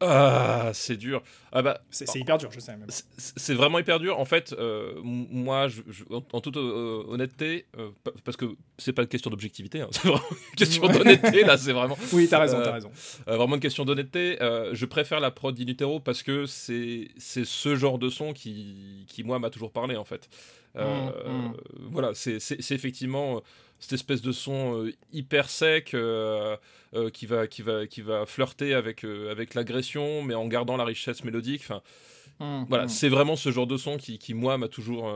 Ah, 0.00 0.70
c'est 0.74 0.96
dur. 0.96 1.22
Ah 1.50 1.62
bah, 1.62 1.80
c'est 1.90 2.14
hyper 2.14 2.38
dur, 2.38 2.50
je 2.52 2.60
sais. 2.60 2.72
C'est 3.16 3.54
vraiment 3.54 3.78
hyper 3.78 3.98
dur. 3.98 4.18
En 4.20 4.24
fait, 4.24 4.54
euh, 4.56 4.94
moi, 5.02 5.66
je, 5.68 5.82
en, 6.10 6.40
toute 6.40 6.56
euh, 6.56 7.02
honnêteté, 7.08 7.66
euh, 7.78 7.90
parce 8.24 8.36
que 8.36 8.46
c'est 8.76 8.92
pas 8.92 9.02
une 9.02 9.08
question 9.08 9.30
d'objectivité, 9.30 9.80
hein, 9.80 9.88
c'est 9.92 10.06
vraiment 10.06 10.22
une 10.30 10.56
question 10.56 10.86
d'honnêteté, 10.86 11.42
là, 11.42 11.58
c'est 11.58 11.72
vraiment. 11.72 11.98
Oui, 12.12 12.28
t'as 12.28 12.38
raison, 12.38 12.60
t'as 12.62 12.72
raison. 12.72 12.90
vraiment 13.26 13.56
une 13.56 13.60
question 13.60 13.84
d'honnêteté. 13.84 14.36
je 14.40 14.84
préfère 14.86 15.20
la 15.20 15.30
prod 15.30 15.54
d'Inutero 15.54 16.00
parce 16.00 16.22
que 16.22 16.46
c'est 16.46 17.08
ce 17.18 17.74
genre 17.74 17.98
de 17.98 18.08
son 18.08 18.32
qui, 18.32 19.04
qui 19.08 19.24
moi, 19.24 19.38
m'a 19.38 19.50
toujours 19.50 19.72
parlé, 19.72 19.96
en 19.96 20.04
fait. 20.04 20.28
Mmh, 20.74 20.80
mmh. 20.80 21.52
Voilà, 21.90 22.10
c'est 22.14 22.38
effectivement 22.70 23.42
cette 23.78 23.92
espèce 23.92 24.22
de 24.22 24.32
son 24.32 24.84
euh, 24.84 24.92
hyper 25.12 25.48
sec 25.48 25.94
euh, 25.94 26.56
euh, 26.94 27.10
qui, 27.10 27.26
va, 27.26 27.46
qui, 27.46 27.62
va, 27.62 27.86
qui 27.86 28.00
va 28.00 28.26
flirter 28.26 28.74
avec, 28.74 29.04
avec 29.04 29.54
l'agression, 29.54 30.22
mais 30.22 30.34
en 30.34 30.46
gardant 30.46 30.76
la 30.76 30.84
richesse 30.84 31.24
mélodique. 31.24 31.62
Enfin, 31.64 31.82
mmh, 32.40 32.64
voilà, 32.68 32.86
mmh. 32.86 32.88
c'est 32.88 33.08
vraiment 33.08 33.36
ce 33.36 33.50
genre 33.50 33.66
de 33.66 33.76
son 33.76 33.96
qui, 33.96 34.18
qui 34.18 34.34
moi, 34.34 34.58
m'a 34.58 34.68
toujours, 34.68 35.12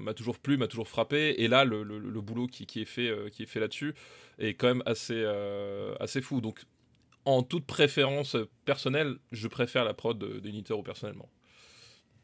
m'a 0.00 0.14
toujours 0.14 0.38
plu, 0.38 0.56
m'a 0.56 0.68
toujours 0.68 0.88
frappé. 0.88 1.34
Et 1.38 1.48
là, 1.48 1.64
le, 1.64 1.82
le, 1.82 2.20
boulot 2.20 2.46
qui, 2.46 2.66
qui, 2.66 2.82
est 2.82 2.86
fait, 2.86 3.12
qui 3.32 3.42
est 3.42 3.46
fait 3.46 3.60
là-dessus 3.60 3.94
est 4.38 4.54
quand 4.54 4.68
même 4.68 4.82
assez, 4.86 5.24
assez 6.00 6.22
fou. 6.22 6.40
Donc, 6.40 6.60
en 7.24 7.42
toute 7.42 7.66
préférence 7.66 8.36
personnelle, 8.64 9.16
je 9.32 9.48
préfère 9.48 9.84
la 9.84 9.92
prod 9.92 10.18
de, 10.18 10.38
de 10.38 10.82
personnellement. 10.82 11.28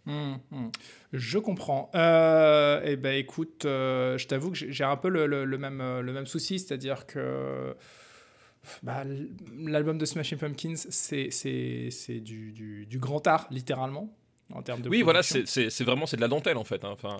Hum, 0.06 0.38
hum. 0.52 0.70
Je 1.12 1.38
comprends. 1.38 1.90
Euh, 1.94 2.80
eh 2.84 2.96
ben, 2.96 3.14
écoute, 3.16 3.64
euh, 3.64 4.18
je 4.18 4.26
t'avoue 4.26 4.50
que 4.50 4.56
j'ai 4.56 4.84
un 4.84 4.96
peu 4.96 5.08
le, 5.08 5.26
le, 5.26 5.58
même, 5.58 5.80
euh, 5.80 6.02
le 6.02 6.12
même 6.12 6.26
souci, 6.26 6.58
c'est-à-dire 6.58 7.06
que 7.06 7.74
bah, 8.82 9.04
l'album 9.56 9.98
de 9.98 10.04
Smashing 10.04 10.38
Pumpkins, 10.38 10.76
c'est 10.76 11.30
du, 12.20 12.52
du, 12.52 12.86
du, 12.86 12.98
grand 12.98 13.26
art, 13.26 13.46
littéralement. 13.50 14.14
En 14.52 14.62
termes 14.62 14.83
de 14.83 14.88
Oui, 14.88 15.02
voilà, 15.02 15.20
production. 15.22 15.68
c'est 15.70 15.85
vraiment 15.85 16.07
c'est 16.07 16.16
de 16.16 16.20
la 16.20 16.28
dentelle 16.28 16.57
en 16.59 16.64
fait. 16.64 16.85
hein. 16.85 16.90
Enfin, 16.92 17.16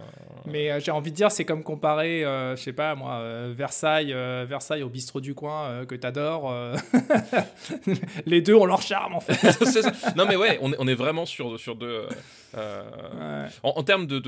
Mais 0.47 0.71
euh, 0.71 0.81
j'ai 0.81 0.91
envie 0.91 1.11
de 1.11 1.17
dire, 1.17 1.31
c'est 1.33 1.45
comme 1.45 1.63
comparer, 1.63 2.25
euh, 2.25 2.55
je 2.57 2.63
sais 2.63 2.73
pas 2.73 2.95
moi, 2.95 3.15
euh, 3.15 3.53
Versailles, 3.57 4.13
euh, 4.13 4.45
Versailles 4.49 4.83
au 4.83 4.89
bistrot 4.89 5.21
du 5.21 5.35
coin 5.35 5.65
euh, 5.69 5.85
que 5.87 5.95
t'adores. 5.95 6.51
euh. 6.51 6.77
Les 8.27 8.41
deux 8.43 8.55
ont 8.55 8.67
leur 8.67 8.83
charme 8.83 9.15
en 9.15 9.21
fait. 9.21 9.35
ça. 9.65 9.93
Non 10.17 10.27
mais 10.27 10.37
ouais, 10.37 10.59
on 10.61 10.73
est, 10.73 10.77
on 10.79 10.87
est 10.87 10.95
vraiment 10.95 11.27
sur 11.27 11.59
sur 11.59 11.77
deux. 11.77 11.87
euh, 11.87 12.09
euh, 12.57 13.45
Ouais. 13.45 13.51
En, 13.63 13.71
en 13.79 13.83
termes 13.83 14.07
de, 14.07 14.19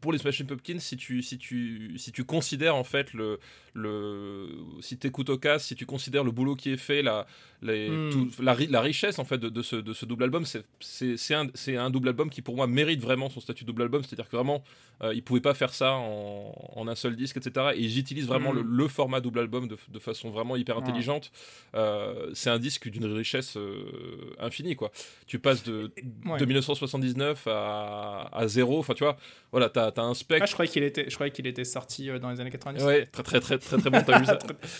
pour 0.00 0.12
les 0.12 0.18
Smashing 0.18 0.46
Pumpkins, 0.46 0.78
si 0.78 0.96
tu 0.96 1.22
si 1.22 1.36
tu 1.38 1.94
si 1.98 2.12
tu 2.12 2.24
considères 2.24 2.76
en 2.76 2.84
fait 2.84 3.12
le 3.12 3.38
le 3.74 4.48
si 4.80 4.96
t'écoutes 4.98 5.30
au 5.30 5.38
casque, 5.38 5.66
si 5.66 5.74
tu 5.74 5.86
considères 5.86 6.24
le 6.24 6.30
boulot 6.30 6.54
qui 6.56 6.70
est 6.70 6.76
fait, 6.76 7.02
la 7.02 7.26
les, 7.62 7.90
Hmm. 7.90 8.10
tout- 8.10 8.30
la, 8.42 8.56
la 8.68 8.80
richesse 8.80 9.18
en 9.18 9.24
fait 9.24 9.36
de, 9.38 9.48
de 9.48 9.62
ce 9.62 9.76
de 9.76 9.92
ce 9.92 10.06
double 10.06 10.24
album, 10.24 10.44
c'est 10.80 11.34
un 11.34 11.48
un 11.78 11.90
double 11.90 12.08
album 12.08 12.30
qui 12.30 12.40
pour 12.42 12.56
moi 12.56 12.66
mérite 12.66 13.00
vraiment 13.00 13.28
son 13.30 13.40
statut 13.40 13.64
double 13.64 13.82
album, 13.82 14.02
c'est-à-dire 14.02 14.28
que 14.28 14.36
vraiment 14.36 14.62
euh, 15.02 15.14
ils 15.14 15.22
pouvaient 15.22 15.40
pas 15.40 15.54
faire 15.54 15.72
ça 15.74 15.94
en, 15.94 16.52
en 16.76 16.88
un 16.88 16.94
seul 16.94 17.16
disque, 17.16 17.36
etc. 17.38 17.72
Et 17.74 17.80
ils 17.80 17.98
utilisent 17.98 18.26
vraiment 18.26 18.52
Hmm. 18.52 18.56
le, 18.56 18.62
le 18.62 18.88
format 18.88 19.20
double 19.20 19.40
album 19.40 19.68
de, 19.68 19.76
de 19.88 19.98
façon 19.98 20.30
vraiment 20.30 20.56
hyper 20.56 20.76
intelligente. 20.78 21.30
Euh, 21.74 22.30
c'est 22.34 22.50
un 22.50 22.58
disque 22.58 22.88
d'une 22.88 23.04
richesse 23.06 23.56
euh, 23.56 24.34
infinie 24.38 24.76
quoi. 24.76 24.90
Tu 25.26 25.38
passes 25.38 25.62
de 25.64 25.90
Ouais. 26.26 26.38
de 26.38 26.44
1979 26.44 27.46
à, 27.46 28.28
à 28.32 28.48
zéro. 28.48 28.78
Enfin, 28.78 28.94
tu 28.94 29.04
vois, 29.04 29.16
voilà, 29.52 29.68
t'as 29.94 30.02
as 30.02 30.04
un 30.04 30.10
Ah, 30.10 30.14
spectre. 30.14 30.46
je 30.46 30.52
croyais 30.52 30.70
qu'il 30.70 30.82
était, 30.82 31.04
je 31.08 31.14
croyais 31.14 31.30
qu'il 31.32 31.46
était 31.46 31.64
sorti 31.64 32.10
euh, 32.10 32.18
dans 32.18 32.30
les 32.30 32.40
années 32.40 32.50
90. 32.50 32.82
ouais, 32.84 33.06
très 33.06 33.22
très 33.22 33.40
très 33.40 33.58
très 33.58 33.78
très 33.78 33.90
bon, 33.90 34.02
t'as 34.06 34.18
vu 34.18 34.26
ça. 34.26 34.38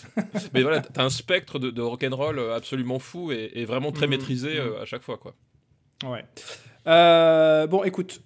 Mais 0.55 0.63
voilà, 0.63 0.81
t'as 0.81 1.05
un 1.05 1.11
spectre 1.11 1.59
de, 1.59 1.71
de 1.71 1.83
rock'n'roll 1.83 2.39
euh, 2.39 2.55
absolument 2.57 2.99
fou 2.99 3.33
et, 3.33 3.51
et 3.55 3.65
vraiment 3.65 3.93
très 3.93 4.07
Mhm, 4.07 4.11
maîtrisé 4.11 4.59
euh, 4.59 4.81
à 4.83 4.85
chaque 4.85 5.03
fois, 5.03 5.17
quoi. 5.19 5.35
Ouais. 6.05 6.25
Euh, 6.87 7.67
bon, 7.67 7.85
écoute, 7.85 8.21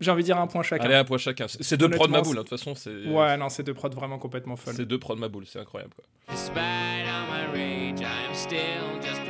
j'ai 0.00 0.10
envie 0.10 0.22
de 0.22 0.26
dire 0.26 0.38
un 0.38 0.46
point 0.46 0.62
chacun. 0.62 0.84
Allez, 0.84 0.94
un 0.94 1.04
point 1.04 1.18
chacun. 1.18 1.46
C'est 1.48 1.76
deux 1.76 1.88
prods 1.90 2.08
ma 2.08 2.20
boule, 2.20 2.38
hein, 2.38 2.42
de 2.42 2.48
toute 2.48 2.58
façon, 2.58 2.74
c'est 2.74 2.90
Ouais, 3.06 3.36
non, 3.36 3.48
c'est 3.48 3.62
deux 3.64 3.74
prods 3.74 3.88
vraiment 3.90 4.18
complètement 4.18 4.56
folles. 4.56 4.74
c'est 4.76 4.86
deux 4.86 4.98
prods 4.98 5.16
ma 5.16 5.28
boule, 5.28 5.44
c'est 5.46 5.58
incroyable, 5.58 5.92
quoi. 5.94 6.04
Despite 6.30 6.56
all 6.58 7.26
my 7.28 7.46
rage, 7.52 8.00
I 8.00 8.26
am 8.28 8.34
still 8.34 9.00
just 9.02 9.20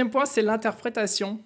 deuxième 0.00 0.10
point, 0.10 0.24
c'est 0.26 0.42
l'interprétation. 0.42 1.40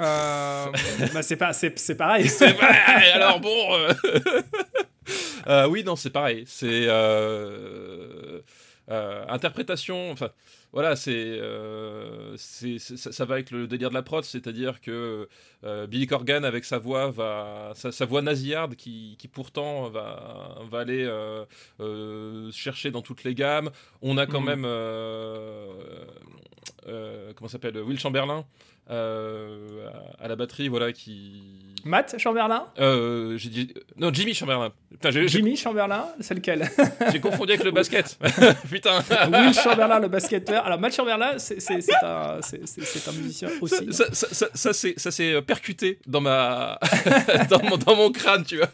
Euh, 0.00 0.66
bah, 1.14 1.22
c'est 1.22 1.36
pas, 1.36 1.52
c'est, 1.52 1.78
c'est 1.78 1.96
pareil. 1.96 2.28
C'est 2.28 2.52
vrai, 2.52 3.10
alors 3.14 3.40
bon. 3.40 3.74
euh, 3.74 3.92
euh, 5.48 5.66
oui, 5.68 5.82
non, 5.82 5.96
c'est 5.96 6.10
pareil. 6.10 6.44
C'est. 6.46 6.86
euh, 6.88 8.40
euh, 8.90 9.24
interprétation. 9.28 10.10
Enfin, 10.10 10.28
voilà, 10.72 10.94
c'est. 10.94 11.10
euh, 11.14 12.34
c'est- 12.36 12.78
c'est- 12.78 12.96
ça, 12.96 13.12
ça 13.12 13.24
va 13.24 13.34
avec 13.34 13.50
le 13.50 13.66
délire 13.66 13.88
de 13.88 13.94
la 13.94 14.02
prod, 14.02 14.22
c'est-à-dire 14.24 14.80
que 14.80 15.28
euh, 15.64 15.86
Billy 15.86 16.06
Corgan, 16.06 16.44
avec 16.44 16.64
sa 16.66 16.78
voix, 16.78 17.10
va, 17.10 17.72
sa, 17.74 17.90
sa 17.90 18.04
voix 18.04 18.22
nasillarde, 18.22 18.76
qui, 18.76 19.16
qui 19.18 19.26
pourtant 19.28 19.88
va, 19.90 20.54
va 20.70 20.78
aller 20.80 21.04
euh, 21.04 21.44
euh, 21.80 22.50
chercher 22.52 22.90
dans 22.90 23.02
toutes 23.02 23.24
les 23.24 23.34
gammes. 23.34 23.70
On 24.02 24.16
a 24.18 24.26
quand 24.26 24.40
Mhm. 24.40 24.46
même. 24.46 24.64
Euh, 26.86 27.28
euh, 27.28 27.32
comment 27.34 27.48
ça 27.48 27.52
s'appelle 27.52 27.78
Will 27.78 27.98
Chamberlain. 27.98 28.44
euh, 28.90 29.88
à, 30.20 30.24
à 30.24 30.28
la 30.28 30.36
batterie, 30.36 30.68
voilà, 30.68 30.92
qui, 30.92 31.42
Matt 31.84 32.16
Chamberlain? 32.18 32.66
Euh, 32.78 33.36
j'ai 33.36 33.48
dit 33.50 33.74
non 33.96 34.12
Jimmy 34.12 34.34
Chamberlain. 34.34 34.72
Putain, 34.90 35.10
j'ai, 35.10 35.28
Jimmy 35.28 35.56
Chamberlain 35.56 36.06
C'est 36.20 36.34
lequel? 36.34 36.68
j'ai 37.12 37.20
confondu 37.20 37.52
avec 37.52 37.64
le 37.64 37.70
basket. 37.70 38.18
Putain. 38.70 39.00
Will 39.30 39.54
Chamberlain, 39.54 40.00
le 40.00 40.08
basketteur. 40.08 40.64
Alors, 40.64 40.80
Matt 40.80 40.94
Chamberlain, 40.94 41.38
c'est, 41.38 41.60
c'est, 41.60 41.80
c'est 41.80 41.92
un, 42.02 42.40
c'est, 42.42 42.60
musicien 43.16 43.48
aussi. 43.60 43.92
Ça, 43.92 44.04
ça, 44.12 44.72
ça, 44.72 45.10
c'est, 45.10 45.42
percuté 45.42 45.98
dans 46.06 46.20
ma 46.20 46.78
dans 47.50 47.62
mon, 47.62 47.76
dans 47.76 47.96
mon 47.96 48.10
crâne, 48.10 48.44
tu 48.44 48.56
vois. 48.56 48.68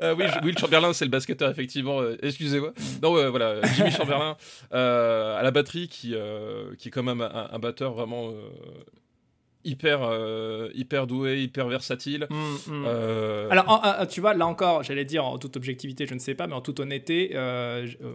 Euh, 0.00 0.14
oui, 0.16 0.24
Will 0.42 0.58
Chamberlain, 0.58 0.92
c'est 0.92 1.04
le 1.04 1.10
basketteur, 1.10 1.50
effectivement. 1.50 2.00
euh, 2.00 2.16
excusez-moi. 2.22 2.72
Non, 3.02 3.12
ouais, 3.12 3.28
voilà, 3.28 3.60
Jimmy 3.76 3.90
Chamberlain 3.90 4.36
euh, 4.72 5.38
à 5.38 5.42
la 5.42 5.50
batterie, 5.50 5.88
qui, 5.88 6.14
euh, 6.14 6.74
qui 6.78 6.88
est 6.88 6.90
quand 6.90 7.02
même 7.02 7.20
un, 7.20 7.48
un 7.52 7.58
batteur 7.58 7.92
vraiment 7.92 8.30
euh, 8.30 8.34
hyper, 9.64 10.00
euh, 10.02 10.70
hyper 10.74 11.06
doué, 11.06 11.42
hyper 11.42 11.68
versatile. 11.68 12.26
Mm, 12.30 12.34
mm. 12.66 12.84
Euh, 12.86 13.48
Alors, 13.50 13.68
en- 13.68 14.02
en- 14.02 14.06
tu 14.06 14.20
vois, 14.20 14.34
là 14.34 14.46
encore, 14.46 14.82
j'allais 14.82 15.04
dire 15.04 15.24
en 15.24 15.38
toute 15.38 15.56
objectivité, 15.56 16.06
je 16.06 16.14
ne 16.14 16.18
sais 16.18 16.34
pas, 16.34 16.46
mais 16.46 16.54
en 16.54 16.60
toute 16.62 16.80
honnêteté, 16.80 17.32
euh, 17.34 17.86
euh, 18.02 18.14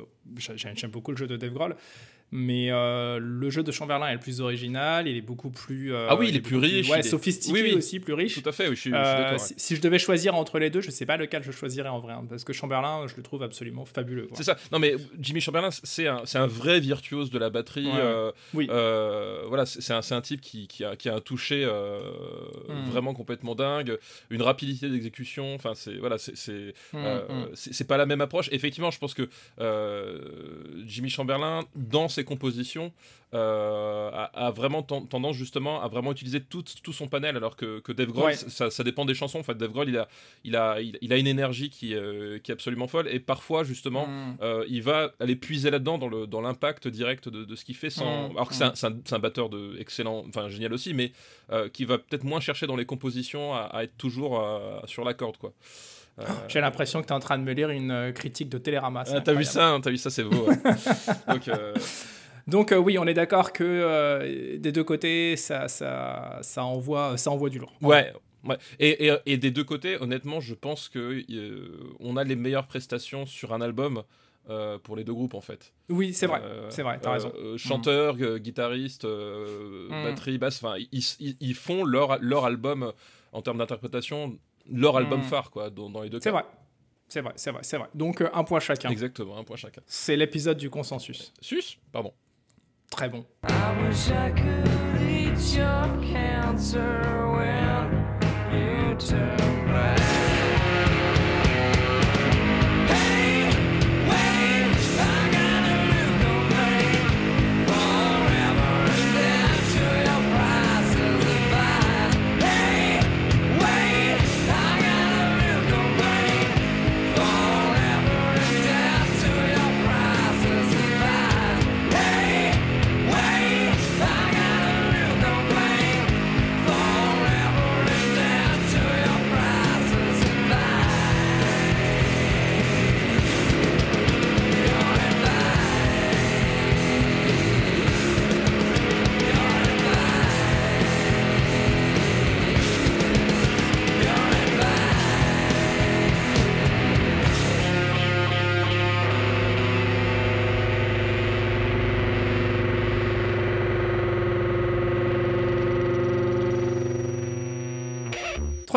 j'aime 0.56 0.91
beaucoup 0.91 1.12
le 1.12 1.17
jeu 1.17 1.28
de 1.28 1.38
Dave 1.38 1.54
Grohl, 1.54 1.76
mais 2.31 2.71
euh, 2.71 3.19
le 3.21 3.49
jeu 3.49 3.63
de 3.63 3.71
Chamberlain 3.71 4.07
est 4.09 4.13
le 4.13 4.19
plus 4.19 4.41
original, 4.41 5.07
il 5.07 5.15
est 5.15 5.21
beaucoup 5.21 5.49
plus. 5.49 5.93
euh, 5.93 6.07
Ah 6.09 6.15
oui, 6.15 6.27
il 6.29 6.35
est 6.35 6.41
plus 6.41 6.57
riche, 6.57 6.89
Ouais, 6.89 6.97
il 6.97 7.05
est- 7.05 7.09
sophistiqué 7.09 7.53
Oui, 7.53 7.69
oui. 7.69 7.73
aussi, 7.75 7.99
plus 7.99 8.13
riche. 8.13 8.41
tout 8.41 8.47
à 8.49 8.51
fait, 8.51 8.67
oui, 8.67 8.75
je 8.75 8.81
suis, 8.81 8.89
je 8.91 8.95
suis 8.95 9.05
Euh, 9.05 9.31
ouais. 9.31 9.37
si, 9.39 9.53
si 9.57 9.75
je 9.75 9.81
devais 9.81 9.99
choisir 9.99 10.35
entre 10.35 10.59
les 10.59 10.69
deux, 10.69 10.81
je 10.81 10.87
ne 10.87 10.91
sais 10.91 11.05
pas 11.05 11.15
lequel 11.17 11.41
je 11.43 11.51
choisirais 11.51 11.89
en 11.89 11.99
vrai, 11.99 12.13
hein, 12.13 12.25
parce 12.29 12.43
que 12.43 12.51
Chamberlain, 12.53 13.05
je 13.07 13.15
le 13.15 13.23
trouve 13.23 13.43
absolument 13.43 13.85
fabuleux. 13.85 14.27
C'est 14.33 14.43
ça. 14.43 14.57
Non, 14.71 14.79
mais 14.79 14.95
Jimmy 15.19 15.39
Chamberlain, 15.41 15.69
c'est 15.71 16.07
un, 16.07 16.23
un 16.35 16.47
vrai 16.47 16.79
virtuose 16.79 17.29
de 17.29 17.39
la 17.39 17.49
batterie. 17.49 17.87
Ouais. 17.87 18.31
Oui. 18.53 18.65
voilà, 18.67 19.65
c'est 19.65 19.93
un, 19.93 20.01
un 20.11 20.21
type 20.21 20.41
qui, 20.41 20.67
qui 20.67 20.83
a, 20.83 20.95
qui 20.95 21.09
a 21.09 21.15
un 21.15 21.21
toucher 21.21 21.63
euh, 21.65 21.99
Mm. 22.67 22.89
vraiment 22.89 23.13
complètement 23.13 23.55
dingue, 23.55 23.97
une 24.29 24.41
rapidité 24.41 24.89
d'exécution. 24.89 25.55
Enfin, 25.55 25.73
c'est 25.75 25.95
voilà, 25.97 26.17
c'est 26.17 26.35
c'est 26.35 26.73
Mm, 26.93 26.99
mm. 26.99 27.85
pas 27.87 27.97
la 27.97 28.05
même 28.05 28.21
approche. 28.21 28.49
Effectivement, 28.51 28.91
je 28.91 28.99
pense 28.99 29.13
que 29.13 29.29
Jimmy 30.85 31.09
Chamberlain, 31.09 31.63
dans 31.75 32.07
ses 32.17 32.23
compositions, 32.25 32.91
euh, 33.34 34.10
a, 34.13 34.47
a 34.47 34.51
vraiment 34.51 34.84
ten- 34.84 35.06
tendance 35.08 35.36
justement 35.36 35.82
à 35.82 35.88
vraiment 35.88 36.12
utiliser 36.12 36.41
tout, 36.41 36.63
tout 36.84 36.93
son 36.93 37.08
panel, 37.08 37.36
alors 37.38 37.56
que, 37.56 37.80
que 37.80 37.91
Dave 37.91 38.12
Grohl, 38.12 38.25
Ouais. 38.27 38.36
ça, 38.36 38.69
ça 38.71 38.84
dépend 38.84 39.06
des 39.06 39.13
chansons. 39.13 39.39
En 39.39 39.43
fait, 39.43 39.58
Dave 39.58 39.71
Grohl, 39.71 39.89
il 39.89 39.97
a, 39.97 40.08
il 40.43 40.56
a, 40.56 40.80
il, 40.82 41.12
a 41.13 41.17
une 41.17 41.27
énergie 41.27 41.69
qui, 41.69 41.93
euh, 41.93 42.39
qui 42.39 42.51
est 42.51 42.53
absolument 42.53 42.88
folle, 42.88 43.08
et 43.10 43.19
parfois 43.19 43.63
justement. 43.63 44.08
Mm. 44.08 44.38
Euh, 44.41 44.65
il 44.69 44.82
va 44.82 45.13
aller 45.19 45.36
puiser 45.36 45.69
là-dedans 45.71 45.97
dans 45.97 46.08
le 46.10 46.25
dans 46.27 46.41
l'impact 46.41 46.88
direct 46.88 47.30
de, 47.30 47.43
de 47.45 47.56
ce 47.56 47.63
qu'il 47.65 47.75
fait 47.75 47.89
sans 47.89 48.30
Mm, 48.30 48.32
alors 48.38 48.47
que 48.49 48.56
c'est 48.56 48.63
un, 48.63 48.75
c'est 48.75 48.88
un- 48.88 48.97
c'est 49.06 49.15
un 49.15 49.19
batteur 49.19 49.49
de 49.49 49.75
excellent 49.80 50.23
enfin 50.30 50.49
génial 50.49 50.73
aussi 50.73 50.93
mais 50.93 51.12
qui 51.73 51.86
va 51.86 51.97
peut-être 51.97 52.23
moins 52.23 52.39
chercher 52.39 52.65
dans 52.67 52.75
les 52.75 52.86
compositions 52.86 53.53
à, 53.53 53.60
à 53.62 53.84
être 53.84 53.97
toujours 53.97 54.34
sur 54.86 55.03
la 55.03 55.13
corde 55.13 55.38
quoi 55.38 55.53
Euh, 56.19 56.23
J'ai 56.47 56.62
l'impression 56.62 57.01
que 57.01 57.08
tu 57.08 57.13
es 57.13 57.15
en 57.15 57.19
train 57.19 57.38
de 57.38 57.43
me 57.43 57.51
lire 57.53 57.69
une 57.69 57.91
euh, 57.91 58.12
critique 58.12 58.49
de 58.49 58.58
Télérama. 58.58 59.03
ah, 59.08 59.21
t'as 59.21 59.34
vu 59.34 59.43
ça 59.43 59.69
hein, 59.69 59.82
t'as 59.82 59.91
vu 59.91 59.97
ça 59.97 60.10
c'est 60.10 60.23
beau 60.23 60.47
ouais. 60.47 60.58
donc 61.27 61.47
euh, 61.47 61.73
Donc 62.47 62.71
euh, 62.71 62.77
oui, 62.77 62.97
on 62.97 63.06
est 63.06 63.13
d'accord 63.13 63.51
que 63.53 64.56
des 64.58 64.71
deux 64.71 64.84
côtés, 64.84 65.36
ça, 65.36 65.67
ça, 65.67 66.39
ça, 66.41 66.63
envoie, 66.63 67.17
ça 67.17 67.30
envoie 67.32 67.49
du 67.49 67.60
lourd. 67.60 67.73
ouais 67.82 68.13
Ouais. 68.45 68.58
Et, 68.80 69.08
et, 69.08 69.13
et 69.25 69.38
des 69.38 69.51
deux 69.51 69.63
côtés, 69.65 70.01
honnêtement, 70.01 70.39
je 70.39 70.53
pense 70.53 70.88
que 70.88 71.21
euh, 71.30 71.67
on 71.99 72.15
a 72.15 72.23
les 72.23 72.38
meilleures 72.38 72.67
prestations 72.67 73.25
sur 73.25 73.51
un 73.53 73.60
album 73.60 74.03
euh, 74.49 74.77
pour 74.77 74.95
les 74.95 75.03
deux 75.03 75.13
groupes 75.13 75.34
en 75.34 75.41
fait. 75.41 75.73
Oui, 75.89 76.13
c'est 76.13 76.27
vrai. 76.27 76.39
Euh, 76.45 76.69
c'est 76.69 76.84
vrai, 76.84 76.97
t'as 77.01 77.10
euh, 77.10 77.13
raison. 77.13 77.34
euh, 77.38 77.58
chanteur, 77.58 78.15
euh, 78.21 78.38
guitariste, 78.38 79.03
euh, 79.03 79.89
Mm. 79.89 80.03
batterie, 80.03 80.38
basse, 80.38 80.63
enfin, 80.63 80.75
ils, 80.93 81.03
ils- 81.19 81.36
ils 81.41 81.56
font 81.56 81.84
leur, 81.84 82.19
leur 82.21 82.45
album 82.45 82.93
en 83.34 83.41
termes 83.41 83.58
d'interprétation, 83.58 84.38
leur 84.71 84.97
album 84.97 85.19
Mm. 85.21 85.23
phare, 85.23 85.49
quoi, 85.51 85.69
dans, 85.69 85.89
dans 85.89 86.01
les 86.01 86.10
deux 86.10 86.19
C'est 86.19 86.30
cas. 86.32 86.38
vrai. 86.38 86.45
C'est 87.10 87.21
vrai, 87.21 87.34
c'est 87.38 87.51
vrai, 87.51 87.62
c'est 87.63 87.77
vrai. 87.77 87.88
Donc 87.95 88.19
euh, 88.21 88.30
un 88.34 88.43
point 88.43 88.60
chacun. 88.60 88.89
Exactement, 88.89 89.38
un 89.38 89.43
point 89.43 89.56
chacun. 89.56 89.82
C'est 89.86 90.15
l'épisode 90.17 90.58
du 90.58 90.69
consensus. 90.69 91.32
Sus 91.39 91.80
Pardon. 91.91 92.13
Très 92.91 93.08
bon. 93.10 93.25
I 93.47 93.88
wish 93.88 94.10
I 94.10 94.32
could 94.34 95.01
eat 95.01 95.56
your 95.56 95.88
cancer 96.01 97.27
when 97.32 98.19
you 98.51 98.95
turn 98.97 99.56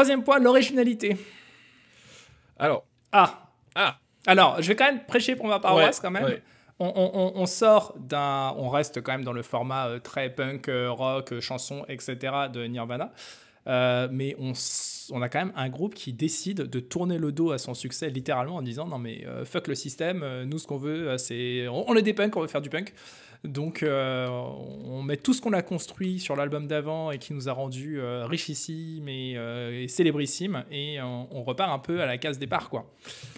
Troisième 0.01 0.25
point, 0.25 0.39
l'originalité. 0.39 1.15
Alors, 2.59 2.85
Ah, 3.13 3.51
ah, 3.75 3.99
alors, 4.27 4.63
je 4.63 4.69
vais 4.69 4.75
quand 4.75 4.87
même 4.87 5.05
prêcher 5.05 5.37
pour 5.37 5.47
ma 5.47 5.61
paroisse 5.61 5.97
Ouais, 5.99 6.03
quand 6.03 6.11
même. 6.11 6.25
ouais. 6.25 6.43
On, 6.79 6.87
on- 6.87 7.11
on- 7.13 7.33
on 7.43 7.45
sort 7.45 7.93
d'un, 7.99 8.55
on 8.57 8.71
reste 8.71 9.03
quand 9.03 9.13
même 9.13 9.25
dans 9.25 9.35
le 9.35 9.43
format 9.43 9.89
euh, 9.89 9.99
très 9.99 10.31
punk, 10.31 10.69
euh, 10.69 10.91
rock, 10.91 11.33
euh, 11.35 11.41
chanson, 11.43 11.85
etc. 11.89 12.17
de 12.51 12.65
Nirvana. 12.65 13.13
Mais 13.67 14.35
on, 14.39 14.55
on 15.13 15.21
a 15.21 15.29
quand 15.29 15.41
même 15.41 15.53
un 15.55 15.69
groupe 15.69 15.95
qui 15.95 16.15
décide 16.15 16.63
de 16.63 16.81
tourner 16.81 17.19
le 17.19 17.31
dos 17.31 17.51
à 17.53 17.59
son 17.59 17.75
succès 17.75 18.09
littéralement 18.09 18.57
en 18.57 18.63
disant 18.63 18.87
non 18.87 18.99
mais 18.99 19.27
fuck 19.45 19.69
le 19.69 19.75
système, 19.75 20.25
nous 20.45 20.59
ce 20.59 20.67
qu'on 20.67 20.79
veut 20.79 21.19
c'est 21.19 21.69
on, 21.69 21.89
on 21.91 21.95
est 21.95 22.03
des 22.03 22.15
punks, 22.15 22.35
on 22.37 22.41
veut 22.41 22.49
faire 22.49 22.63
du 22.63 22.71
punk. 22.71 22.95
Donc 23.43 23.83
euh, 23.83 24.27
on 24.29 25.03
met 25.03 25.17
tout 25.17 25.33
ce 25.33 25.41
qu'on 25.41 25.55
a 25.55 25.63
construit 25.63 26.21
sur 26.21 26.37
l'album 26.37 26.67
d'avant 26.67 27.11
et 27.11 27.19
qui 27.19 27.33
nous 27.33 27.49
a 27.49 27.53
rendu 27.53 27.99
euh, 27.99 28.27
richissime 28.27 29.09
et, 29.09 29.33
euh, 29.37 29.83
et 29.83 29.89
célébrissime 29.89 30.65
et 30.71 31.01
on, 31.01 31.27
on 31.35 31.43
repart 31.43 31.73
un 31.73 31.79
peu 31.79 32.03
à 32.03 32.07
la 32.07 32.19
case 32.19 32.39
départ 32.39 32.69
quoi. 32.69 32.85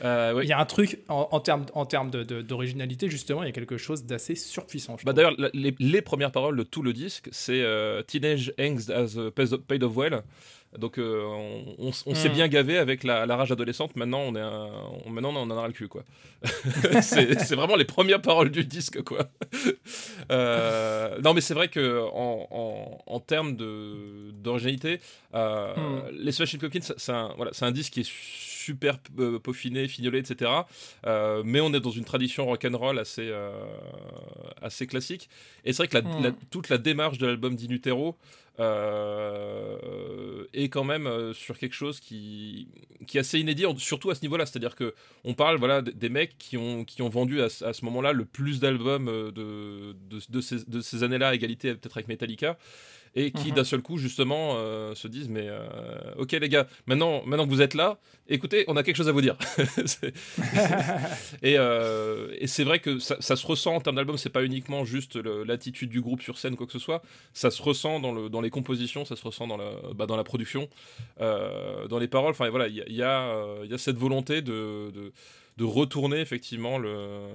oui. 0.03 0.43
Il 0.43 0.49
y 0.49 0.53
a 0.53 0.59
un 0.59 0.65
truc 0.65 0.99
en, 1.09 1.29
en 1.31 1.39
termes, 1.41 1.67
en 1.75 1.85
d'originalité, 1.85 3.09
justement, 3.09 3.45
il 3.45 3.47
y 3.47 3.49
a 3.51 3.53
quelque 3.53 3.77
chose 3.77 4.05
d'assez 4.05 4.35
surpuissant. 4.35 4.97
Bah. 5.05 5.13
D'ailleurs, 5.13 5.35
les, 5.55 5.75
les 5.79 6.03
premières 6.03 6.33
paroles 6.33 6.57
de 6.57 6.65
tout 6.65 6.83
le 6.83 6.93
disque, 6.93 7.29
c'est 7.31 7.65
Teenage 8.09 8.53
Angst 8.59 8.91
as 8.91 9.17
a 9.17 9.31
Paid 9.31 9.53
of- 9.53 9.63
Paid 9.63 9.83
of 9.85 9.97
Well. 9.97 10.23
Donc, 10.79 10.99
euh, 10.99 11.23
on, 11.79 11.93
s'est 11.93 12.31
Mm. 12.31 12.33
bien 12.33 12.49
gavé 12.49 12.79
avec 12.79 13.05
la, 13.05 13.27
la 13.27 13.37
rage 13.37 13.53
adolescente. 13.53 13.95
Maintenant, 13.95 14.21
on, 14.21 14.35
est 14.35 14.41
un- 14.41 14.71
on- 15.05 15.11
maintenant, 15.11 15.33
on 15.37 15.51
en 15.51 15.59
a 15.63 15.67
le 15.67 15.73
cul, 15.75 15.89
quoi. 15.89 16.03
c'est 17.03 17.55
vraiment 17.55 17.77
les 17.77 17.85
premières 17.85 18.23
paroles 18.23 18.51
du 18.51 18.65
disque, 18.65 19.03
quoi. 19.03 19.27
Euh, 20.31 21.19
non, 21.23 21.35
mais 21.35 21.41
c'est 21.41 21.55
vrai 21.55 21.69
que 21.69 22.01
en, 22.13 22.47
en, 22.51 22.99
en 23.07 23.21
termes 23.21 23.57
de- 23.57 24.31
d'originalité, 24.33 25.01
euh, 25.35 25.75
Mm. 25.77 26.03
les 26.13 26.33
Smashing 26.33 26.61
Pumpkins, 26.61 26.81
c'est- 26.97 27.13
un, 27.13 27.33
voilà, 27.37 27.51
c'est 27.55 27.65
un 27.65 27.71
disque 27.73 27.93
qui 27.93 28.01
est 28.01 28.11
super 28.11 28.97
euh, 29.19 29.39
peaufiné, 29.39 29.89
fignolé, 29.89 30.19
etc. 30.21 30.51
Mais 31.45 31.61
on 31.61 31.73
est 31.75 31.81
dans 31.81 31.91
une 31.91 32.05
tradition 32.05 32.47
rock'n'roll 32.47 32.99
assez, 32.99 33.29
euh, 33.29 33.51
assez 34.63 34.87
classique. 34.87 35.29
Et 35.65 35.73
c'est 35.73 35.79
vrai 35.85 35.89
que 35.89 35.99
la- 35.99 36.03
Mm. 36.03 36.23
la- 36.23 36.33
toute 36.51 36.69
la 36.71 36.79
démarche 36.79 37.19
de 37.19 37.27
l'album 37.27 37.55
d'Inutero 37.57 38.17
est 40.55 40.69
quand 40.69 40.85
même 40.85 41.07
euh, 41.07 41.33
sur 41.33 41.59
quelque 41.59 41.75
chose 41.75 42.01
qui, 42.01 42.69
qui 43.07 43.17
est 43.17 43.21
assez 43.21 43.39
inédit, 43.39 43.65
surtout 43.79 44.11
à 44.11 44.15
ce 44.15 44.23
niveau-là. 44.23 44.47
C'est-à-dire 44.47 44.77
que 44.77 44.95
on 45.25 45.35
parle 45.35 45.59
voilà, 45.59 45.83
des 45.83 46.09
mecs 46.09 46.37
qui 46.39 46.57
ont, 46.57 46.85
qui 46.85 47.03
ont 47.03 47.09
vendu 47.09 47.41
à, 47.41 47.47
à 47.47 47.73
ce 47.73 47.85
moment-là 47.85 48.13
le 48.13 48.25
plus 48.25 48.61
d'albums 48.61 49.09
euh, 49.09 49.31
de, 49.31 49.97
de, 50.09 50.21
de 50.29 50.41
ces, 50.41 50.65
de 50.69 50.81
ces 50.81 51.03
années-là, 51.03 51.29
à 51.29 51.35
égalité 51.35 51.75
peut-être 51.75 51.97
avec 51.97 52.09
Metallica. 52.09 52.59
Et 53.15 53.31
qui 53.31 53.49
Mhm. 53.49 53.57
d'un 53.57 53.65
seul 53.65 53.83
coup 53.83 53.99
justement 53.99 54.55
euh, 54.57 54.95
se 54.95 55.07
disent 55.07 55.29
mais 55.29 55.47
euh, 55.47 55.69
ok 56.17 56.33
les 56.33 56.49
gars 56.49 56.67
maintenant 56.87 57.23
maintenant 57.27 57.45
que 57.45 57.51
vous 57.51 57.61
êtes 57.61 57.75
là 57.75 57.99
écoutez 58.27 58.65
on 58.69 58.77
a 58.77 58.83
quelque 58.83 58.97
chose 58.97 59.09
à 59.09 59.13
vous 59.13 59.21
dire 59.21 59.37
et, 61.43 61.59
euh, 61.59 62.35
et 62.39 62.47
c'est 62.47 62.65
vrai 62.65 62.79
que 62.79 62.99
ça, 62.99 63.17
ça 63.21 63.37
se 63.37 63.47
ressent 63.47 63.75
en 63.75 63.81
termes 63.81 63.97
d'album, 63.97 64.17
c'est 64.17 64.31
pas 64.31 64.45
uniquement 64.45 64.85
juste 64.85 65.17
l'attitude 65.17 65.91
du 65.91 66.01
groupe 66.01 66.23
sur 66.23 66.39
scène, 66.39 66.57
quoi 66.57 66.67
que 66.67 66.73
ce 66.73 66.79
soit. 66.79 67.03
Ça 67.33 67.51
se 67.51 67.63
ressent 67.63 68.01
dans, 68.01 68.13
le, 68.13 68.29
dans 68.29 68.41
les 68.41 68.51
compositions, 68.51 69.05
ça 69.05 69.17
se 69.17 69.25
ressent 69.25 69.47
dans 69.47 69.57
la, 69.57 69.73
bah, 69.95 70.07
dans 70.07 70.17
la 70.17 70.25
production, 70.25 70.69
dans 71.19 71.99
les 72.01 72.09
paroles. 72.09 72.31
Enfin 72.31 72.49
voilà, 72.51 72.69
il 72.69 72.77
y 72.77 72.93
y, 72.93 72.97
y 72.97 73.03
a 73.03 73.79
cette 73.79 73.97
volonté 73.97 74.43
de, 74.43 74.91
de, 74.91 75.13
de 75.59 75.65
retourner 75.65 76.19
effectivement 76.21 76.79
le, 76.79 77.27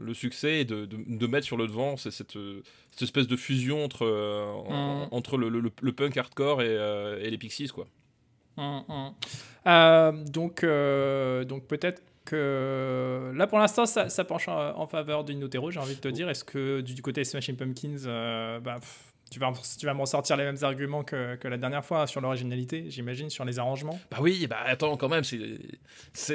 le 0.00 0.14
succès 0.14 0.60
et 0.60 0.64
de, 0.64 0.84
de, 0.84 0.98
de 1.06 1.26
mettre 1.26 1.46
sur 1.46 1.56
le 1.56 1.66
devant 1.66 1.96
cette, 1.96 2.12
cette 2.12 3.02
espèce 3.02 3.26
de 3.26 3.36
fusion 3.36 3.82
entre, 3.84 4.04
euh, 4.04 4.52
Mhm. 4.68 5.08
entre 5.10 5.36
le, 5.38 5.48
le- 5.48 5.72
le 5.80 5.92
punk 5.92 6.16
hardcore 6.16 6.60
et, 6.62 6.66
euh, 6.68 7.18
et 7.22 7.30
les 7.30 7.38
Pixies, 7.38 7.68
quoi. 7.68 7.86
Hum, 8.58 8.84
hum. 8.88 9.12
Euh, 9.66 10.12
donc, 10.12 10.62
donc 11.48 11.66
peut-être 11.66 12.02
que 12.26 13.32
là, 13.34 13.46
pour 13.46 13.58
l'instant, 13.58 13.86
ça, 13.86 14.08
ça 14.08 14.24
penche 14.24 14.48
en, 14.48 14.78
en 14.78 14.86
faveur 14.86 15.24
d'Inutero, 15.24 15.70
j'ai 15.70 15.80
envie 15.80 15.96
de 15.96 16.00
te 16.00 16.08
dire. 16.08 16.28
Est-ce 16.28 16.44
que 16.44 16.80
du, 16.82 17.00
côté 17.02 17.24
Smashing 17.24 17.56
Pumpkins, 17.56 17.96
bah, 18.62 18.78
pff, 18.80 19.11
tu 19.32 19.38
vas, 19.40 19.50
tu 19.78 19.86
vas 19.86 19.94
me 19.94 20.00
ressortir 20.00 20.36
les 20.36 20.44
mêmes 20.44 20.58
arguments 20.62 21.02
que, 21.02 21.36
que 21.36 21.48
la 21.48 21.56
dernière 21.56 21.82
fois 21.84 22.06
sur 22.06 22.20
l'originalité, 22.20 22.84
j'imagine, 22.88 23.30
sur 23.30 23.44
les 23.46 23.58
arrangements 23.58 23.98
Bah 24.10 24.18
oui, 24.20 24.46
bah 24.46 24.58
attends, 24.66 24.96
quand 24.98 25.08
même, 25.08 25.24
c'est. 25.24 25.38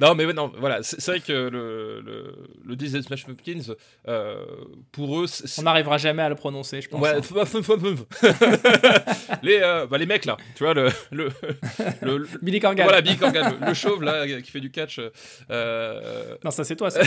non, 0.00 0.14
mais 0.14 0.32
non, 0.32 0.50
voilà, 0.58 0.82
c'est 0.82 1.04
vrai 1.06 1.20
que 1.20 1.32
le, 1.32 2.00
le, 2.00 2.34
le 2.64 2.76
des 2.76 3.02
Smash 3.02 3.26
Pumpkins, 3.26 3.74
euh, 4.08 4.44
pour 4.92 5.20
eux. 5.20 5.26
On 5.58 5.62
n'arrivera 5.62 5.98
jamais 5.98 6.22
à 6.22 6.28
le 6.28 6.34
prononcer, 6.34 6.80
je 6.82 6.88
pense. 6.88 7.00
Ouais, 7.00 7.14
hein. 7.16 7.20
les, 9.42 9.60
euh, 9.62 9.86
bah, 9.86 9.98
les 9.98 10.06
mecs 10.06 10.24
là, 10.24 10.36
tu 10.54 10.64
vois, 10.64 10.74
le. 10.74 10.88
le, 11.10 11.30
le- 12.02 12.26
Billy 12.42 12.60
Corgan. 12.60 12.84
voilà, 12.84 13.00
Big 13.00 13.18
Corgan, 13.18 13.56
le, 13.66 13.74
chauve 13.74 14.02
là, 14.02 14.26
qui 14.26 14.50
fait 14.50 14.60
du 14.60 14.70
catch. 14.70 15.00
euh, 15.50 16.36
Non, 16.44 16.50
ça 16.50 16.64
c'est 16.64 16.76
toi. 16.76 16.88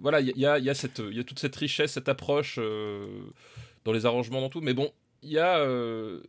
voilà, 0.00 0.20
il 0.20 0.32
y, 0.36 0.46
a, 0.46 0.58
y 0.58 0.70
a 0.70 0.74
cette, 0.84 0.98
il 0.98 1.16
y 1.16 1.20
a 1.20 1.24
toute 1.24 1.38
cette 1.38 1.56
richesse, 1.56 1.92
cette 1.92 2.08
approche 2.08 2.56
euh, 2.58 3.06
dans 3.84 3.92
les 3.92 4.06
arrangements, 4.06 4.40
dans 4.40 4.48
tout. 4.50 4.60
Mais 4.60 4.74
bon, 4.74 4.90
il 5.22 5.30
y 5.30 5.38
a, 5.38 5.58
euh, 5.58 6.20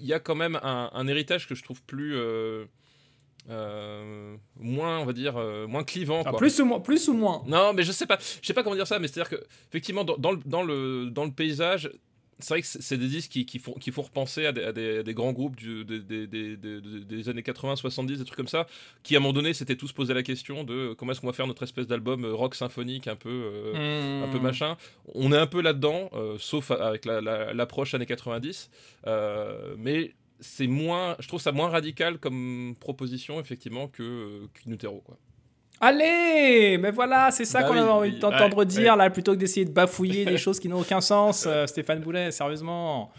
il 0.00 0.06
y 0.06 0.12
a 0.12 0.20
quand 0.20 0.34
même 0.34 0.58
un, 0.62 0.90
un 0.92 1.06
héritage 1.06 1.46
que 1.46 1.54
je 1.54 1.62
trouve 1.62 1.82
plus, 1.82 2.16
euh, 2.16 2.64
euh, 3.48 4.36
moins, 4.56 4.98
on 4.98 5.04
va 5.04 5.12
dire, 5.12 5.36
euh, 5.36 5.66
moins 5.66 5.84
clivant. 5.84 6.22
Ah, 6.24 6.30
quoi. 6.30 6.38
plus, 6.38 6.60
ou 6.60 6.64
moins, 6.64 6.80
plus 6.80 7.08
ou 7.08 7.14
moins 7.14 7.42
Non, 7.46 7.72
mais 7.72 7.82
je 7.82 7.92
sais 7.92 8.06
pas, 8.06 8.18
je 8.20 8.46
sais 8.46 8.54
pas 8.54 8.62
comment 8.62 8.76
dire 8.76 8.86
ça, 8.86 8.98
mais 8.98 9.08
c'est-à-dire 9.08 9.30
que 9.38 9.44
effectivement 9.68 10.04
dans, 10.04 10.16
dans 10.16 10.32
le, 10.32 10.40
dans 10.44 10.62
le 10.62 11.10
dans 11.10 11.24
le 11.24 11.32
paysage, 11.32 11.90
c'est 12.42 12.54
vrai 12.54 12.62
que 12.62 12.66
c'est 12.68 12.96
des 12.96 13.08
disques 13.08 13.30
qui, 13.30 13.46
qui 13.46 13.58
font 13.58 13.72
qui 13.74 13.90
font 13.92 14.02
repenser 14.02 14.46
à 14.46 14.52
des, 14.52 14.62
à 14.64 14.72
des- 14.72 14.98
à 14.98 15.02
des 15.02 15.14
grands 15.14 15.32
groupes 15.32 15.56
du- 15.56 15.84
des, 15.84 17.28
années 17.28 17.42
80, 17.42 17.76
70, 17.76 18.18
des 18.18 18.24
trucs 18.24 18.36
comme 18.36 18.48
ça, 18.48 18.66
qui 19.02 19.14
à 19.14 19.18
un 19.18 19.20
moment 19.20 19.32
donné 19.32 19.52
s'étaient 19.54 19.76
tous 19.76 19.92
posé 19.92 20.14
la 20.14 20.22
question 20.22 20.64
de 20.64 20.94
comment 20.94 21.12
est-ce 21.12 21.20
qu'on 21.20 21.26
va 21.26 21.32
faire 21.32 21.46
notre 21.46 21.62
espèce 21.62 21.86
d'album 21.86 22.24
euh, 22.24 22.32
rock 22.34 22.54
symphonique 22.54 23.06
un 23.08 23.16
peu 23.16 23.28
euh, 23.30 24.24
un 24.24 24.28
peu 24.28 24.36
Hum. 24.38 24.42
machin. 24.42 24.76
On 25.14 25.32
est 25.32 25.36
un 25.36 25.46
peu 25.46 25.60
là-dedans, 25.60 26.10
euh, 26.12 26.36
sauf 26.38 26.70
avec 26.70 27.04
la- 27.04 27.20
la- 27.20 27.52
l'approche 27.52 27.94
années 27.94 28.06
90, 28.06 28.70
euh, 29.06 29.74
mais 29.78 30.14
c'est 30.40 30.66
moins, 30.66 31.16
je 31.18 31.28
trouve 31.28 31.40
ça 31.40 31.52
moins 31.52 31.68
radical 31.68 32.18
comme 32.18 32.74
proposition 32.80 33.40
effectivement 33.40 33.88
que 33.88 34.02
euh, 34.02 34.46
qu'Inutero, 34.54 35.00
quoi. 35.04 35.16
Allez, 35.80 36.76
mais 36.78 36.90
voilà, 36.90 37.30
c'est 37.30 37.44
ça 37.46 37.62
Bah 37.62 37.68
qu'on 37.68 37.72
oui, 37.74 37.78
avait 37.80 37.88
envie 37.90 38.08
oui, 38.10 38.14
de 38.16 38.20
t'entendre 38.20 38.58
ouais, 38.58 38.66
dire 38.66 38.96
là, 38.96 39.08
plutôt 39.08 39.32
que 39.32 39.38
d'essayer 39.38 39.64
de 39.64 39.70
bafouiller 39.72 40.24
des 40.26 40.36
choses 40.38 40.60
qui 40.60 40.68
n'ont 40.68 40.80
aucun 40.80 41.00
sens. 41.00 41.44
euh, 41.46 41.66
Stéphane 41.66 42.00
Boulet, 42.00 42.30
sérieusement. 42.32 43.10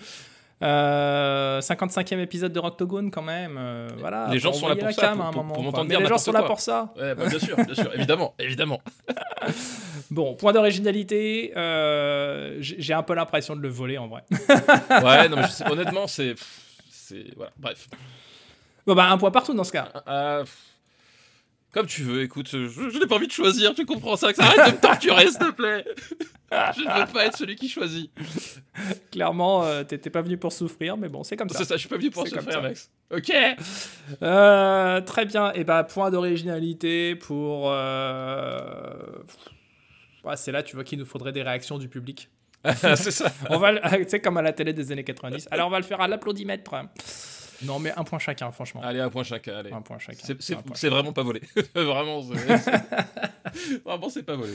Euh, 0.64 1.60
55e 1.60 2.20
épisode 2.20 2.54
de 2.54 2.60
Rocktogone 2.60 3.10
quand 3.10 3.24
même. 3.24 3.56
euh, 3.58 3.88
voilà. 3.98 4.28
Les 4.30 4.38
gens 4.38 4.54
sont 4.54 4.68
là 4.68 4.76
pour 4.76 4.92
ça, 4.92 5.02
cam 5.02 5.18
pour- 5.18 5.26
pour- 5.32 5.44
moment. 5.44 5.54
pour 5.56 5.64
m'entendre 5.64 5.90
dire 5.90 5.98
les 6.00 6.06
gens 6.06 6.12
n'importe 6.12 6.24
sont 6.26 6.32
là 6.34 6.44
pour 6.44 6.60
ça. 6.60 6.94
Ouais, 7.00 7.16
bah, 7.16 7.26
bien 7.28 7.40
sûr, 7.40 7.56
bien 7.56 7.74
sûr, 7.74 7.92
évidemment, 7.96 8.34
évidemment. 8.40 8.80
Bon, 10.12 10.36
point 10.36 10.52
d'originalité, 10.52 11.54
euh, 11.56 12.58
j'ai 12.60 12.94
un 12.94 13.02
peu 13.02 13.14
l'impression 13.16 13.56
de 13.56 13.62
le 13.62 13.70
voler 13.70 13.98
en 13.98 14.08
vrai. 14.08 14.24
Ouais, 14.30 15.30
non, 15.30 15.38
mais 15.38 15.44
je 15.44 15.52
sais- 15.52 15.68
honnêtement, 15.72 16.06
c'est. 16.06 16.36
c'est 16.92 17.24
voilà, 17.36 17.52
bref. 17.58 17.88
bon, 18.86 18.94
bah, 18.94 19.10
un 19.10 19.18
point 19.18 19.32
partout 19.32 19.54
dans 19.54 19.64
ce 19.64 19.72
cas. 19.72 19.88
Comme 21.72 21.88
tu 21.88 22.04
veux, 22.04 22.22
écoute, 22.22 22.50
je, 22.52 22.68
je 22.68 23.00
n'ai 23.00 23.06
pas 23.08 23.16
envie 23.16 23.28
de 23.28 23.32
choisir, 23.32 23.74
tu 23.74 23.86
comprends 23.86 24.16
ça, 24.16 24.32
que 24.32 24.38
ça 24.38 24.46
arrête 24.46 24.72
de 24.72 24.78
me 24.78 24.82
torturer, 24.82 25.28
s'il 25.28 25.40
te 25.40 25.52
plaît. 25.52 25.86
Je 26.52 26.82
ne 26.82 27.00
veux 27.06 27.14
pas 27.14 27.28
être 27.28 27.38
celui 27.38 27.56
qui 27.56 27.70
choisit. 27.70 28.12
Clairement, 29.10 29.64
euh, 29.64 29.86
t'étais 29.86 30.10
pas 30.10 30.22
venu 30.22 30.38
pour 30.38 30.52
souffrir, 30.52 30.98
mais 30.98 31.08
bon, 31.08 31.24
c'est 31.24 31.38
comme 31.38 31.48
ça. 31.48 31.60
C'est 31.60 31.64
ça, 31.64 31.76
je 31.76 31.80
suis 31.80 31.88
pas 31.88 31.96
venu 31.96 32.10
pour 32.10 32.28
ça. 32.28 32.42
Max. 32.62 32.92
Ok. 33.10 33.32
Euh, 34.22 35.00
très 35.00 35.26
bien. 35.26 35.54
Et 35.54 35.64
bah, 35.64 35.86
point 35.86 36.12
d'originalité 36.12 37.16
pour. 37.16 37.72
euh, 37.72 38.94
ouais, 40.26 40.36
c'est 40.36 40.52
là, 40.52 40.62
tu 40.62 40.76
vois, 40.76 40.84
qu'il 40.84 41.00
nous 41.00 41.06
faudrait 41.06 41.32
des 41.32 41.42
réactions 41.42 41.78
du 41.78 41.88
public. 41.88 42.30
c'est 42.76 43.12
ça. 43.12 43.32
On 43.50 43.58
va, 43.58 43.74
tu 43.98 44.10
sais, 44.10 44.20
comme 44.22 44.36
à 44.36 44.42
la 44.42 44.52
télé 44.52 44.74
des 44.74 44.92
années 44.92 45.06
90. 45.06 45.48
Alors, 45.52 45.68
on 45.68 45.72
va 45.72 45.80
le 45.80 45.86
faire 45.86 46.02
à 46.02 46.10
l'applaudimètre. 46.10 46.70
Non, 47.64 47.80
mais 47.80 47.92
un 47.96 48.04
point 48.04 48.20
chacun, 48.20 48.52
franchement. 48.52 48.82
Allez, 48.84 49.00
un 49.00 49.10
point 49.10 49.24
chacun, 49.24 49.58
allez. 49.58 49.72
Un 49.72 49.82
point 49.82 50.00
chacun. 50.00 50.20
C'est- 50.40 50.90
vraiment 50.90 51.14
pas 51.14 51.24
volé. 51.24 51.42
vraiment, 51.76 52.22
c'est- 52.22 52.58
c'est- 52.58 53.82
vraiment, 53.86 54.10
c'est 54.10 54.24
pas 54.24 54.36
volé. 54.36 54.54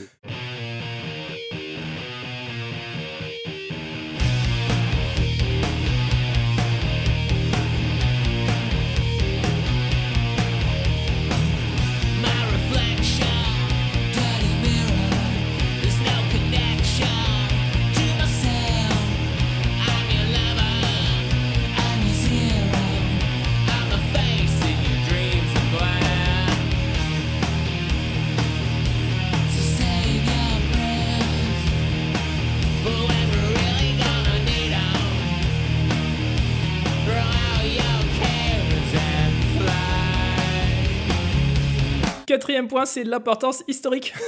Quatrième 42.57 42.67
point, 42.67 42.85
c'est 42.85 43.03
l'importance 43.03 43.63
historique. 43.67 44.13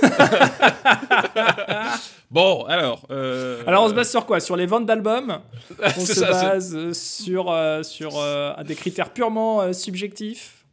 Bon, 2.31 2.63
alors. 2.65 3.07
euh, 3.09 3.63
Alors 3.65 3.85
on 3.85 3.89
se 3.89 3.93
base 3.95 4.11
sur 4.11 4.25
quoi? 4.27 4.39
Sur 4.39 4.55
les 4.55 4.67
ventes 4.67 4.85
d'albums? 4.85 5.39
On 5.97 5.99
se 6.05 6.13
ça, 6.13 6.29
base 6.29 6.75
euh, 6.75 6.93
sur, 6.93 7.49
euh, 7.49 7.81
sur 7.81 8.19
euh, 8.19 8.53
des 8.63 8.75
critères 8.75 9.11
purement 9.13 9.73
subjectifs 9.73 10.63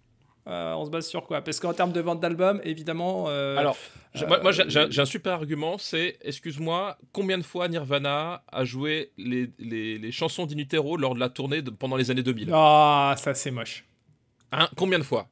On 0.47 0.85
se 0.85 0.91
base 0.91 1.07
sur 1.07 1.27
quoi? 1.27 1.41
Parce 1.41 1.59
qu'en 1.59 1.73
termes 1.73 1.93
de 1.93 2.01
vente 2.01 2.21
d'albums, 2.21 2.61
évidemment... 2.63 3.29
Alors, 3.29 3.77
moi, 4.29 4.41
moi, 4.43 4.53
j'ai 4.53 5.01
un 5.01 5.05
super 5.07 5.33
argument, 5.35 5.79
c'est, 5.79 6.19
excuse-moi, 6.23 6.99
combien 7.13 7.39
de 7.39 7.43
fois 7.43 7.69
Nirvana 7.69 8.43
a 8.53 8.65
joué 8.65 9.13
les, 9.17 9.51
les, 9.59 9.97
les 9.99 10.13
chansons 10.13 10.45
d'Inutero 10.45 10.99
lors 10.99 11.15
de 11.15 11.21
la 11.21 11.31
tournée 11.31 11.63
de- 11.63 11.71
pendant 11.71 11.97
les 11.97 12.11
années 12.11 12.23
2000 12.23 12.51
Ah, 12.53 13.15
ça 13.17 13.33
c'est 13.35 13.51
moche. 13.51 13.85
Hein 14.53 14.69
Combien 14.77 14.99
de 14.99 15.05
fois? 15.05 15.27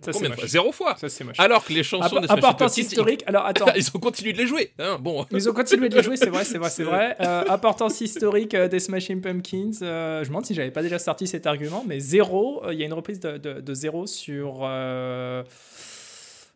Ça 0.00 0.12
Combien 0.12 0.30
de 0.30 0.34
fois. 0.36 0.46
Zéro 0.46 0.70
fois 0.70 0.96
Ça 0.96 1.08
c'est 1.08 1.24
moche. 1.24 1.40
Alors 1.40 1.64
que 1.64 1.72
les 1.72 1.82
chansons 1.82 2.04
App- 2.04 2.20
des 2.22 2.26
Smashing 2.28 2.38
importance 2.38 2.70
Pumpkins, 2.76 2.82
historique. 2.88 3.24
Alors 3.26 3.46
attends, 3.46 3.66
Ils, 3.74 3.78
ils 3.82 3.90
ont 3.96 3.98
continué 3.98 4.32
de 4.32 4.38
les 4.38 4.46
jouer. 4.46 4.72
Hein, 4.78 4.96
bon. 5.00 5.26
ils 5.32 5.48
ont 5.48 5.52
continué 5.52 5.88
de 5.88 5.96
les 5.96 6.02
jouer, 6.04 6.16
c'est 6.16 6.30
vrai, 6.30 6.44
c'est 6.44 6.58
vrai, 6.58 6.70
c'est 6.70 6.84
vrai. 6.84 7.16
Euh, 7.20 7.44
importance 7.48 8.00
historique 8.00 8.54
euh, 8.54 8.68
des 8.68 8.78
Smashing 8.78 9.20
Pumpkins. 9.20 9.72
euh, 9.82 10.18
je 10.20 10.24
me 10.24 10.28
demande 10.28 10.46
si 10.46 10.54
j'avais 10.54 10.70
pas 10.70 10.82
déjà 10.82 11.00
sorti 11.00 11.26
cet 11.26 11.46
argument, 11.48 11.84
mais 11.86 11.98
zéro. 11.98 12.62
Il 12.70 12.78
y 12.78 12.82
a 12.84 12.86
une 12.86 12.92
reprise 12.92 13.18
de, 13.18 13.38
de, 13.38 13.60
de 13.60 13.74
zéro 13.74 14.06
sur 14.06 14.68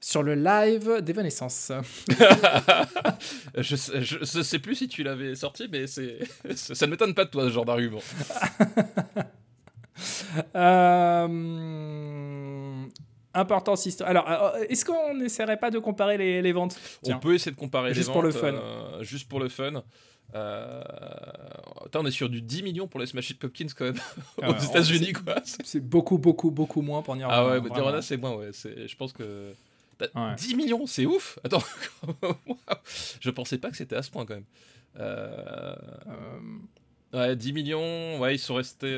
sur 0.05 0.23
le 0.25 0.35
live 0.35 1.01
d'Evanescence. 1.01 1.71
je, 3.57 3.77
sais, 3.77 4.03
je, 4.03 4.19
je 4.21 4.43
sais 4.43 4.59
plus 4.59 4.75
si 4.75 4.89
tu 4.89 5.03
l'avais 5.05 5.35
sorti, 5.37 5.69
mais 5.71 5.87
c'est, 5.87 6.19
ça 6.57 6.87
ne 6.87 6.91
m'étonne 6.91 7.15
pas 7.15 7.25
de 7.25 7.31
toi, 7.31 7.45
ce 7.45 7.51
genre 7.51 7.65
d'argument. 7.65 8.01
Euh, 10.57 11.29
importance 13.35 13.87
historique. 13.87 14.11
Alors, 14.11 14.31
euh, 14.55 14.65
est-ce 14.69 14.85
qu'on 14.85 15.15
n'essaierait 15.15 15.57
pas 15.59 15.71
de 15.71 15.79
comparer 15.79 16.17
les, 16.19 16.43
les 16.43 16.53
ventes? 16.53 16.79
Tiens. 17.03 17.17
On 17.17 17.21
peut 17.21 17.35
essayer 17.35 17.53
de 17.53 17.57
comparer 17.57 17.95
Juste 17.95 18.09
les 18.09 18.13
pour 18.13 18.23
le 18.23 18.31
ventes, 18.31 18.41
fun. 18.41 18.55
euh, 18.55 19.03
juste 19.03 19.29
pour 19.29 19.41
le 19.41 19.49
fun. 19.49 19.83
Euh... 20.35 20.83
Attends, 21.85 22.01
on 22.01 22.07
est 22.07 22.11
sur 22.11 22.29
du 22.29 22.41
10 22.41 22.63
millions 22.63 22.87
pour 22.89 23.01
les 23.01 23.07
Smashing 23.07 23.37
Pumpkins 23.37 23.67
quand 23.77 23.85
même 23.85 23.99
Ah 24.41 24.51
aux 24.57 24.57
États-Unis 24.59 25.13
quoi. 25.13 25.35
C'est 25.45 25.81
beaucoup, 25.81 26.17
beaucoup, 26.19 26.51
beaucoup 26.51 26.81
moins 26.81 27.03
pour 27.03 27.17
Nirvana. 27.17 27.39
Ah 27.41 27.47
ouais, 27.47 27.59
vraiment. 27.59 27.75
Nirvana 27.75 28.03
c'est 28.03 28.17
moins 28.17 28.35
ouais. 28.37 28.51
Je 28.53 28.97
pense 28.97 29.13
que 29.13 29.53
Ouais. 30.17 30.35
10 30.37 30.57
millions, 30.57 30.85
c'est 30.87 31.07
ouf. 31.07 31.39
Attends, 31.45 31.63
je 33.21 33.31
pensais 33.31 33.59
pas 33.59 33.71
que 33.71 33.77
c'était 33.77 33.95
à 33.95 34.03
ce 34.03 34.11
point 34.11 34.27
quand 34.27 34.35
même. 34.35 34.45
Euh... 34.99 35.77
Euh, 36.09 36.39
Ouais, 37.15 37.37
10 37.37 37.53
millions. 37.53 38.19
Ouais, 38.19 38.35
ils 38.35 38.39
sont 38.39 38.55
restés. 38.55 38.91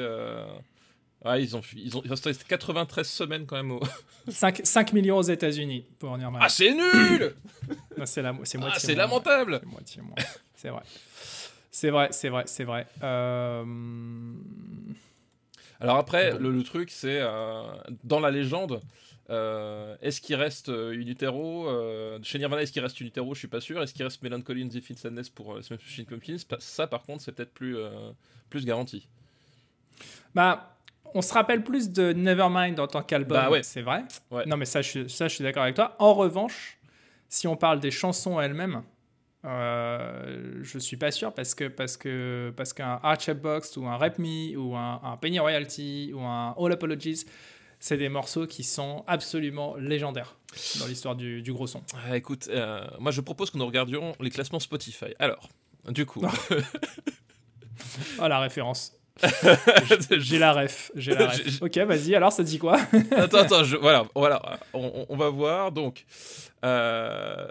Ouais, 1.24 1.42
ils 1.42 1.56
ont, 1.56 1.62
ils 1.74 1.96
ont, 1.96 2.02
ils 2.04 2.16
sont 2.16 2.24
restés 2.28 2.44
93 2.46 3.08
semaines 3.08 3.46
quand 3.46 3.56
même. 3.56 3.72
Au... 3.72 3.80
5, 4.28 4.60
5 4.64 4.92
millions 4.92 5.16
aux 5.16 5.22
États-Unis 5.22 5.84
pour 5.98 6.16
Nirvana. 6.18 6.44
Ah, 6.44 6.48
c'est 6.48 6.72
nul. 6.72 7.34
C'est 8.04 8.22
la, 8.22 8.34
c'est 8.42 8.58
Ah, 8.60 8.72
c'est 8.78 8.94
lamentable. 8.96 9.60
C'est 9.62 9.70
moitié 9.70 10.02
moins. 10.02 10.14
C'est 10.56 10.68
vrai. 10.68 10.82
C'est 11.70 11.90
vrai, 11.90 12.08
c'est 12.10 12.28
vrai, 12.28 12.42
c'est 12.46 12.64
vrai. 12.64 12.86
Euh, 13.02 13.64
Alors 15.80 15.96
après, 15.96 16.32
Bon. 16.32 16.38
le, 16.38 16.50
le 16.52 16.62
truc, 16.64 16.90
c'est 16.90 17.18
euh, 17.20 17.62
dans 18.02 18.20
la 18.20 18.30
légende, 18.30 18.80
euh, 19.30 19.96
est-ce 20.02 20.20
qu'il 20.20 20.34
reste 20.36 20.68
Unitero 20.68 21.68
Chez 22.22 22.38
Nirvana, 22.38 22.62
est-ce 22.62 22.72
qu'il 22.72 22.82
reste 22.82 23.00
Unitero 23.00 23.32
Je 23.34 23.38
suis 23.38 23.48
pas 23.48 23.60
sûr. 23.60 23.82
Est-ce 23.82 23.94
qu'il 23.94 24.04
reste 24.04 24.22
Melancholy 24.22 24.64
and 24.64 24.68
the 24.68 24.76
Infinite 24.76 24.98
Sadness 25.00 25.28
pour 25.30 25.56
Smashing 25.62 26.04
Pumpkins? 26.06 26.36
Ça, 26.58 26.86
par 26.86 27.02
contre, 27.02 27.22
c'est 27.22 27.32
peut-être 27.32 27.52
plus, 27.54 27.76
plus 28.50 28.64
garanti. 28.64 29.08
Bah, 30.34 30.73
on 31.14 31.22
se 31.22 31.32
rappelle 31.32 31.62
plus 31.64 31.90
de 31.90 32.12
Nevermind 32.12 32.78
en 32.80 32.86
tant 32.86 33.02
qu'album, 33.02 33.36
Bah 33.38 33.50
ouais. 33.50 33.62
c'est 33.62 33.82
vrai. 33.82 34.02
Ouais. 34.30 34.44
Non, 34.46 34.56
mais 34.56 34.64
ça, 34.66 34.82
je, 34.82 34.88
suis- 34.88 35.10
ça, 35.10 35.28
je 35.28 35.34
suis 35.36 35.44
d'accord 35.44 35.62
avec 35.62 35.74
toi. 35.76 35.94
En 35.98 36.12
revanche, 36.14 36.78
si 37.28 37.46
on 37.48 37.56
parle 37.56 37.80
des 37.80 37.90
chansons 37.90 38.40
elles-mêmes, 38.40 38.82
euh, 39.44 40.58
je 40.62 40.78
suis 40.78 40.96
pas 40.96 41.10
sûr 41.10 41.32
parce 41.34 41.54
que 41.54 41.68
parce 41.68 41.96
que 41.96 42.52
parce 42.56 42.72
qu'un 42.72 42.98
Box 43.34 43.76
ou 43.76 43.86
un 43.86 43.96
Rap 43.96 44.18
Me 44.18 44.56
ou 44.56 44.74
un, 44.74 45.00
un 45.02 45.16
Penny 45.18 45.38
Royalty 45.38 46.12
ou 46.14 46.20
un 46.22 46.54
All 46.58 46.72
Apologies, 46.72 47.24
c'est 47.78 47.98
des 47.98 48.08
morceaux 48.08 48.46
qui 48.46 48.64
sont 48.64 49.04
absolument 49.06 49.76
légendaires 49.76 50.36
dans 50.80 50.86
l'histoire 50.86 51.14
du, 51.14 51.42
du 51.42 51.52
gros 51.52 51.66
son. 51.66 51.82
Ah, 52.08 52.16
écoute, 52.16 52.48
euh, 52.48 52.86
moi, 52.98 53.10
je 53.12 53.20
propose 53.20 53.50
que 53.50 53.58
nous 53.58 53.66
regardions 53.66 54.14
les 54.20 54.30
classements 54.30 54.60
Spotify. 54.60 55.14
Alors, 55.18 55.48
du 55.88 56.06
coup, 56.06 56.22
Oh 58.20 58.26
la 58.28 58.38
référence. 58.40 58.92
J'ai 60.18 60.38
la 60.38 60.52
ref. 60.52 60.90
J'ai 60.94 61.14
la 61.14 61.28
ref. 61.28 61.62
Ok, 61.62 61.76
vas-y. 61.78 62.14
Alors, 62.14 62.32
ça 62.32 62.42
dit 62.42 62.58
quoi? 62.58 62.78
Attends, 63.12 63.38
attends, 63.38 63.64
je- 63.64 63.76
voilà, 63.76 64.04
voilà, 64.14 64.58
on, 64.72 65.16
va 65.16 65.28
voir. 65.30 65.72
Donc, 65.72 66.04
euh, 66.64 67.46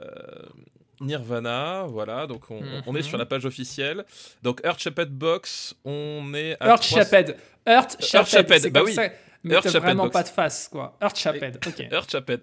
Nirvana, 1.02 1.84
voilà, 1.88 2.28
donc 2.28 2.50
on, 2.50 2.62
on 2.86 2.96
est 2.96 3.00
Mhm. 3.00 3.04
sur 3.04 3.18
la 3.18 3.26
page 3.26 3.46
officielle. 3.46 4.06
Donc, 4.42 4.62
Earth 4.66 4.80
Shepherd 4.80 5.10
Box, 5.10 5.76
on 5.86 6.34
est 6.34 6.56
à 6.60 6.70
Earth 6.70 6.82
300 6.84 6.96
Shaped. 7.10 7.38
Earth 7.68 7.98
Shaped. 8.04 8.28
Shaped, 8.28 8.60
c'est 8.62 8.70
bah 8.70 8.82
oui. 8.84 8.94
ça. 8.94 9.04
Mais 9.44 9.56
Earth 9.56 9.68
vraiment 9.68 10.04
Box. 10.04 10.14
pas 10.14 10.24
de 10.24 10.30
face, 10.30 10.68
quoi. 10.70 10.98
Earth 11.02 11.18
Shaped. 11.18 11.60
Ok. 11.68 11.88
Earth 11.92 12.12
Chapel. 12.12 12.40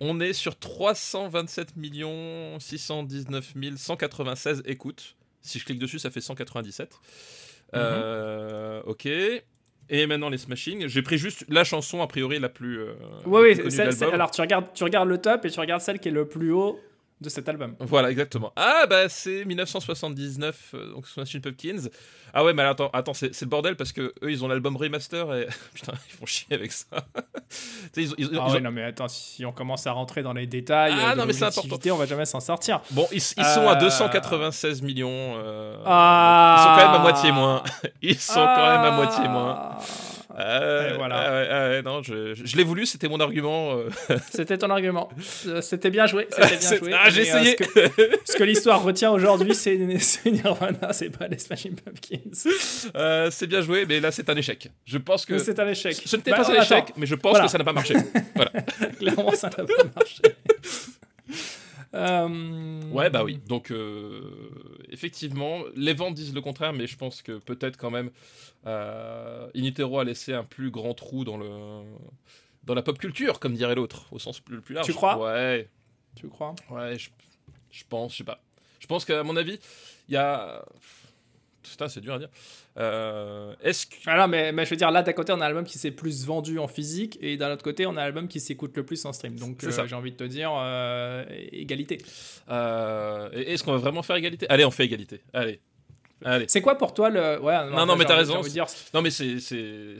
On 0.00 0.20
est 0.20 0.34
sur 0.34 0.58
327 0.58 1.70
619 2.58 3.54
196 3.76 4.62
écoutes. 4.66 5.16
Si 5.40 5.58
je 5.58 5.64
clique 5.64 5.78
dessus, 5.78 5.98
ça 5.98 6.10
fait 6.10 6.20
197. 6.20 6.90
Euh, 7.74 8.82
ok. 8.86 9.06
Et 9.88 10.06
maintenant 10.06 10.28
les 10.28 10.38
smashing. 10.38 10.86
J'ai 10.88 11.02
pris 11.02 11.16
juste 11.18 11.44
la 11.48 11.62
chanson 11.64 12.02
a 12.02 12.06
priori 12.06 12.38
la 12.38 12.48
plus. 12.48 12.80
euh, 12.80 12.94
Oui, 13.26 13.40
oui. 13.56 13.70
celle- 13.70 13.92
celle- 13.92 14.12
alors, 14.12 14.30
tu 14.30 14.40
regardes, 14.40 14.66
tu 14.74 14.82
regardes 14.84 15.08
le 15.08 15.18
top 15.18 15.44
et 15.44 15.50
tu 15.50 15.60
regardes 15.60 15.80
celle 15.80 15.98
qui 16.00 16.08
est 16.08 16.12
le 16.12 16.26
plus 16.26 16.50
haut 16.52 16.80
de 17.20 17.28
cet 17.30 17.48
album. 17.48 17.74
Voilà, 17.80 18.10
exactement. 18.10 18.52
Ah, 18.56 18.84
bah 18.88 19.08
c'est 19.08 19.44
1979, 19.46 20.72
euh, 20.74 20.92
donc 20.92 21.06
Smashing 21.06 21.40
Pumpkins. 21.40 21.88
Ah 22.34 22.44
ouais, 22.44 22.52
mais 22.52 22.62
attends, 22.62 22.90
attends 22.92 23.14
c'est 23.14 23.40
le 23.40 23.46
bordel 23.46 23.74
parce 23.76 23.92
que 23.92 24.12
eux 24.22 24.30
ils 24.30 24.44
ont 24.44 24.48
l'album 24.48 24.76
remaster 24.76 25.32
et. 25.34 25.46
Putain, 25.74 25.92
ils 26.10 26.12
font 26.14 26.26
chier 26.26 26.54
avec 26.54 26.72
ça. 26.72 26.86
Ils 27.96 28.10
ont- 28.10 28.14
ils 28.18 28.26
ont- 28.26 28.30
Ah 28.42 28.46
ils 28.48 28.52
ouais, 28.52 28.58
ont- 28.58 28.62
non, 28.64 28.70
mais 28.72 28.82
attends, 28.82 29.06
si 29.08 29.44
on 29.46 29.52
commence 29.52 29.86
à 29.86 29.92
rentrer 29.92 30.22
dans 30.22 30.32
les 30.32 30.46
détails, 30.46 30.92
Ah, 30.94 31.10
euh, 31.10 31.14
de 31.14 31.20
non, 31.20 31.26
mais 31.26 31.32
c'est 31.32 31.44
important. 31.44 31.78
on 31.92 31.96
va 31.96 32.06
jamais 32.06 32.24
s'en 32.26 32.40
sortir. 32.40 32.80
Bon, 32.90 33.06
ils, 33.12 33.16
ils 33.18 33.20
sont 33.22 33.68
à 33.68 33.76
Euh, 33.76 33.80
296 33.80 34.82
millions. 34.82 35.08
euh, 35.38 35.78
Ah. 35.86 36.56
Ils 36.58 36.62
sont 36.62 36.68
quand 36.80 36.86
même 36.92 37.00
à 37.00 37.02
moitié 37.02 37.32
moins. 37.32 37.62
Ils 38.02 38.18
sont 38.18 38.34
quand 38.34 38.70
même 38.70 38.80
à 38.84 38.90
moitié 38.90 39.28
moins. 39.28 39.78
Ah. 40.38 40.60
Euh, 40.60 40.92
Et 40.92 40.96
voilà. 40.98 41.16
ah 41.16 41.78
ah 41.78 41.82
non, 41.82 42.02
je, 42.02 42.34
je- 42.34 42.44
je 42.44 42.56
l'ai 42.58 42.62
voulu, 42.64 42.84
c'était 42.84 43.08
mon 43.08 43.18
argument. 43.20 43.78
euh. 43.78 43.88
C'était 44.30 44.58
ton 44.58 44.68
argument. 44.68 45.08
Euh, 45.46 45.62
C'était 45.62 45.88
bien 45.88 46.06
joué. 46.06 46.26
C'était 46.30 46.46
bien 46.48 46.60
C'est- 46.60 46.76
joué. 46.78 46.90
ah, 46.94 47.08
j'ai 47.08 47.20
euh, 47.22 47.24
essayé. 47.40 47.56
ce 47.58 47.64
que, 47.64 47.90
ce 48.32 48.36
que 48.36 48.44
l'histoire 48.44 48.82
retient 48.82 49.10
aujourd'hui, 49.12 49.54
c'est 49.54 49.76
Nirvana, 50.26 50.92
c'est 50.92 51.08
pas 51.08 51.26
les 51.28 51.38
Smashing 51.38 51.74
Pumpkins. 51.76 52.50
Euh, 52.96 53.30
c'est 53.30 53.46
bien 53.46 53.62
joué, 53.62 53.86
mais 53.86 53.98
là 53.98 54.10
c'est 54.12 54.28
un 54.28 54.36
échec. 54.36 54.68
Je 54.84 54.98
pense 54.98 55.24
que 55.24 55.38
C'est 55.38 55.58
un 55.58 55.68
échec. 55.68 55.96
ce 56.04 56.16
n'était 56.16 56.32
Bah, 56.32 56.38
pas 56.42 56.50
un 56.52 56.60
échec, 56.62 56.92
mais 56.98 57.06
je 57.06 57.14
pense 57.14 57.30
Voilà. 57.30 57.46
que 57.46 57.50
ça 57.50 57.56
n'a 57.58 57.64
pas 57.64 57.72
marché. 57.72 57.94
voilà. 58.34 58.50
Clairement, 58.98 59.32
ça 59.32 59.48
n'a 59.48 59.64
pas 59.64 59.84
marché. 59.94 60.22
Euh, 61.94 62.80
Ouais, 62.90 63.10
bah 63.10 63.24
oui. 63.24 63.38
Donc 63.48 63.70
euh, 63.70 64.50
effectivement, 64.90 65.60
les 65.74 65.94
ventes 65.94 66.14
disent 66.14 66.34
le 66.34 66.40
contraire, 66.40 66.72
mais 66.72 66.86
je 66.86 66.96
pense 66.96 67.22
que 67.22 67.38
peut-être 67.38 67.76
quand 67.76 67.90
même 67.90 68.10
euh, 68.66 69.48
Initero 69.54 69.98
a 70.00 70.04
laissé 70.04 70.32
un 70.34 70.44
plus 70.44 70.70
grand 70.70 70.94
trou 70.94 71.24
dans 71.24 71.36
le 71.36 71.82
dans 72.64 72.74
la 72.74 72.82
pop 72.82 72.98
culture, 72.98 73.38
comme 73.38 73.54
dirait 73.54 73.76
l'autre, 73.76 74.06
au 74.12 74.18
sens 74.18 74.40
plus, 74.40 74.60
plus 74.60 74.74
large. 74.74 74.86
Tu 74.86 74.92
crois? 74.92 75.16
Ouais. 75.18 75.68
Tu 76.16 76.28
crois? 76.28 76.54
Ouais, 76.70 76.98
je, 76.98 77.10
je 77.70 77.84
pense, 77.88 78.12
je 78.12 78.18
sais 78.18 78.24
pas. 78.24 78.40
Je 78.80 78.86
pense 78.86 79.04
qu'à 79.04 79.22
mon 79.22 79.36
avis, 79.36 79.58
il 80.08 80.14
y 80.14 80.16
a. 80.16 80.64
Putain, 81.70 81.88
c'est 81.88 82.00
dur 82.00 82.14
à 82.14 82.18
dire. 82.18 82.28
Euh, 82.78 83.54
Est-ce 83.62 83.86
que. 83.86 83.94
Alors, 84.06 84.28
mais, 84.28 84.52
mais 84.52 84.64
je 84.64 84.70
veux 84.70 84.76
dire, 84.76 84.90
là, 84.90 85.02
d'un 85.02 85.12
côté, 85.12 85.32
on 85.32 85.40
a 85.40 85.44
un 85.44 85.48
album 85.48 85.64
qui 85.64 85.78
s'est 85.78 85.90
plus 85.90 86.24
vendu 86.24 86.58
en 86.58 86.68
physique, 86.68 87.18
et 87.20 87.36
d'un 87.36 87.52
autre 87.52 87.62
côté, 87.64 87.86
on 87.86 87.96
a 87.96 88.02
un 88.02 88.04
album 88.06 88.28
qui 88.28 88.40
s'écoute 88.40 88.76
le 88.76 88.84
plus 88.84 89.04
en 89.04 89.12
stream. 89.12 89.38
Donc, 89.38 89.58
C'est 89.60 89.78
euh, 89.78 89.86
j'ai 89.86 89.94
envie 89.94 90.12
de 90.12 90.16
te 90.16 90.24
dire, 90.24 90.52
euh, 90.56 91.24
égalité. 91.52 91.98
euh, 92.50 93.30
Est-ce 93.32 93.62
qu'on 93.64 93.72
va 93.72 93.78
vraiment 93.78 94.02
faire 94.02 94.16
égalité? 94.16 94.46
Allez, 94.48 94.64
on 94.64 94.70
fait 94.70 94.84
égalité. 94.84 95.22
Allez. 95.32 95.60
C'est 96.48 96.60
quoi 96.62 96.76
pour 96.78 96.94
toi 96.94 97.10
le. 97.10 97.38
Ouais, 97.40 97.70
Non, 97.70 97.84
non, 97.86 97.94
mais 97.96 98.04
t'as 98.04 98.16
raison, 98.16 98.40
dire, 98.40 98.64
Non, 98.94 99.02
mais 99.02 99.10
c'est 99.10 99.36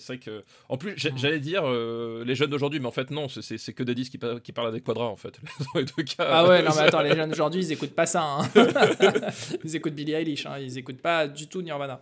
vrai 0.06 0.18
que. 0.18 0.42
En 0.68 0.76
plus, 0.78 0.92
Mhm. 0.92 1.12
j'allais 1.18 1.40
dire 1.40 1.62
euh, 1.64 2.24
les 2.24 2.34
jeunes 2.34 2.50
d'aujourd'hui, 2.50 2.80
mais 2.80 2.86
en 2.86 2.90
fait, 2.92 3.10
non, 3.10 3.28
c'est- 3.28 3.72
que 3.74 3.82
des 3.82 3.94
disques 3.94 4.12
qui, 4.12 4.18
par- 4.18 4.40
qui 4.40 4.52
parlent 4.52 4.68
à 4.68 4.72
des 4.72 4.80
quadras, 4.80 5.04
en 5.06 5.16
fait. 5.16 5.34
Dans 5.74 5.80
les 5.80 5.84
deux 5.84 6.02
cas. 6.04 6.26
Ah 6.28 6.48
ouais, 6.48 6.62
non, 6.62 6.70
mais 6.74 6.82
attends, 6.82 7.02
les 7.02 7.14
jeunes 7.14 7.30
aujourd'hui, 7.32 7.62
ils 7.62 7.72
écoutent 7.72 7.94
pas 7.94 8.06
ça. 8.06 8.22
hein. 8.22 8.48
ils 9.64 9.76
écoutent 9.76 9.94
Billie 9.94 10.12
Eilish, 10.14 10.46
hein. 10.46 10.56
ils 10.58 10.78
écoutent 10.78 11.02
pas 11.02 11.26
du 11.28 11.46
tout 11.48 11.60
Nirvana. 11.62 12.00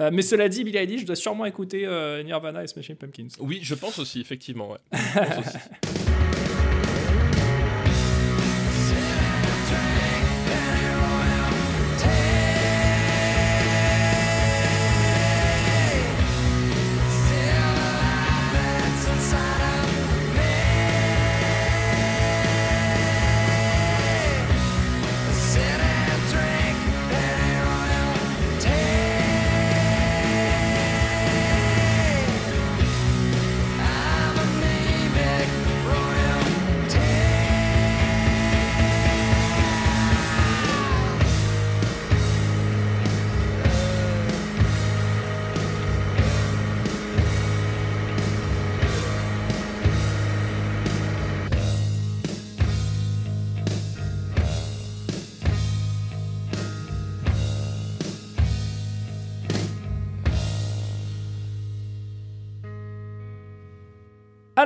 Euh, 0.00 0.10
mais 0.12 0.22
cela 0.22 0.48
dit, 0.48 0.62
Billie 0.62 0.78
Eilish 0.78 1.04
doit 1.04 1.16
sûrement 1.16 1.44
écouter 1.46 1.86
euh, 1.86 2.22
Nirvana 2.22 2.62
et 2.62 2.66
Smashing 2.68 2.96
Pumpkins. 2.96 3.28
Oui, 3.40 3.58
je 3.62 3.74
pense 3.74 3.98
aussi, 3.98 4.20
effectivement, 4.20 4.70
ouais. 4.70 4.78
Je 4.92 5.18
pense 5.18 5.38
aussi. 5.46 5.58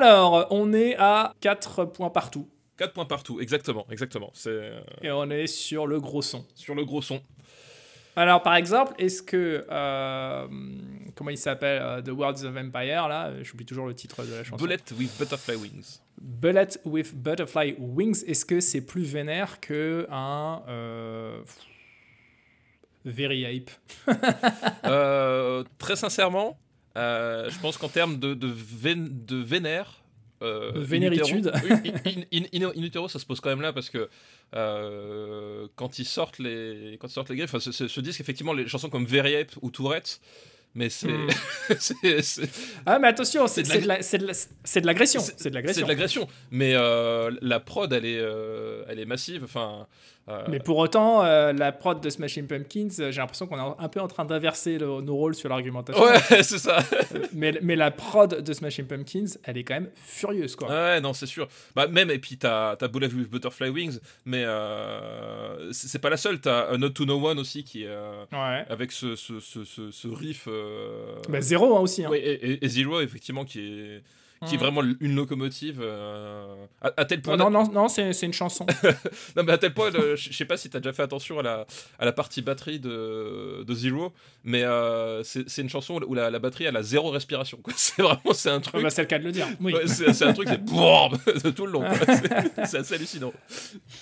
Alors, 0.01 0.46
on 0.51 0.72
est 0.72 0.96
à 0.96 1.34
4 1.40 1.84
points 1.84 2.11
partout. 2.11 2.48
4 2.78 2.92
points 2.94 3.05
partout, 3.05 3.40
exactement, 3.40 3.86
exactement. 3.90 4.30
C'est 4.32 4.48
euh, 4.51 4.80
Et 5.03 5.11
on 5.11 5.28
est 5.30 5.46
sur 5.46 5.86
le 5.86 6.01
gros 6.01 6.22
son. 6.22 6.46
sur 6.55 6.74
le 6.74 6.84
gros 6.84 7.03
son. 7.03 7.20
Alors, 8.16 8.42
par 8.42 8.55
exemple, 8.57 8.94
est-ce 8.98 9.22
que. 9.22 9.66
euh, 9.70 10.46
comment 11.14 11.30
il 11.30 11.38
s'appelle 11.38 11.80
euh, 11.82 12.03
The 12.03 12.09
Worlds 12.09 12.44
of 12.44 12.57
Empire, 12.57 13.09
là? 13.09 13.30
J'oublie 13.42 13.66
toujours 13.66 13.86
le 13.86 13.94
titre 13.94 14.24
de 14.24 14.32
la 14.32 14.42
chanson. 14.44 14.64
Bullet 14.64 14.78
with 14.98 15.16
butterfly 15.18 15.57
wings. 15.57 16.01
Bullet 16.20 16.68
with 16.84 17.14
Butterfly 17.14 17.76
Wings, 17.78 18.24
est-ce 18.26 18.44
que 18.44 18.61
c'est 18.61 18.80
plus 18.82 19.05
vénère 19.05 19.61
que 19.61 20.07
un. 20.11 20.62
euh, 20.68 21.40
Very 23.05 23.64
Euh, 24.84 25.64
très 25.78 25.96
sincèrement, 25.96 26.59
je 26.97 27.59
pense 27.61 27.76
qu'en 27.78 27.88
termes 27.88 28.18
de, 28.18 28.34
de, 28.34 28.49
vén- 28.49 29.09
de 29.26 29.36
vénère. 29.36 30.03
euh, 30.43 30.72
De 30.72 30.80
vénéritude. 30.80 31.49
in 31.49 31.61
utero- 31.61 31.80
oui, 31.84 31.93
in, 32.32 32.38
in- 32.38 32.64
in- 32.66 32.72
in 32.76 32.82
utero, 32.82 33.09
ça 33.09 33.18
se 33.18 33.26
pose 33.26 33.41
quand 33.41 33.51
même 33.51 33.61
là 33.61 33.72
parce 33.72 33.91
que 33.91 34.09
euh, 34.57 35.66
quand 35.76 35.99
ils 35.99 36.05
sortent 36.07 36.38
les 36.38 36.97
quand 37.01 37.09
ils 37.09 37.12
sortent 37.12 37.30
les 37.30 37.36
griffes, 37.36 37.51
enfin, 37.55 37.61
ce, 37.61 37.72
ce- 37.72 37.88
ce 37.88 38.01
disque 38.01 38.20
effectivement 38.20 38.53
les 38.53 38.66
chansons 38.66 38.88
comme 38.91 39.05
Very 39.05 39.36
Ape 39.36 39.53
ou 39.62 39.70
Tourette, 39.70 40.20
mais 40.75 40.89
c'est 40.89 41.09
Hmm. 41.09 41.29
c'est- 41.79 42.49
Ah, 42.87 42.99
mais 42.99 43.09
attention, 43.09 43.47
c'est 43.47 43.64
C'est 43.66 43.81
de 43.81 43.87
l'agression. 44.87 45.21
C'est- 45.21 45.51
de 45.51 45.87
l'agression. 45.87 46.29
Mais 46.51 46.73
euh, 46.75 47.31
la 47.43 47.61
prod, 47.61 47.93
elle 47.93 48.05
est, 48.07 48.18
euh, 48.21 48.85
elle 48.89 48.99
est 48.99 49.05
massive. 49.05 49.43
Enfin, 49.45 49.87
euh, 50.29 50.45
Mais 50.49 50.59
pour 50.61 50.79
autant, 50.79 51.23
la 51.23 51.73
prod 51.73 52.01
de 52.01 52.09
Smashing 52.11 52.47
Pumpkins, 52.47 52.89
j'ai 52.99 53.11
l'impression 53.21 53.47
qu'on 53.47 53.57
est 53.59 53.75
un 53.79 53.89
peu 53.89 54.01
en 54.01 54.07
train 54.09 54.25
d'inverser 54.25 54.79
nos 54.79 55.16
rôles 55.16 55.35
sur 55.35 55.49
l'argumentation. 55.49 56.01
ouais, 56.03 56.18
c'est 56.43 56.59
ça. 56.59 56.79
Mais, 57.33 57.59
mais 57.62 57.75
la 57.77 57.91
prod 57.91 58.43
de 58.43 58.53
Smashing 58.53 58.87
Pumpkins, 58.87 59.27
elle 59.45 59.59
est 59.59 59.64
quand 59.64 59.75
même 59.75 59.91
furieuse, 59.95 60.55
quoi. 60.57 60.68
Ouais, 60.68 61.01
non, 61.01 61.12
c'est 61.14 61.27
sûr. 61.27 61.49
Bah, 61.75 61.87
même, 61.89 62.11
et 62.11 62.18
puis 62.18 62.37
t'as 62.37 62.77
as 62.81 62.89
Bullet 62.89 63.12
with 63.12 63.29
Butterfly 63.31 63.71
Wings, 63.71 63.99
mais 64.25 64.45
c'est 65.73 65.99
pas 66.01 66.11
la 66.11 66.16
seule. 66.16 66.41
T'as 66.41 66.68
A 66.73 66.77
Note 66.77 66.95
to 66.95 67.05
No 67.05 67.25
One 67.27 67.39
aussi, 67.39 67.64
qui 67.64 67.85
est 67.85 67.89
Ouais. 68.33 68.64
avec 68.68 68.93
ce, 68.93 69.16
ce, 69.16 69.41
ce, 69.41 69.64
ce 69.91 70.09
riff. 70.09 70.49
Euh, 70.61 71.17
Bah, 71.29 71.41
zéro 71.41 71.77
hein, 71.77 71.81
aussi. 71.81 72.05
Hein. 72.05 72.11
et, 72.15 72.19
et- 72.19 72.65
et 72.65 72.69
Zero, 72.69 73.01
effectivement, 73.01 73.45
qui 73.45 73.61
est, 73.61 74.03
qui 74.47 74.55
est 74.55 74.57
Mm. 74.57 74.61
vraiment 74.61 74.83
une 75.01 75.15
locomotive. 75.17 75.81
euh, 75.83 76.55
à, 76.81 76.93
à 76.97 77.05
tel 77.05 77.21
point. 77.21 77.37
Non, 77.37 77.51
non, 77.51 77.69
non, 77.71 77.89
c'est 77.89 78.15
c'est 78.15 78.25
une 78.25 78.33
chanson. 78.33 78.65
Non, 79.37 79.43
mais 79.45 79.53
à 79.53 79.59
tel 79.59 79.75
point, 79.75 79.91
le- 79.91 80.17
je 80.17 80.33
sais 80.33 80.47
pas 80.47 80.57
si 80.57 80.71
t'as 80.71 80.81
déjà 80.81 80.95
fait 80.95 81.03
attention 81.03 81.39
à 81.41 81.43
la, 81.43 81.67
à 81.99 82.07
la 82.07 82.13
partie 82.13 82.41
batterie 82.41 82.81
de, 82.81 83.63
de 83.65 83.75
Zero, 83.75 84.15
mais 84.45 84.63
euh, 84.65 85.23
c'est 85.25 85.47
c'est 85.47 85.61
une 85.61 85.69
chanson 85.69 86.01
où 86.07 86.15
la, 86.15 86.31
la 86.31 86.39
batterie 86.39 86.65
elle 86.65 86.77
a 86.79 86.83
zéro 86.83 87.11
respiration. 87.11 87.59
C'est 87.77 88.01
vraiment 88.01 88.33
c'est 88.33 88.49
un 88.49 88.57
Ah, 88.57 88.61
truc. 88.61 88.83
bah, 88.83 88.89
c'est 88.89 89.03
le 89.03 89.09
cas 89.09 89.19
de 89.19 89.25
le 89.25 89.33
dire. 89.33 89.47
Oui. 89.61 89.75
ouais, 89.75 89.87
c'est 89.87 90.25
un 90.25 90.33
truc, 90.33 90.49
c'est 90.49 90.65
de 91.45 91.51
tout 91.51 91.67
le 91.67 91.73
long. 91.73 91.85
C'est 92.65 92.79
assez 92.79 92.95
hallucinant. 92.95 93.35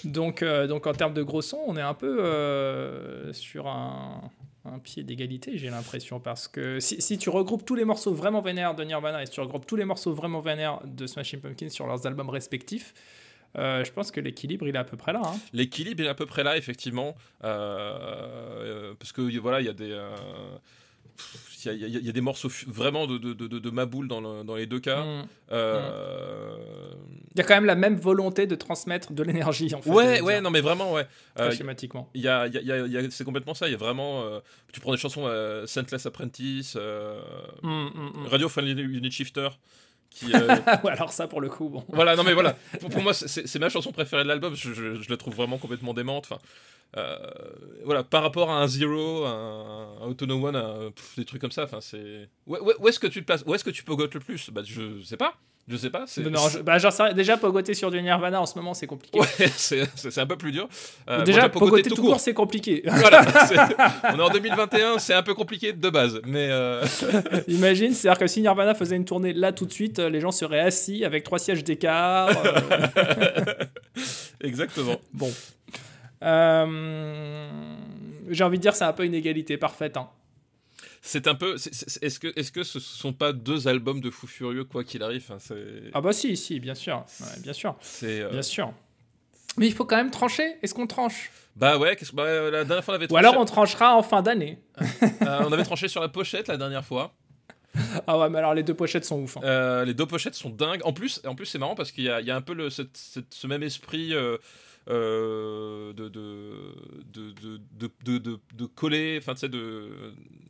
Donc, 0.05 0.43
euh, 0.43 0.69
donc 0.69 0.87
en 0.87 0.93
termes 0.93 1.15
de 1.15 1.23
gros 1.25 1.43
son, 1.43 1.59
on 1.67 1.77
est 1.77 1.81
un 1.83 1.95
peu 1.95 2.23
euh, 2.25 3.33
sur 3.33 3.67
un, 3.67 4.21
pied 4.79 5.03
d'égalité, 5.03 5.57
j'ai 5.57 5.71
l'impression. 5.71 6.21
Parce 6.21 6.49
que 6.49 6.81
si, 6.81 7.01
si 7.01 7.17
tu 7.17 7.31
regroupes 7.31 7.65
tous 7.65 7.75
les 7.75 7.85
morceaux 7.85 8.13
vraiment 8.13 8.43
vénères 8.43 8.75
de 8.75 8.85
Nirvana 8.85 9.23
et 9.23 9.27
si 9.27 9.33
tu 9.33 9.41
regroupes 9.41 9.67
tous 9.67 9.77
les 9.77 9.85
morceaux 9.85 10.13
vraiment 10.13 10.41
vénères 10.41 10.81
de 10.85 11.07
Smashing 11.07 11.41
Pumpkins 11.41 11.71
sur 11.71 11.87
leurs 11.87 12.07
albums 12.07 12.29
respectifs, 12.29 12.93
euh, 13.57 13.83
je 13.83 13.91
pense 13.93 14.11
que 14.11 14.21
l'équilibre, 14.21 14.69
il 14.69 14.75
est 14.75 14.79
à 14.79 14.85
peu 14.85 14.97
près 14.97 15.13
là. 15.13 15.23
hein. 15.25 15.39
L'équilibre 15.53 16.05
est 16.05 16.09
à 16.09 16.15
peu 16.15 16.27
près 16.27 16.45
là, 16.45 16.57
effectivement, 16.57 17.17
euh, 17.45 17.99
euh, 18.61 18.95
parce 18.99 19.13
que 19.13 19.23
voilà, 19.39 19.61
il 19.61 19.67
y 19.67 19.71
a 19.71 19.73
des. 19.73 19.99
Il 21.65 21.73
y, 21.73 21.85
a- 21.85 21.89
y 21.89 22.07
y 22.07 22.13
des 22.13 22.21
morceaux 22.21 22.49
vraiment 22.69 23.07
de, 23.09 23.19
de, 23.19 23.33
de, 23.35 23.71
Maboule 23.71 24.07
dans, 24.09 24.21
le- 24.21 24.45
dans 24.45 24.55
les 24.55 24.67
deux 24.67 24.79
cas. 24.81 25.03
Mm. 25.05 25.27
Euh, 25.51 26.57
Il 27.35 27.39
y 27.39 27.41
a 27.41 27.45
quand 27.45 27.55
même 27.55 27.65
la 27.65 27.75
même 27.75 27.97
volonté 27.97 28.47
de 28.47 28.55
transmettre 28.55 29.13
de 29.13 29.23
l'énergie, 29.23 29.75
en 29.75 29.83
fait. 29.83 29.91
Ouais, 29.91 30.21
ouais, 30.21 30.41
non, 30.41 30.51
mais 30.51 30.61
vraiment, 30.61 30.93
ouais. 30.93 31.07
Euh, 31.39 31.51
schématiquement. 31.51 32.09
Y 32.15 32.29
a, 32.29 32.43
a- 32.43 33.11
c'est 33.11 33.25
complètement 33.25 33.55
ça. 33.55 33.67
Il 33.69 33.73
y 33.73 33.75
a 33.75 33.79
vraiment. 33.79 34.23
euh, 34.23 34.41
tu 34.73 34.81
prends 34.81 34.93
des 34.93 34.99
chansons 34.99 35.25
euh, 35.27 35.67
Scentless 35.67 36.07
Apprentice, 36.07 36.77
Mm, 37.63 37.69
mm. 37.71 38.27
Radio 38.31 38.49
Friendly 38.49 38.81
Unit 38.81 39.11
Shifter, 39.11 39.49
qui. 40.11 40.33
euh, 40.35 40.39
ouais, 40.85 40.91
alors 40.93 41.13
ça, 41.13 41.27
pour 41.27 41.41
le 41.41 41.49
coup, 41.49 41.69
bon. 41.69 41.85
voilà, 41.89 42.15
non 42.17 42.23
mais 42.25 42.35
voilà. 42.35 42.57
Pour, 42.81 42.89
pour 42.91 43.03
moi, 43.03 43.13
c'est- 43.15 43.59
ma 43.59 43.69
chanson 43.69 43.91
préférée 43.93 44.23
de 44.23 44.29
l'album. 44.29 44.55
Je, 44.55 44.73
je- 44.73 44.95
je 45.03 45.11
la 45.11 45.17
trouve 45.17 45.35
vraiment 45.35 45.59
complètement 45.59 45.93
démente. 45.93 46.27
Enfin, 46.31 46.41
voilà, 47.85 48.03
par 48.05 48.23
rapport 48.23 48.51
à 48.51 48.61
un 48.63 48.67
Zero, 48.67 49.25
un, 49.25 49.89
un 50.03 50.07
Autono 50.07 50.47
One, 50.47 50.57
un- 50.57 50.91
pff, 50.91 51.17
des 51.19 51.25
trucs 51.25 51.41
comme 51.41 51.53
ça. 51.53 51.65
Enfin, 51.65 51.81
c'est. 51.81 52.29
Où, 52.47 52.57
où- 52.57 52.73
où 52.81 52.89
est-ce 52.89 52.99
que 52.99 53.07
tu 53.07 53.21
te 53.21 53.27
places 53.27 53.43
Où 53.47 53.55
est-ce 53.55 53.65
que 53.65 53.71
tu 53.71 53.83
pogotes 53.85 54.15
le 54.15 54.21
plus? 54.21 54.51
Bah, 54.51 54.63
je 54.65 55.03
sais 55.03 55.17
pas. 55.17 55.35
Je 55.71 55.77
sais 55.77 55.91
pas. 55.91 56.05
C'est. 56.07 56.23
Non, 56.23 56.49
je- 56.49 56.61
bah, 56.61 56.79
déjà, 57.13 57.37
pogoter 57.37 57.75
sur 57.75 57.91
du 57.91 58.01
Nirvana 58.01 58.41
en 58.41 58.47
ce 58.47 58.57
moment, 58.59 58.73
c'est 58.73 58.87
compliqué. 58.87 59.19
Ouais, 59.21 59.27
c'est 59.55 60.19
un 60.19 60.25
peu 60.27 60.37
plus 60.37 60.51
dur. 60.51 60.67
Euh, 61.11 61.25
déjà, 61.25 61.51
pogoté 61.51 61.83
pogoter 61.83 61.91
tout 61.91 61.97
court, 62.03 62.21
c'est 62.21 62.33
compliqué. 62.33 62.83
Voilà, 62.87 63.23
c'est- 63.47 63.57
on 64.15 64.19
est 64.19 64.23
en 64.23 64.31
2021, 64.31 64.99
c'est 64.99 65.13
un 65.13 65.23
peu 65.23 65.35
compliqué 65.35 65.75
de 65.75 65.91
base, 65.91 66.23
mais 66.27 66.49
euh, 66.51 66.83
Imagine, 67.49 67.93
c'est-à-dire 67.93 68.19
que 68.19 68.27
si 68.27 68.41
Nirvana 68.41 68.75
faisait 68.75 68.97
une 68.97 69.05
tournée 69.05 69.35
là 69.35 69.53
tout 69.53 69.67
de 69.67 69.73
suite, 69.73 69.99
euh, 69.99 70.09
les 70.09 70.21
gens 70.21 70.31
seraient 70.31 70.61
assis 70.61 71.05
avec 71.05 71.23
trois 71.23 71.39
sièges 71.39 71.63
d'écart. 71.65 72.31
euh, 72.47 73.45
exactement. 74.41 74.97
bon. 75.13 75.31
Euh, 76.23 77.49
J'ai 78.31 78.45
envie 78.45 78.59
de 78.59 78.63
dire, 78.63 78.75
c'est 78.75 78.85
un 78.85 78.93
peu 78.93 79.05
une 79.05 79.15
égalité 79.15 79.57
parfaite. 79.57 79.97
hein. 79.97 80.09
C'est 81.01 81.27
un 81.29 81.35
peu. 81.35 81.55
Est-ce 81.55 82.19
que, 82.19 82.33
est-ce 82.39 82.53
que 82.53 82.63
ce 82.65 82.81
sont 82.81 83.13
pas 83.13 83.33
deux 83.33 83.69
albums 83.69 84.01
de 84.01 84.11
fou 84.11 84.27
furieux 84.27 84.65
quoi 84.65 84.85
qu'il 84.85 85.03
arrive? 85.03 85.25
Ah 85.95 86.01
bah 86.01 86.13
si, 86.13 86.37
si, 86.37 86.61
bien 86.61 86.75
sûr. 86.75 87.05
Ouais, 87.21 87.41
bien 87.43 87.53
sûr, 87.53 87.77
c'est, 87.81 88.21
euh, 88.21 88.31
bien 88.31 88.43
sûr. 88.43 88.73
Mais 89.57 89.67
il 89.67 89.73
faut 89.73 89.85
quand 89.85 89.97
même 89.97 90.11
trancher. 90.11 90.57
Est-ce 90.63 90.75
qu'on 90.75 90.87
tranche? 90.87 91.31
Bah 91.57 91.79
ouais, 91.79 91.97
bah, 92.13 92.51
la 92.51 92.65
dernière 92.65 92.85
fois 92.85 92.95
on 92.95 92.97
avait 92.97 93.07
Ou 93.07 93.09
tranché, 93.09 93.27
alors 93.27 93.41
on 93.41 93.45
tranchera 93.45 93.97
en 93.97 94.03
fin 94.03 94.23
d'année. 94.23 94.59
euh, 94.83 95.43
on 95.47 95.53
avait 95.53 95.63
tranché 95.65 95.89
sur 95.89 96.01
la 96.01 96.09
pochette 96.09 96.49
la 96.49 96.57
dernière 96.57 96.85
fois. 96.85 97.15
Ah 98.07 98.19
ouais, 98.19 98.29
mais 98.29 98.39
alors 98.39 98.55
les 98.55 98.63
deux 98.63 98.75
pochettes 98.75 99.05
sont 99.05 99.21
ouf. 99.23 99.37
hein. 99.37 99.41
Euh, 99.45 99.85
les 99.85 99.95
deux 99.95 100.07
pochettes 100.07 100.35
sont 100.35 100.51
dingues. 100.51 100.81
En 100.85 100.93
plus, 100.93 101.21
en 101.27 101.35
plus 101.35 101.47
c'est 101.47 101.59
marrant 101.59 101.75
parce 101.77 101.93
qu'il 101.93 102.05
y 102.05 102.09
a, 102.11 102.21
il 102.21 102.27
y 102.27 102.31
a 102.31 102.37
un 102.37 102.41
peu 102.43 102.55
le, 102.55 102.71
cette- 102.71 102.97
cette- 102.97 103.33
ce 103.35 103.47
même 103.47 103.63
esprit 103.63 104.15
euh, 104.15 104.19
euh, 104.19 104.39
de, 104.89 105.93
de, 105.93 106.09
de, 107.13 107.31
de, 107.33 107.61
de, 107.79 107.91
de, 108.05 108.19
de- 108.19 108.39
de 108.55 108.67
coller, 108.67 109.19
enfin 109.21 109.35
tu 109.35 109.41
sais, 109.41 109.49
de. 109.49 109.89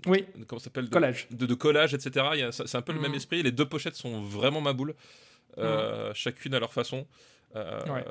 Oui, 0.07 0.25
Comment 0.47 0.61
s'appelle 0.61 0.87
de- 0.87 0.91
collage. 0.91 1.27
de, 1.31 1.47
de 1.47 1.55
collage, 1.55 1.95
etc. 1.95 2.27
Il 2.35 2.41
y 2.41 2.43
a- 2.43 2.53
C'est 2.53 2.77
un 2.77 2.83
peu 2.83 2.93
le 2.93 3.01
même 3.01 3.15
esprit. 3.15 3.43
Les 3.43 3.53
deux 3.53 3.67
pochettes 3.67 3.97
sont 3.97 4.21
vraiment 4.23 4.61
ma 4.61 4.73
boule, 4.73 4.95
euh, 5.59 6.13
chacune 6.15 6.55
à 6.55 6.61
leur 6.61 6.73
façon. 6.73 7.07
Euh, 7.57 7.81
Ouais. 7.89 8.05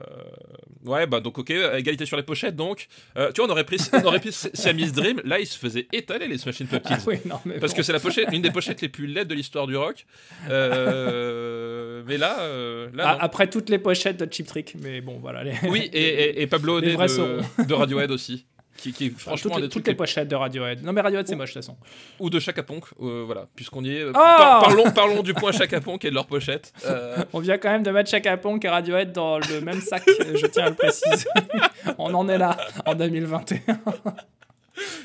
ouais, 0.86 1.06
bah 1.08 1.20
donc 1.20 1.38
ok, 1.38 1.52
égalité 1.52 2.06
sur 2.06 2.18
les 2.18 2.24
pochettes 2.24 2.56
donc. 2.56 2.88
Euh, 3.18 3.32
tu 3.32 3.40
vois, 3.42 3.48
on 3.50 3.52
aurait 3.52 3.64
pris, 3.66 3.78
on 3.94 4.04
aurait 4.06 4.20
pris 4.20 4.32
Siamese 4.32 4.92
Dream. 4.94 5.22
Là, 5.26 5.40
ils 5.40 5.46
se 5.46 5.58
faisaient 5.58 5.88
étaler 5.94 6.28
les 6.28 6.38
Smashing 6.40 6.68
Pumpkins. 6.68 6.98
Ah 7.00 7.04
oui, 7.06 7.18
non, 7.26 7.40
mais 7.46 7.60
Parce 7.60 7.72
bon. 7.74 7.78
que 7.78 7.84
c'est 7.84 7.94
la 7.94 8.00
pochette, 8.00 8.30
une 8.32 8.42
des 8.42 8.52
pochettes 8.52 8.82
les 8.82 8.90
plus 8.90 9.06
laides 9.08 9.28
de 9.28 9.36
l'histoire 9.36 9.68
du 9.68 9.76
rock. 9.78 10.06
Euh, 10.50 12.04
mais 12.08 12.18
là, 12.18 12.38
là 12.94 13.04
Ah, 13.10 13.18
après 13.22 13.48
toutes 13.50 13.70
les 13.70 13.80
pochettes 13.80 14.18
de 14.18 14.32
Chip 14.32 14.48
Trick, 14.48 14.76
mais 14.82 15.02
bon, 15.02 15.20
voilà. 15.20 15.44
Les... 15.44 15.54
oui, 15.70 15.90
et, 15.94 16.02
et, 16.02 16.42
et 16.42 16.48
Pablo 16.48 16.78
Honey 16.80 16.96
de 16.96 17.74
Radiohead 17.74 18.12
aussi, 18.12 18.46
qui, 18.78 18.94
qui 18.94 19.08
est 19.08 19.10
franchement 19.18 19.56
toutes, 19.56 19.64
des 19.64 19.70
toutes 19.70 19.88
les 19.88 19.96
pochettes 19.96 20.28
de 20.28 20.36
Radiohead. 20.36 20.84
Non, 20.84 20.94
mais 20.94 21.02
Radiohead, 21.02 21.28
c'est 21.28 21.36
moche, 21.36 21.50
de 21.50 21.60
toute 21.60 21.66
façon. 21.66 21.78
ou 22.20 22.30
de 22.30 22.40
Chaka 22.40 22.64
Ponk, 22.64 22.86
euh, 23.02 23.24
voilà, 23.26 23.48
puisqu'on 23.56 23.84
y 23.84 23.96
est. 23.96 24.02
euh, 24.04 24.12
par- 24.14 24.62
parlons, 24.62 24.92
parlons 24.92 25.22
du 25.24 25.34
point 25.34 25.52
Chaka 25.52 25.82
Ponk 25.82 26.06
et 26.06 26.10
de 26.10 26.16
leur 26.16 26.28
pochette. 26.28 26.72
Euh, 26.86 27.18
On 27.34 27.40
vient 27.40 27.58
quand 27.58 27.70
même 27.70 27.84
de 27.84 27.92
mettre 27.92 28.10
Chaka 28.10 28.38
Ponk 28.38 28.64
et 28.64 28.70
Radiohead 28.70 29.12
dans 29.12 29.40
le 29.40 29.62
même 29.62 29.82
sac, 29.82 30.04
je 30.08 30.46
tiens 30.48 30.66
à 30.66 30.70
le 30.70 30.76
préciser. 30.76 31.28
On 31.98 32.14
en 32.14 32.30
est 32.30 32.38
là, 32.38 32.56
en 32.86 32.94
2021. 32.96 33.60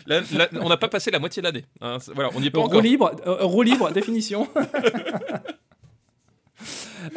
là- 0.06 0.20
là, 0.36 0.48
on 0.60 0.68
n'a 0.68 0.76
pas 0.76 0.88
passé 0.88 1.10
la 1.10 1.18
moitié 1.18 1.40
de 1.40 1.46
l'année. 1.46 1.64
hein, 1.80 1.96
voilà, 2.14 2.28
on 2.34 2.40
n'y 2.40 2.48
est 2.48 2.50
pas 2.50 2.60
Roue 2.60 2.66
encore. 2.66 2.82
libre, 2.82 3.10
euh, 3.26 3.36
roue 3.44 3.62
libre, 3.62 3.90
définition. 3.90 4.46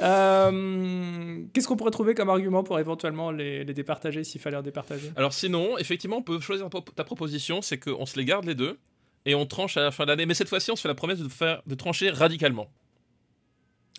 Euh, 0.02 1.41
Qu'est-ce 1.54 1.68
qu'on 1.68 1.76
pourrait 1.76 1.91
trouver 1.91 2.14
comme 2.16 2.30
argument 2.30 2.64
pour 2.64 2.80
éventuellement 2.80 3.32
les, 3.32 3.64
les 3.64 3.74
départager 3.74 4.24
s'il 4.24 4.41
fallait 4.41 4.58
en 4.58 4.62
départager? 4.62 5.12
Alors 5.16 5.34
sinon, 5.34 5.78
effectivement, 5.78 6.18
on 6.18 6.22
peut 6.24 6.39
choisir 6.39 6.68
ta 6.96 7.04
proposition, 7.04 7.62
c'est 7.62 7.78
qu'on 7.78 8.06
se 8.06 8.18
les 8.18 8.26
garde 8.26 8.46
les 8.46 8.56
deux 8.56 8.78
et 9.26 9.36
on 9.36 9.46
tranche 9.46 9.78
à 9.78 9.82
la 9.84 9.91
fin 9.91 10.04
de 10.06 10.10
l'année. 10.10 10.26
Mais 10.26 10.34
cette 10.34 10.50
fois-ci, 10.50 10.72
on 10.72 10.76
se 10.76 10.82
fait 10.82 10.88
la 10.88 10.96
promesse 10.96 11.20
de, 11.20 11.30
faire, 11.30 11.62
de 11.66 11.76
trancher 11.76 12.10
radicalement. 12.10 12.70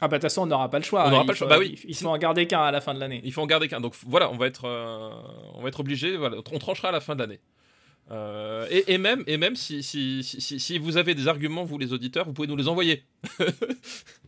Ah 0.00 0.08
bah 0.08 0.18
de 0.18 0.20
toute 0.20 0.22
façon 0.30 0.42
on 0.42 0.46
n'aura 0.46 0.70
pas 0.70 0.78
le 0.78 0.84
choix. 0.84 1.06
On 1.06 1.10
n'aura 1.10 1.24
pas 1.24 1.32
le 1.32 1.36
choix, 1.38 1.46
bah 1.48 1.56
oui. 1.58 1.80
Il 1.84 1.90
il 1.90 1.96
faut 1.96 2.08
en 2.08 2.18
garder 2.18 2.46
qu'un 2.46 2.60
à 2.62 2.70
la 2.70 2.82
fin 2.82 2.92
de 2.92 3.00
l'année. 3.00 3.22
Il 3.24 3.32
faut 3.32 3.40
en 3.40 3.46
garder 3.46 3.66
qu'un. 3.66 3.80
Donc 3.80 3.94
voilà, 4.06 4.30
on 4.30 4.36
va 4.36 4.46
être, 4.46 4.66
euh, 4.66 5.10
on 5.54 5.62
va 5.62 5.68
être 5.68 5.80
obligé. 5.80 6.16
Voilà, 6.18 6.36
on 6.36 6.58
tranchera 6.58 6.88
à 6.90 6.92
la 6.92 7.00
fin 7.00 7.14
de 7.14 7.20
l'année. 7.20 7.40
Euh, 8.10 8.66
et, 8.70 8.92
et 8.92 8.98
même, 8.98 9.24
et 9.26 9.36
même 9.38 9.56
si, 9.56 9.82
si- 9.82 10.22
si 10.22 10.78
vous 10.78 10.98
avez 10.98 11.14
des 11.14 11.28
arguments, 11.28 11.64
vous 11.64 11.78
les 11.78 11.92
auditeurs, 11.94 12.26
vous 12.26 12.34
pouvez 12.34 12.46
nous 12.46 12.56
les 12.56 12.68
envoyer. 12.68 13.04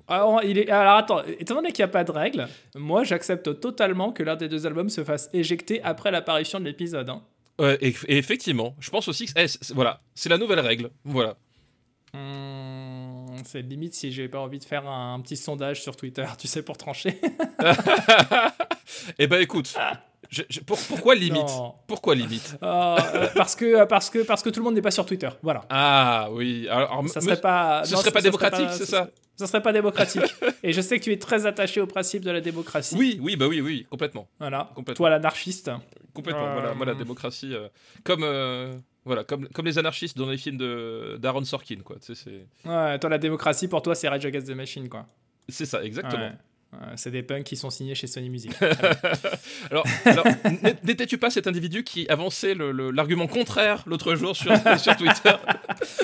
Alors, 0.09 0.43
il 0.43 0.59
est... 0.59 0.71
Alors 0.71 0.95
attends, 0.97 1.23
étant 1.39 1.55
donné 1.57 1.71
qu'il 1.73 1.83
n'y 1.85 1.89
a 1.91 1.93
pas 1.93 2.05
de 2.05 2.11
règle, 2.13 2.49
moi 2.75 3.05
j'accepte 3.05 3.61
totalement 3.61 4.11
que 4.13 4.23
l'un 4.23 4.37
des 4.37 4.49
deux 4.49 4.67
albums 4.67 4.89
se 4.89 5.05
fasse 5.05 5.29
éjecter 5.33 5.83
après 5.83 6.11
l'apparition 6.11 6.59
de 6.61 6.65
l'épisode. 6.65 7.11
hein. 7.11 7.23
Ouais, 7.61 7.77
et, 7.81 7.89
et 8.07 8.17
effectivement, 8.19 8.75
je 8.81 8.89
pense 8.91 9.09
aussi 9.09 9.27
que 9.27 9.33
eh, 9.37 9.49
c'est- 9.49 9.59
c'est- 9.63 9.75
voilà, 9.75 10.01
c'est 10.15 10.29
la 10.29 10.39
nouvelle 10.39 10.61
règle. 10.61 10.91
Voilà. 11.05 11.37
Hum, 12.15 13.27
C'est 13.45 13.63
limite 13.63 13.95
si 13.95 14.11
j'ai 14.13 14.29
pas 14.29 14.39
envie 14.41 14.59
de 14.59 14.65
faire 14.65 14.89
un, 14.89 15.21
petit 15.21 15.37
sondage 15.37 15.83
sur 15.83 15.95
Twitter, 15.97 16.25
tu 16.39 16.47
sais, 16.49 16.63
pour 16.63 16.77
trancher. 16.79 17.21
Eh 19.19 19.27
ben 19.27 19.41
écoute, 19.41 19.75
je- 20.29 20.43
je- 20.49 20.61
pour- 20.61 20.79
pourquoi 20.79 21.15
limite? 21.15 21.49
Pourquoi 21.87 22.15
limite? 22.15 22.57
Euh, 22.63 22.97
euh, 23.15 23.27
parce, 23.35 23.55
que, 23.57 23.85
parce, 23.85 24.11
que, 24.11 24.21
parce 24.25 24.43
que 24.43 24.51
tout 24.51 24.61
le 24.61 24.65
monde 24.65 24.75
n'est 24.75 24.83
pas 24.83 24.91
sur 24.91 25.07
Twitter. 25.07 25.29
Voilà. 25.43 25.65
Ah 25.71 26.29
oui, 26.33 26.69
alors, 26.69 27.07
Ça 27.09 27.21
serait 27.21 27.41
pas. 27.41 27.83
ce 27.85 27.95
non, 27.95 28.01
serait 28.01 28.11
pas 28.13 28.21
démocratique, 28.23 28.69
c'est 28.73 28.87
ça? 28.87 29.09
Ça 29.37 29.47
serait 29.47 29.63
pas 29.63 29.73
démocratique. 29.73 30.23
Et 30.65 30.73
je 30.73 30.81
sais 30.81 30.99
que 30.99 31.05
tu 31.05 31.13
es 31.13 31.19
très 31.19 31.47
attaché 31.47 31.81
au 31.81 31.87
principe 31.87 32.25
de 32.25 32.31
la 32.33 32.41
démocratie. 32.41 32.97
Oui, 32.99 33.19
oui, 33.23 33.37
bah 33.37 33.47
oui, 33.47 33.61
oui, 33.61 33.87
complètement, 33.89 34.27
Voilà. 34.41 34.71
Complètement. 34.75 34.97
Toi, 35.05 35.11
l'anarchiste. 35.11 35.71
complètement. 36.13 36.47
Euh, 36.49 36.53
Voilà, 36.55 36.75
moi 36.75 36.85
la 36.87 36.95
démocratie, 36.95 37.55
euh, 37.55 37.69
comme 38.03 38.23
euh, 38.25 38.75
voilà, 39.05 39.23
comme 39.23 39.49
comme 39.49 39.65
les 39.67 39.79
anarchistes 39.79 40.19
dans 40.19 40.29
les 40.29 40.39
films 40.39 40.57
de 40.59 41.17
d'Aaron 41.21 41.45
Sorkin, 41.45 41.77
quoi. 41.85 41.97
Tu 42.05 42.15
sais, 42.17 42.21
c'est 42.65 42.69
Ouais, 42.69 42.99
toi, 42.99 43.09
la 43.11 43.19
démocratie, 43.19 43.69
pour 43.69 43.81
toi, 43.81 43.95
c'est 43.95 44.09
Rage 44.09 44.27
Against 44.27 44.49
the 44.49 44.57
Machine, 44.57 44.89
quoi. 44.89 45.07
c'est 45.49 45.67
ça, 45.67 45.85
exactement. 45.85 46.21
Ouais. 46.25 46.33
Ouais, 46.73 46.79
c'est 46.97 47.11
des 47.11 47.23
punks 47.23 47.45
qui 47.45 47.57
sont 47.57 47.71
signés 47.71 47.95
chez 47.95 48.07
Sony 48.07 48.29
Music. 48.29 48.53
Alors, 49.71 49.87
n'étais-tu 50.85 51.17
pas 51.17 51.31
cet 51.31 51.47
individu 51.47 51.83
qui 51.83 52.07
avançait 52.09 52.55
l'argument 52.55 53.27
contraire 53.27 53.83
l'autre 53.87 54.15
jour 54.15 54.37
sur, 54.37 54.53
sur 54.79 54.97
Twitter? 54.97 55.33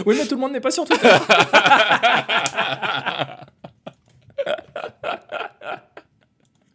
Oui, 0.07 0.17
mais 0.19 0.27
tout 0.27 0.37
le 0.37 0.41
monde 0.41 0.53
n'est 0.53 0.61
pas 0.61 0.71
sur 0.71 0.87
Twitter. 0.87 1.09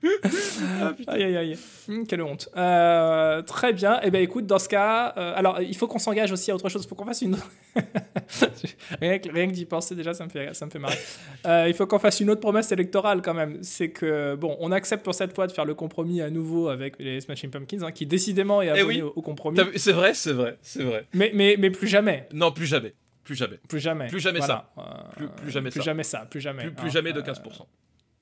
aïe 1.08 1.24
aïe 1.24 1.38
aïe. 1.38 1.58
Hum, 1.89 2.06
quelle 2.08 2.22
honte. 2.22 2.50
Euh, 2.56 3.41
très 3.41 3.74
bien. 3.74 4.00
Et 4.02 4.12
ben 4.12 4.22
écoute, 4.22 4.45
dans 4.45 4.60
ce 4.60 4.70
cas, 4.70 5.14
euh, 5.18 5.34
alors 5.36 5.62
il 5.62 5.76
faut 5.76 5.88
qu'on 5.88 6.00
s'engage 6.00 6.32
aussi 6.32 6.52
à 6.52 6.56
autre 6.56 6.70
chose. 6.70 6.84
Il 6.86 6.88
faut 6.88 6.95
qu'on 6.95 7.06
fasse 7.06 7.22
une. 7.22 7.36
rien 9.02 9.20
que, 9.20 9.30
rien 9.32 9.47
que 9.47 9.52
d'y 9.54 9.66
penser 9.66 9.95
déjà, 9.95 10.14
ça 10.14 10.26
me 10.26 10.30
fait, 10.30 10.54
ça 10.54 10.66
me 10.66 10.72
fait 10.72 10.80
marrer. 10.80 10.97
Euh, 11.45 11.66
il 11.68 11.74
faut 11.74 11.86
qu'on 11.88 12.00
fasse 12.00 12.20
une 12.20 12.30
autre 12.30 12.41
promesse 12.41 12.72
électorale 12.72 13.22
quand 13.22 13.34
même. 13.34 13.58
C'est 13.62 13.89
que 13.89 14.36
bon, 14.36 14.56
on 14.60 14.72
accepte 14.72 15.04
pour 15.04 15.16
cette 15.16 15.34
fois 15.36 15.47
de 15.47 15.52
faire 15.52 15.66
le 15.66 15.74
compromis 15.76 16.22
à 16.22 16.30
nouveau 16.30 16.70
avec 16.70 16.95
les 17.00 17.20
Smashing 17.22 17.50
Pumpkins, 17.50 17.84
hein, 17.84 17.91
qui 17.91 18.06
décidément 18.06 18.62
est 18.62 18.70
abonné 18.70 18.84
oui. 18.86 19.02
au, 19.02 19.14
au 19.16 19.22
compromis. 19.22 19.60
C'est 19.76 19.91
vrai, 19.91 20.14
c'est 20.14 20.34
vrai, 20.34 20.58
c'est 20.62 20.84
vrai. 20.84 21.06
Mais, 21.14 21.32
mais, 21.34 21.56
mais 21.60 21.70
plus 21.72 21.88
jamais. 21.88 22.28
Non, 22.34 22.52
plus 22.52 22.66
jamais, 22.66 22.93
plus 23.24 23.36
jamais, 23.36 23.58
Plus 23.68 23.80
jamais. 23.80 24.08
Plus 24.08 24.20
jamais 24.20 24.39
Voilà. 24.39 24.70
Euh, 24.78 24.82
Plus- 25.16 25.28
plus 25.28 25.52
jamais 25.52 25.70
plus 25.70 25.80
ça. 25.80 25.84
jamais 25.86 26.04
ça. 26.04 26.20
Plus 26.30 26.41
jamais. 26.41 26.64
plus, 26.64 26.72
plus 26.72 26.88
hein. 26.88 26.91
jamais 26.91 27.14
de 27.14 27.20
Euh, 27.20 27.24
15%. 27.24 27.66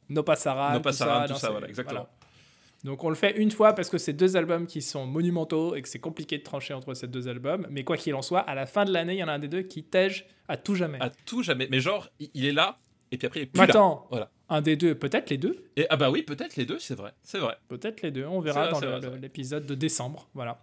No 0.09 0.23
Passaran, 0.23 0.73
No 0.73 0.79
Passaran, 0.79 1.27
tout 1.27 1.33
ça, 1.33 1.39
c'est- 1.47 1.51
voilà, 1.51 1.67
exactement. 1.67 2.07
Donc 2.83 3.03
on 3.03 3.09
le 3.09 3.15
fait 3.15 3.35
une 3.37 3.49
fois 3.51 3.73
parce 3.73 3.89
que 3.89 3.97
c'est 3.97 4.13
deux 4.13 4.37
albums 4.37 4.67
qui 4.67 4.81
sont 4.83 5.05
monumentaux 5.07 5.75
et 5.75 5.81
que 5.81 5.89
c'est 5.89 5.99
compliqué 5.99 6.37
de 6.37 6.43
trancher 6.43 6.73
entre 6.73 6.93
ces 6.93 7.07
deux 7.07 7.27
albums. 7.27 7.65
Mais 7.71 7.83
quoi 7.83 7.97
qu'il 7.97 8.13
en 8.15 8.21
soit, 8.21 8.41
à 8.41 8.53
la 8.55 8.65
fin 8.67 8.85
de 8.85 8.93
l'année, 8.93 9.13
il 9.15 9.19
y 9.19 9.23
en 9.23 9.27
a 9.27 9.33
un 9.33 9.39
des 9.39 9.47
deux 9.47 9.63
qui 9.63 9.83
tège 9.83 10.27
à 10.47 10.57
tout 10.57 10.75
jamais. 10.75 10.99
À 11.01 11.09
tout 11.09 11.41
jamais. 11.43 11.67
Mais 11.71 11.79
genre, 11.79 12.07
il 12.19 12.45
est 12.45 12.51
là, 12.53 12.77
et 13.11 13.17
puis 13.17 13.25
après, 13.25 13.39
il 13.41 13.43
est 13.43 13.45
plus 13.47 13.59
Mais 13.59 13.65
là. 13.67 13.71
attends, 13.71 14.07
Voilà. 14.11 14.29
un 14.49 14.61
des 14.61 14.75
deux, 14.75 14.93
peut-être 14.95 15.29
les 15.31 15.37
deux, 15.37 15.65
Et, 15.75 15.87
ah 15.89 15.97
bah 15.97 16.11
oui, 16.11 16.21
peut-être 16.21 16.55
les 16.55 16.65
deux, 16.65 16.77
c'est 16.79 16.95
vrai, 16.95 17.13
c'est 17.23 17.39
vrai. 17.39 17.57
peut-être 17.67 18.01
les 18.03 18.11
deux, 18.11 18.25
on 18.25 18.39
verra 18.41 18.69
vrai, 18.69 18.99
dans 19.01 19.15
l'épisode 19.15 19.65
de 19.65 19.73
décembre. 19.75 20.27
Voilà. 20.35 20.59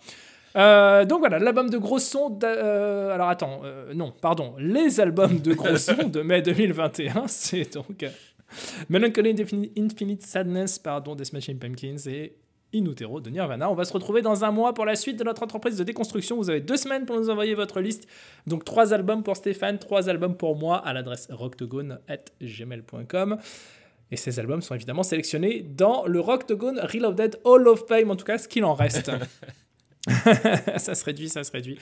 Euh, 0.56 1.04
donc 1.04 1.18
voilà, 1.18 1.40
l'album 1.40 1.68
de 1.68 1.78
gros 1.78 1.98
son. 1.98 2.30
d'a- 2.30 2.46
euh, 2.46 3.10
alors 3.12 3.28
attends, 3.28 3.62
euh, 3.64 3.92
non, 3.92 4.12
pardon, 4.12 4.54
les 4.58 5.00
albums 5.00 5.40
de 5.40 5.52
gros 5.52 5.76
son 5.76 6.06
de 6.08 6.20
mai 6.22 6.42
2021, 6.42 7.26
c'est 7.26 7.74
donc 7.74 8.04
euh, 8.04 8.10
Melancholy 8.88 9.34
Infinite, 9.76 10.22
Sadness, 10.22 10.78
pardon, 10.78 11.14
des 11.14 11.24
Smashing 11.24 11.58
Pumpkins 11.58 11.98
et 12.06 12.38
In 12.74 12.86
Utero 12.86 13.20
de 13.20 13.28
Nirvana. 13.30 13.70
On 13.70 13.74
va 13.74 13.84
se 13.84 13.92
retrouver 13.92 14.22
dans 14.22 14.44
un 14.44 14.50
mois 14.50 14.74
pour 14.74 14.84
la 14.84 14.96
suite 14.96 15.16
de 15.16 15.22
notre 15.24 15.44
entreprise 15.44 15.78
de 15.78 15.84
déconstruction. 15.84 16.36
Vous 16.36 16.50
avez 16.50 16.60
deux 16.60 16.76
semaines 16.76 17.06
pour 17.06 17.16
nous 17.16 17.30
envoyer 17.30 17.54
votre 17.54 17.80
liste. 17.80 18.08
Donc 18.46 18.64
trois 18.64 18.92
albums 18.92 19.22
pour 19.22 19.36
Stéphane, 19.36 19.78
trois 19.78 20.08
albums 20.08 20.36
pour 20.36 20.56
moi 20.56 20.78
à 20.78 20.92
l'adresse 20.92 21.28
rocktogone@gmail.com. 21.30 23.38
Et 24.10 24.16
ces 24.16 24.38
albums 24.38 24.60
sont 24.60 24.74
évidemment 24.74 25.02
sélectionnés 25.02 25.62
dans 25.62 26.04
le 26.06 26.20
Rocktogone 26.20 26.78
Reloaded 26.80 27.40
Hall 27.44 27.66
of 27.68 27.86
Fame, 27.88 28.10
en 28.10 28.16
tout 28.16 28.24
cas 28.24 28.36
ce 28.38 28.48
qu'il 28.48 28.64
en 28.64 28.74
reste. 28.74 29.10
ça 30.76 30.94
se 30.94 31.04
réduit, 31.04 31.28
ça 31.28 31.44
se 31.44 31.50
réduit. 31.52 31.78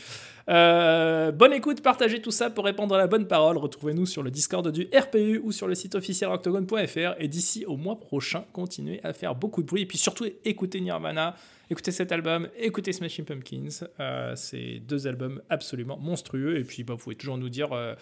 Euh, 0.49 1.33
bonne 1.33 1.53
écoute, 1.53 1.83
partagez 1.83 2.23
tout 2.23 2.31
ça 2.31 2.51
pour 2.51 2.65
répandre 2.65 2.97
la 2.97 3.07
bonne 3.07 3.27
parole. 3.27 3.57
Retrouvez-nous 3.57 4.07
sur 4.07 4.23
le 4.23 4.31
Discord 4.31 4.67
du 4.71 4.89
RPU 4.95 5.41
ou 5.43 5.51
sur 5.51 5.67
le 5.67 5.75
site 5.75 5.95
officiel 5.95 6.31
octogone.fr. 6.31 7.15
Et 7.19 7.29
d'ici 7.29 7.65
au 7.67 7.77
mois 7.77 7.99
prochain, 7.99 8.45
continuez 8.53 9.01
à 9.03 9.13
faire 9.13 9.35
beaucoup 9.35 9.63
de 9.63 9.67
bruit. 9.67 9.83
Et 9.83 9.87
puis 9.87 9.99
surtout, 9.99 10.27
écoutez 10.45 10.81
Nirvana, 10.81 11.35
écoutez 11.69 11.91
cet 11.91 12.13
album, 12.13 12.49
écoutez 12.57 12.93
Smashing 12.93 13.25
Pumpkins. 13.25 13.87
Euh, 13.99 14.35
c'est 14.37 14.81
deux 14.87 15.09
albums 15.09 15.43
absolument 15.51 15.99
monstrueux. 15.99 16.59
Et 16.59 16.65
puis, 16.65 16.85
bah, 16.85 16.95
vous 16.95 17.01
pouvez 17.01 17.17
toujours 17.17 17.39
nous 17.39 17.49
dire. 17.49 17.73
euh, 17.73 17.95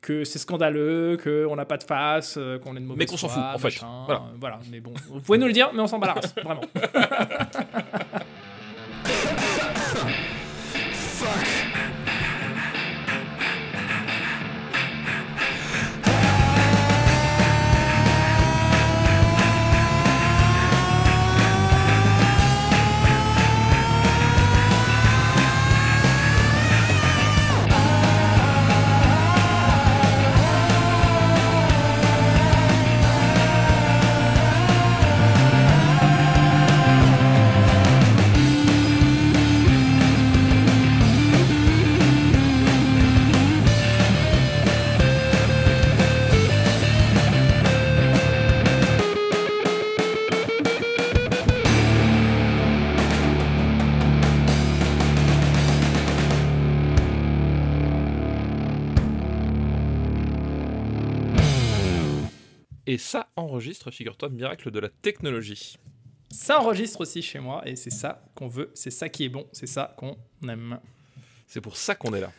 que 0.00 0.22
c'est 0.22 0.38
scandaleux, 0.38 1.18
qu'on 1.20 1.56
n'a 1.56 1.64
pas 1.64 1.76
de 1.76 1.82
face, 1.82 2.36
euh, 2.38 2.58
qu'on 2.60 2.76
est 2.76 2.80
de 2.80 2.84
mauvaise 2.84 2.98
Mais 2.98 3.06
qu'on 3.06 3.16
s'en 3.16 3.28
fout, 3.28 3.42
en 3.42 3.58
fait. 3.58 3.80
Voilà. 4.06 4.22
voilà. 4.38 4.60
Mais 4.70 4.78
bon, 4.78 4.92
vous 5.08 5.20
pouvez 5.20 5.38
nous 5.38 5.48
le 5.48 5.52
dire, 5.52 5.72
mais 5.74 5.80
on 5.80 5.88
s'en 5.88 5.98
bat 5.98 6.06
la 6.06 6.12
race, 6.14 6.34
vraiment. 6.36 6.60
ça 63.68 63.88
enregistre, 63.88 63.90
figure-toi, 63.90 64.28
miracle 64.30 64.70
de 64.70 64.80
la 64.80 64.88
technologie. 64.88 65.76
Ça 66.30 66.60
enregistre 66.60 67.00
aussi 67.02 67.22
chez 67.22 67.38
moi 67.38 67.62
et 67.66 67.76
c'est 67.76 67.90
ça 67.90 68.22
qu'on 68.34 68.48
veut, 68.48 68.70
c'est 68.74 68.90
ça 68.90 69.08
qui 69.08 69.24
est 69.24 69.28
bon, 69.28 69.46
c'est 69.52 69.66
ça 69.66 69.94
qu'on 69.96 70.16
aime. 70.48 70.78
C'est 71.46 71.60
pour 71.60 71.76
ça 71.76 71.94
qu'on 71.94 72.14
est 72.14 72.20
là. 72.20 72.32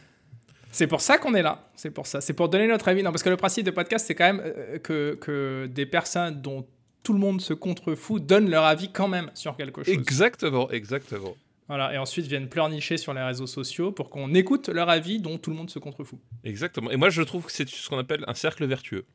C'est 0.72 0.88
pour 0.88 1.02
ça 1.02 1.18
qu'on 1.18 1.34
est 1.34 1.42
là, 1.42 1.70
c'est 1.76 1.90
pour 1.90 2.06
ça, 2.06 2.22
c'est 2.22 2.34
pour 2.34 2.50
donner 2.50 2.68
notre 2.68 2.88
avis. 2.88 3.02
Non, 3.02 3.12
parce 3.12 3.24
que 3.24 3.30
le 3.30 3.38
principe 3.38 3.66
de 3.66 3.72
podcast, 3.72 4.06
c'est 4.06 4.14
quand 4.14 4.26
même 4.26 4.42
euh, 4.44 4.78
que, 4.78 5.18
que 5.20 5.68
des 5.68 5.88
personnes 5.88 6.42
dont 6.42 6.68
tout 7.02 7.14
le 7.14 7.20
monde 7.20 7.42
se 7.42 7.54
contrefout 7.54 8.24
donnent 8.24 8.50
leur 8.50 8.64
avis 8.64 8.92
quand 8.92 9.08
même 9.08 9.32
sur 9.34 9.56
quelque 9.56 9.84
chose. 9.84 9.94
Exactement, 9.94 10.70
exactement. 10.70 11.36
Voilà, 11.68 11.94
et 11.94 12.00
ensuite 12.00 12.26
viennent 12.26 12.50
pleurnicher 12.50 12.98
sur 12.98 13.14
les 13.14 13.22
réseaux 13.22 13.46
sociaux 13.46 13.92
pour 13.92 14.10
qu'on 14.10 14.34
écoute 14.34 14.70
leur 14.70 14.90
avis 14.90 15.20
dont 15.20 15.38
tout 15.38 15.52
le 15.52 15.56
monde 15.56 15.70
se 15.70 15.78
contrefout. 15.78 16.20
Exactement. 16.44 16.90
Et 16.90 16.98
moi, 16.98 17.12
je 17.12 17.22
trouve 17.22 17.46
que 17.46 17.52
c'est 17.52 17.70
ce 17.70 17.88
qu'on 17.90 18.00
appelle 18.00 18.24
un 18.28 18.34
cercle 18.34 18.66
vertueux. 18.66 19.06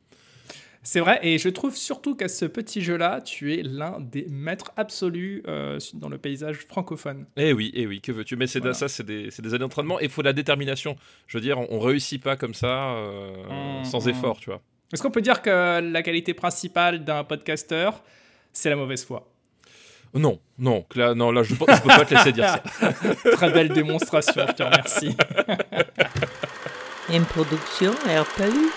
C'est 0.87 0.99
vrai, 0.99 1.19
et 1.23 1.39
je 1.39 1.49
trouve 1.49 1.75
surtout 1.75 2.15
qu'à 2.15 2.27
ce 2.27 2.45
petit 2.45 2.81
jeu-là, 2.81 3.19
tu 3.19 3.55
es 3.55 3.63
l'un 3.63 3.99
des 3.99 4.27
maîtres 4.29 4.71
absolus 4.77 5.41
euh, 5.47 5.79
dans 5.95 6.09
le 6.09 6.19
paysage 6.19 6.57
francophone. 6.69 7.25
Eh 7.37 7.53
oui, 7.53 7.71
eh 7.73 7.87
oui, 7.87 8.01
que 8.01 8.11
veux-tu? 8.11 8.35
Mais 8.35 8.45
c'est 8.45 8.59
Voilà. 8.59 8.75
ça, 8.75 8.87
c'est 8.87 9.03
des, 9.03 9.31
c'est 9.31 9.41
des 9.41 9.49
années 9.49 9.59
d'entraînement. 9.59 9.99
Et 9.99 10.03
il 10.03 10.09
faut 10.11 10.21
la 10.21 10.31
détermination. 10.31 10.95
Je 11.25 11.37
veux 11.37 11.41
dire, 11.41 11.57
on, 11.59 11.67
on 11.71 11.79
réussit 11.79 12.21
pas 12.21 12.35
comme 12.35 12.53
ça, 12.53 12.93
euh, 12.93 13.79
Mmh, 13.81 13.85
sans 13.85 14.05
mmh. 14.05 14.09
effort, 14.09 14.39
tu 14.39 14.51
vois. 14.51 14.61
Est-ce 14.93 15.01
qu'on 15.01 15.09
peut 15.09 15.21
dire 15.23 15.41
que 15.41 15.81
la 15.81 16.03
qualité 16.03 16.35
principale 16.35 17.03
d'un 17.03 17.23
podcasteur, 17.23 18.03
c'est 18.53 18.69
la 18.69 18.75
mauvaise 18.75 19.03
foi? 19.03 19.27
Non, 20.13 20.39
non, 20.59 20.85
là, 20.95 21.15
non, 21.15 21.31
là, 21.31 21.41
je, 21.41 21.55
je 21.55 21.59
peux 21.59 21.65
pas 21.65 22.05
te 22.05 22.13
laisser 22.13 22.31
dire 22.31 22.47
ça. 22.47 22.63
Très 23.33 23.49
belle 23.51 23.69
démonstration, 23.69 24.45
je 24.47 24.53
te 24.53 24.61
remercie. 24.63 25.17
Une 27.13 27.25
production 27.25 27.91
RPU. 27.91 28.69